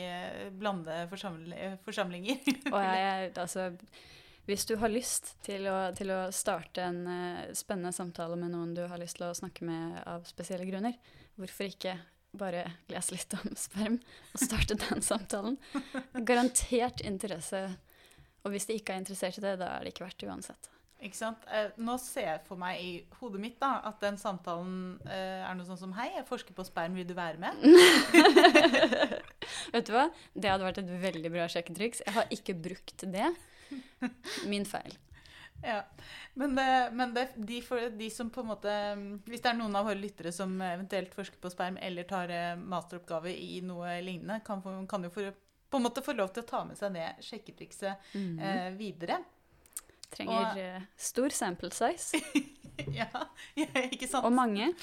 blande 0.56 1.02
forsaml 1.12 1.52
forsamlinger. 1.84 2.40
Og 2.74 2.80
jeg, 2.80 3.34
altså, 3.36 3.68
hvis 4.48 4.64
du 4.68 4.78
har 4.80 4.92
lyst 4.92 5.34
til 5.44 5.68
å, 5.72 5.78
til 5.96 6.14
å 6.16 6.22
starte 6.36 6.88
en 6.88 7.04
uh, 7.08 7.52
spennende 7.56 7.94
samtale 7.96 8.40
med 8.40 8.52
noen 8.56 8.74
du 8.76 8.82
har 8.88 9.00
lyst 9.00 9.20
til 9.20 9.30
å 9.30 9.36
snakke 9.36 9.68
med 9.68 10.00
av 10.08 10.24
spesielle 10.28 10.68
grunner, 10.68 10.96
hvorfor 11.40 11.68
ikke 11.68 11.98
bare 12.38 12.66
lese 12.92 13.16
litt 13.16 13.34
om 13.38 13.56
sperm 13.60 13.98
og 14.34 14.44
starte 14.44 14.78
den 14.80 15.04
samtalen? 15.06 15.58
Garantert 16.26 17.04
interesse. 17.06 17.66
Og 18.44 18.54
hvis 18.54 18.68
de 18.68 18.78
ikke 18.80 18.96
er 18.96 19.04
interessert 19.04 19.40
i 19.40 19.44
det, 19.46 19.58
da 19.62 19.76
er 19.78 19.86
det 19.86 19.94
ikke 19.94 20.08
verdt 20.08 20.24
det 20.24 20.32
uansett. 20.32 20.70
Ikke 21.04 21.20
sant? 21.20 21.42
Eh, 21.52 21.72
nå 21.84 21.98
ser 22.00 22.30
jeg 22.30 22.42
for 22.48 22.60
meg 22.60 22.80
i 22.80 22.92
hodet 23.20 23.42
mitt 23.44 23.58
da, 23.60 23.74
at 23.90 24.00
den 24.04 24.16
samtalen 24.20 25.02
eh, 25.04 25.42
er 25.44 25.58
noe 25.60 25.68
sånn 25.68 25.82
som 25.82 25.96
Hei, 25.98 26.10
jeg 26.16 26.28
forsker 26.30 26.56
på 26.56 26.64
sperm, 26.68 26.96
vil 26.96 27.08
du 27.10 27.12
være 27.18 27.42
med? 27.44 27.60
Vet 29.74 29.90
du 29.90 29.92
hva? 29.96 30.06
Det 30.32 30.48
hadde 30.48 30.64
vært 30.64 30.80
et 30.80 30.94
veldig 31.04 31.34
bra 31.34 31.50
sjekketriks. 31.52 32.06
Jeg 32.06 32.16
har 32.16 32.32
ikke 32.32 32.56
brukt 32.56 33.04
det. 33.04 33.34
Min 34.48 34.68
feil. 34.68 34.96
Ja. 35.64 35.84
Men, 36.36 36.56
det- 36.58 36.90
men 36.94 37.14
det, 37.16 37.28
de, 37.36 37.62
for, 37.64 37.80
de 37.96 38.10
som 38.12 38.30
på 38.30 38.42
en 38.44 38.50
måte 38.50 38.74
Hvis 39.30 39.42
det 39.42 39.50
er 39.54 39.58
noen 39.60 39.76
av 39.80 39.86
våre 39.88 39.96
lyttere 40.00 40.32
som 40.36 40.58
eventuelt 40.62 41.14
forsker 41.16 41.40
på 41.40 41.52
sperm 41.54 41.78
eller 41.80 42.04
tar 42.10 42.30
eh, 42.36 42.56
masteroppgave 42.60 43.32
i 43.32 43.62
noe 43.64 43.94
lignende, 44.04 44.42
kan, 44.46 44.60
kan 44.92 45.04
jo 45.08 45.10
for, 45.14 45.32
på 45.72 45.80
en 45.80 45.86
måte 45.88 46.04
få 46.04 46.14
lov 46.18 46.34
til 46.36 46.44
å 46.44 46.50
ta 46.50 46.64
med 46.68 46.78
seg 46.78 46.94
det 46.98 47.08
sjekketrikset 47.24 48.12
eh, 48.20 48.70
videre. 48.78 49.22
Trenger 50.14 50.42
og- 50.52 50.60
eh, 50.62 50.82
stor 51.00 51.30
sample 51.34 51.72
size. 51.74 52.20
ja, 53.00 53.08
ja, 53.56 53.70
ikke 53.88 54.08
sant? 54.12 54.26
Og 54.28 54.36
mange. 54.36 54.74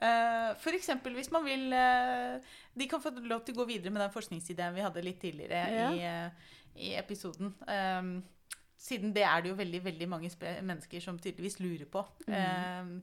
Eh, 0.00 0.50
For 0.62 0.72
eksempel 0.72 1.12
hvis 1.12 1.28
man 1.32 1.44
vil 1.44 1.66
De 1.70 2.86
kan 2.88 3.02
få 3.04 3.10
lov 3.20 3.42
til 3.44 3.52
å 3.54 3.58
gå 3.60 3.66
videre 3.68 3.92
med 3.92 4.00
den 4.00 4.12
forskningsideen 4.14 4.72
vi 4.74 4.80
hadde 4.84 5.02
litt 5.04 5.18
tidligere 5.20 5.60
Ja. 5.74 5.90
i, 5.92 6.00
i 6.76 6.94
episoden. 6.98 7.54
Um, 7.66 8.12
siden 8.80 9.14
det 9.16 9.24
er 9.28 9.42
det 9.42 9.50
jo 9.52 9.58
veldig 9.58 9.82
veldig 9.84 10.08
mange 10.08 10.30
mennesker 10.40 11.02
som 11.04 11.18
tydeligvis 11.20 11.58
lurer 11.60 11.88
på. 11.90 12.04
Mm. 12.28 12.36
Um, 12.36 12.94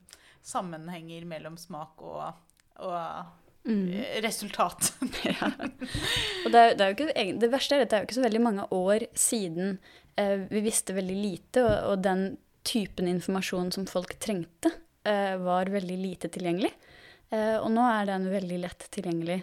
sammenhenger 0.42 1.26
mellom 1.28 1.58
smak 1.60 2.02
og, 2.02 2.32
og 2.82 3.26
Mm. 3.68 3.88
eh, 3.92 4.22
resultat. 4.22 4.92
Ja. 5.28 5.50
Og 6.46 6.52
det, 6.52 6.58
er, 6.58 6.74
det, 6.74 6.84
er 6.84 6.92
ikke, 6.94 7.38
det 7.42 7.50
verste 7.52 7.76
er 7.76 7.84
at 7.84 7.90
det 7.90 7.96
er 7.96 8.02
jo 8.02 8.08
ikke 8.08 8.16
så 8.16 8.24
veldig 8.24 8.40
mange 8.40 8.66
år 8.72 9.04
siden 9.18 9.74
uh, 10.16 10.36
vi 10.48 10.62
visste 10.64 10.94
veldig 10.96 11.16
lite, 11.18 11.64
og, 11.64 11.74
og 11.90 12.04
den 12.06 12.22
typen 12.68 13.10
informasjon 13.10 13.72
som 13.74 13.86
folk 13.90 14.14
trengte, 14.22 14.72
uh, 15.08 15.34
var 15.42 15.72
veldig 15.74 15.98
lite 16.00 16.30
tilgjengelig. 16.32 16.72
Uh, 17.28 17.58
og 17.58 17.68
nå 17.74 17.84
er 17.90 18.08
den 18.08 18.28
veldig 18.32 18.62
lett 18.62 18.88
tilgjengelig, 18.94 19.42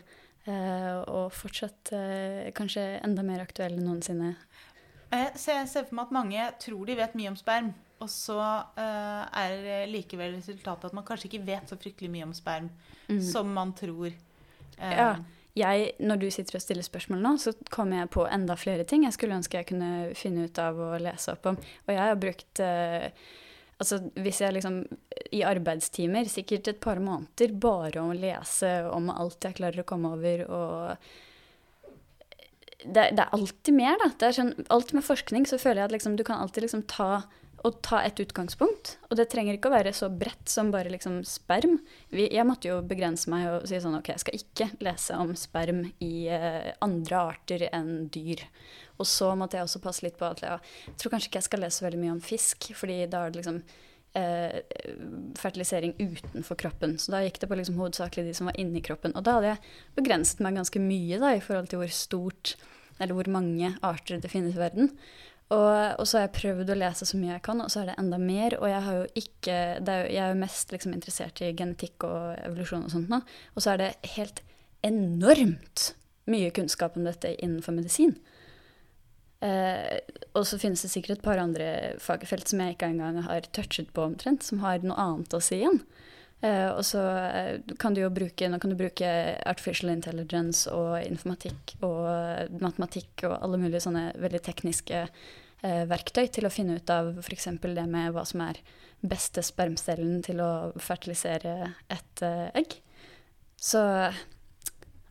og 0.54 1.32
fortsatt 1.34 1.92
eh, 1.94 2.52
kanskje 2.56 2.84
enda 3.04 3.24
mer 3.26 3.42
aktuell 3.46 3.74
enn 3.78 3.86
noensinne. 3.88 4.36
Eh, 5.12 5.32
Så 5.36 5.52
jeg 5.56 5.68
ser 5.72 5.86
for 5.86 5.96
meg 5.96 6.06
at 6.08 6.12
mange 6.12 6.46
tror 6.62 6.86
de 6.86 6.96
vet 6.96 7.16
mye 7.16 7.32
om 7.32 7.36
sperm, 7.40 7.74
og 8.02 8.10
så 8.12 8.38
eh, 8.78 9.24
er 9.42 9.88
likevel 9.88 10.36
resultatet 10.36 10.86
at 10.90 10.94
man 10.94 11.06
kanskje 11.08 11.30
ikke 11.32 11.46
vet 11.48 11.70
så 11.72 11.78
fryktelig 11.80 12.12
mye 12.12 12.28
om 12.28 12.34
sperm 12.38 12.70
som 13.22 13.54
man 13.54 13.74
tror. 13.74 14.12
Eh, 14.78 14.98
Ja. 14.98 15.16
Jeg, 15.56 15.94
når 16.04 16.18
du 16.20 16.26
sitter 16.36 16.58
og 16.58 16.62
stiller 16.66 16.84
spørsmål 16.84 17.22
nå, 17.24 17.30
så 17.40 17.54
kommer 17.72 18.02
jeg 18.02 18.10
på 18.12 18.26
enda 18.28 18.58
flere 18.60 18.84
ting 18.84 19.06
jeg 19.06 19.14
skulle 19.16 19.38
ønske 19.38 19.56
jeg 19.62 19.68
kunne 19.70 20.10
finne 20.14 20.50
ut 20.50 20.60
av 20.60 20.76
og 20.84 20.98
lese 21.00 21.32
opp 21.32 21.46
om. 21.48 21.56
Og 21.88 21.94
jeg 21.94 22.02
har 22.02 22.18
brukt 22.20 22.60
eh, 22.60 23.06
Altså 23.76 24.00
hvis 24.24 24.40
jeg 24.40 24.56
liksom 24.56 24.82
i 25.36 25.42
arbeidstimer, 25.44 26.28
sikkert 26.32 26.70
et 26.72 26.82
par 26.84 27.02
måneder, 27.04 27.52
bare 27.60 28.04
å 28.04 28.16
lese 28.16 28.72
om 28.88 29.10
alt 29.12 29.44
jeg 29.44 29.58
klarer 29.58 29.84
å 29.84 29.88
komme 29.88 30.14
over 30.16 30.46
og 30.48 31.08
det, 32.86 33.10
det 33.18 33.24
er 33.24 33.34
alltid 33.34 33.74
mer, 33.74 33.98
da. 34.02 34.12
Det 34.14 34.28
er 34.28 34.38
sånn, 34.38 34.54
alt 34.74 34.94
med 34.96 35.06
forskning 35.06 35.48
så 35.50 35.58
føler 35.62 35.82
jeg 35.82 35.90
at 35.90 35.96
liksom, 35.96 36.16
du 36.20 36.24
kan 36.28 36.40
alltid 36.42 36.68
liksom 36.68 36.86
ta 36.92 37.26
og 37.66 37.80
ta 37.86 38.02
et 38.06 38.20
utgangspunkt. 38.22 38.96
Og 39.10 39.18
det 39.18 39.28
trenger 39.32 39.58
ikke 39.58 39.72
å 39.72 39.76
være 39.76 39.94
så 39.96 40.10
bredt 40.14 40.52
som 40.52 40.70
bare 40.74 40.92
liksom 40.94 41.22
sperm. 41.26 41.80
Vi, 42.14 42.28
jeg 42.30 42.46
måtte 42.46 42.70
jo 42.70 42.82
begrense 42.86 43.32
meg 43.32 43.48
og 43.50 43.66
si 43.70 43.80
sånn 43.82 43.98
OK, 43.98 44.12
jeg 44.14 44.22
skal 44.22 44.38
ikke 44.38 44.68
lese 44.86 45.18
om 45.18 45.34
sperm 45.40 45.82
i 46.04 46.28
eh, 46.30 46.70
andre 46.86 47.24
arter 47.34 47.66
enn 47.72 48.08
dyr. 48.14 48.46
Og 49.00 49.10
så 49.10 49.32
måtte 49.40 49.58
jeg 49.58 49.68
også 49.68 49.82
passe 49.84 50.06
litt 50.06 50.20
på 50.20 50.30
at 50.30 50.46
ja, 50.46 50.60
jeg 50.86 51.00
tror 51.02 51.16
kanskje 51.16 51.32
ikke 51.32 51.42
jeg 51.42 51.50
skal 51.50 51.66
lese 51.66 51.88
veldig 51.88 52.04
mye 52.04 52.16
om 52.16 52.24
fisk, 52.24 52.70
fordi 52.78 53.02
da 53.12 53.26
er 53.26 53.34
det 53.34 53.42
liksom 53.42 53.60
eh, 54.20 54.62
fertilisering 55.42 55.98
utenfor 55.98 56.62
kroppen. 56.62 56.98
Så 57.02 57.16
da 57.16 57.24
gikk 57.26 57.42
det 57.42 57.50
på 57.50 57.60
liksom 57.60 57.82
hovedsakelig 57.82 58.30
de 58.30 58.38
som 58.38 58.52
var 58.52 58.62
inni 58.62 58.84
kroppen. 58.86 59.18
Og 59.18 59.26
da 59.26 59.40
hadde 59.40 59.56
jeg 59.56 59.76
begrenset 59.98 60.46
meg 60.46 60.62
ganske 60.62 60.86
mye 60.86 61.22
da, 61.24 61.34
i 61.34 61.44
forhold 61.44 61.74
til 61.74 61.82
hvor 61.82 61.98
stort 61.98 62.56
eller 62.96 63.18
hvor 63.18 63.28
mange 63.28 63.74
arter 63.84 64.22
det 64.24 64.32
finnes 64.32 64.56
i 64.56 64.62
verden. 64.62 64.94
Og, 65.54 66.00
og 66.02 66.08
så 66.10 66.18
har 66.18 66.24
jeg 66.26 66.38
prøvd 66.40 66.72
å 66.74 66.78
lese 66.80 67.06
så 67.06 67.20
mye 67.20 67.36
jeg 67.36 67.44
kan, 67.46 67.60
og 67.62 67.70
så 67.70 67.84
er 67.84 67.92
det 67.92 67.98
enda 68.02 68.18
mer. 68.22 68.56
Og 68.58 68.70
jeg, 68.72 68.82
har 68.88 68.98
jo 68.98 69.04
ikke, 69.22 69.58
er 69.78 70.00
jo, 70.02 70.08
jeg 70.16 70.22
er 70.24 70.32
jo 70.32 70.42
mest 70.42 70.74
liksom 70.74 70.96
interessert 70.96 71.42
i 71.46 71.52
genetikk 71.58 72.08
og 72.08 72.40
evolusjon 72.48 72.88
og 72.88 72.96
sånt 72.96 73.12
nå. 73.14 73.22
Og 73.54 73.66
så 73.66 73.76
er 73.76 73.84
det 73.84 73.92
helt 74.16 74.42
enormt 74.86 75.92
mye 76.32 76.50
kunnskap 76.56 76.98
om 76.98 77.06
dette 77.06 77.36
innenfor 77.36 77.78
medisin. 77.78 78.16
Eh, 79.46 80.00
og 80.34 80.48
så 80.50 80.58
finnes 80.58 80.82
det 80.82 80.90
sikkert 80.90 81.20
et 81.20 81.26
par 81.26 81.42
andre 81.42 81.68
fagfelt 82.02 82.50
som 82.50 82.64
jeg 82.64 82.76
ikke 82.76 82.90
engang 82.94 83.22
har 83.28 83.46
touchet 83.54 83.92
på 83.94 84.08
omtrent, 84.08 84.46
som 84.46 84.64
har 84.64 84.82
noe 84.82 84.98
annet 84.98 85.38
å 85.38 85.44
si 85.44 85.60
igjen. 85.60 85.84
Eh, 86.44 86.70
og 86.70 86.84
så 86.86 87.02
eh, 87.32 87.76
kan 87.80 87.96
du 87.96 88.02
jo 88.02 88.12
bruke, 88.14 88.50
nå 88.52 88.60
kan 88.62 88.74
du 88.74 88.78
bruke 88.80 89.08
artificial 89.48 89.94
intelligence 89.94 90.70
og 90.72 91.00
informatikk 91.06 91.78
og 91.86 92.60
matematikk 92.60 93.26
og 93.30 93.38
alle 93.40 93.60
mulige 93.62 93.86
sånne 93.86 94.10
veldig 94.22 94.42
tekniske 94.46 95.06
eh, 95.06 95.84
verktøy 95.90 96.28
til 96.36 96.48
å 96.48 96.54
finne 96.54 96.78
ut 96.80 96.92
av 96.92 97.14
f.eks. 97.24 97.48
det 97.64 97.88
med 97.90 98.12
hva 98.16 98.26
som 98.28 98.44
er 98.46 98.60
beste 99.06 99.44
spermcellen 99.46 100.22
til 100.26 100.42
å 100.44 100.52
fertilisere 100.82 101.72
et 101.94 102.26
eh, 102.26 102.50
egg. 102.58 102.80
Så 103.56 103.82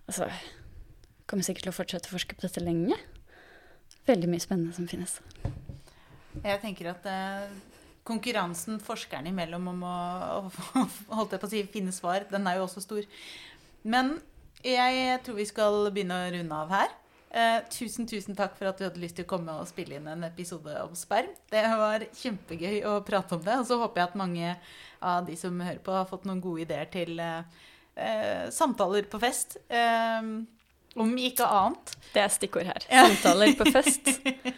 altså 0.05 0.29
Kommer 1.25 1.41
sikkert 1.47 1.64
til 1.64 1.72
å 1.72 1.77
fortsette 1.79 2.11
å 2.11 2.12
forske 2.12 2.37
på 2.37 2.45
dette 2.45 2.61
lenge 2.61 2.99
veldig 4.05 4.29
mye 4.29 4.43
spennende 4.45 4.75
som 4.77 4.85
finnes. 4.85 5.14
Jeg 6.45 6.61
tenker 6.61 6.91
at 6.91 7.07
eh, 7.09 7.55
konkurransen 8.05 8.81
forskerne 8.85 9.33
imellom 9.33 9.71
om 9.73 9.85
å, 9.89 9.97
å 11.19 11.49
si, 11.49 11.65
finne 11.73 11.95
svar, 11.95 12.27
den 12.31 12.47
er 12.49 12.59
jo 12.59 12.67
også 12.69 12.85
stor. 12.85 13.07
Men 13.85 14.19
jeg 14.65 15.19
tror 15.25 15.41
vi 15.41 15.49
skal 15.49 15.89
begynne 15.93 16.21
å 16.21 16.29
runde 16.35 16.61
av 16.65 16.73
her. 16.73 16.93
Eh, 17.35 17.59
tusen, 17.67 18.07
tusen 18.07 18.37
takk 18.39 18.55
for 18.55 18.71
at 18.71 18.79
du 18.79 18.85
hadde 18.87 19.01
lyst 19.03 19.17
til 19.19 19.27
å 19.27 19.31
komme 19.33 19.57
og 19.59 19.67
spille 19.67 19.97
inn 19.99 20.07
en 20.07 20.23
episode 20.29 20.71
om 20.85 20.93
sperm. 20.97 21.33
Det 21.51 21.65
var 21.81 22.05
kjempegøy 22.15 22.85
å 22.87 23.01
prate 23.07 23.35
om 23.35 23.43
det. 23.43 23.57
Og 23.59 23.67
så 23.67 23.79
håper 23.81 24.01
jeg 24.01 24.11
at 24.13 24.19
mange 24.21 24.53
av 25.03 25.27
de 25.27 25.35
som 25.39 25.59
hører 25.59 25.83
på, 25.83 25.97
har 25.97 26.07
fått 26.09 26.29
noen 26.29 26.43
gode 26.45 26.63
ideer 26.69 26.87
til 26.93 27.19
eh, 27.19 27.65
eh 27.99 28.47
samtaler 28.55 29.09
på 29.11 29.19
fest. 29.23 29.59
Eh, 29.67 30.31
om 30.95 31.11
ikke 31.18 31.47
annet. 31.47 31.92
Det 32.14 32.22
er 32.22 32.30
stikkord 32.30 32.68
her. 32.68 32.84
Samtaler 32.86 33.55
på 33.59 33.66
fest. 33.74 34.11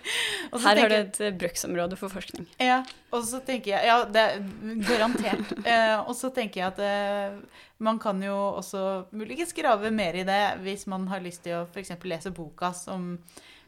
her 0.67 0.81
har 0.81 0.93
du 0.93 0.97
et 0.99 1.21
uh, 1.25 1.31
bruksområde 1.41 1.97
for 1.99 2.13
forskning. 2.13 2.45
Ja, 2.61 2.83
og 3.15 3.25
så 3.29 3.41
tenker 3.45 3.73
jeg 3.73 3.89
Ja, 3.89 3.99
det 4.05 4.25
er 4.25 4.45
garantert. 4.85 5.55
eh, 5.71 5.97
og 6.03 6.13
så 6.19 6.31
tenker 6.37 6.61
jeg 6.61 6.75
at 6.75 6.83
eh, 6.85 7.65
man 7.79 8.01
kan 8.03 8.21
jo 8.23 8.37
også 8.59 9.07
muligens 9.17 9.57
grave 9.57 9.91
mer 9.95 10.21
i 10.21 10.27
det 10.29 10.41
hvis 10.65 10.87
man 10.91 11.09
har 11.09 11.25
lyst 11.25 11.45
til 11.47 11.63
å 11.63 11.67
f.eks. 11.69 11.95
lese 12.05 12.33
boka 12.37 12.73
som, 12.77 13.15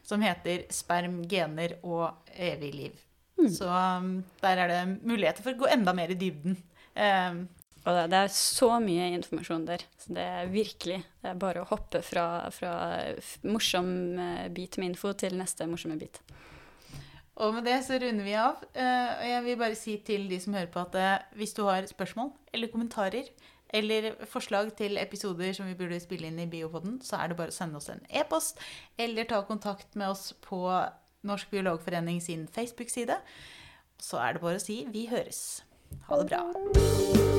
som, 0.05 0.21
heter 0.21 0.67
'Sperm, 0.69 1.23
gener 1.29 1.79
og 1.81 2.11
evig 2.37 2.73
liv'. 2.75 3.05
Mm. 3.39 3.49
Så 3.55 3.69
um, 3.69 4.19
der 4.41 4.65
er 4.65 4.67
det 4.67 4.81
muligheter 5.01 5.45
for 5.45 5.55
å 5.55 5.63
gå 5.63 5.69
enda 5.71 5.95
mer 5.95 6.11
i 6.11 6.19
dybden. 6.19 6.57
Um, 6.99 7.47
og 7.87 8.09
det, 8.11 8.17
er 8.17 8.33
så 8.33 8.73
mye 8.83 9.07
informasjon 9.15 9.67
der. 9.67 9.85
Så 9.99 10.15
det 10.15 10.25
er 10.25 10.51
virkelig 10.51 10.99
det 11.21 11.31
er 11.31 11.39
bare 11.39 11.63
å 11.63 11.69
hoppe 11.69 12.01
fra, 12.05 12.25
fra 12.53 12.73
morsom 13.47 13.89
eh, 14.19 14.49
bit 14.53 14.77
med 14.79 14.93
info 14.93 15.13
til 15.17 15.37
neste 15.39 15.67
morsomme 15.69 15.99
bit. 15.99 16.19
Og 17.39 17.55
med 17.55 17.63
det 17.69 17.77
så 17.87 17.95
runder 18.01 18.27
vi 18.27 18.35
av. 18.35 18.59
Eh, 18.73 19.11
og 19.15 19.29
jeg 19.31 19.45
vil 19.45 19.61
bare 19.61 19.79
si 19.79 19.95
til 20.05 20.27
de 20.31 20.41
som 20.43 20.57
hører 20.57 20.71
på, 20.73 20.83
at 20.83 20.99
eh, 20.99 21.37
hvis 21.39 21.55
du 21.55 21.63
har 21.69 21.87
spørsmål 21.87 22.33
eller 22.53 22.71
kommentarer 22.73 23.31
eller 23.69 24.11
forslag 24.27 24.71
til 24.75 24.97
episoder 24.97 25.53
som 25.53 25.69
vi 25.69 25.77
burde 25.77 25.99
spille 26.01 26.27
inn 26.27 26.39
i 26.41 26.49
Biopoden, 26.49 26.97
så 27.05 27.19
er 27.21 27.29
det 27.29 27.37
bare 27.39 27.53
å 27.53 27.55
sende 27.55 27.77
oss 27.77 27.91
en 27.93 28.01
e-post 28.09 28.59
eller 28.97 29.29
ta 29.29 29.43
kontakt 29.47 29.93
med 29.93 30.09
oss 30.09 30.31
på 30.41 30.63
Norsk 31.29 31.51
biologforening 31.51 32.21
sin 32.23 32.47
Facebook-side. 32.49 33.19
Så 33.99 34.19
er 34.23 34.35
det 34.35 34.43
bare 34.43 34.59
å 34.59 34.63
si 34.63 34.81
vi 34.91 35.05
høres. 35.11 35.61
Ha 36.09 36.23
det 36.23 36.31
bra. 36.31 37.38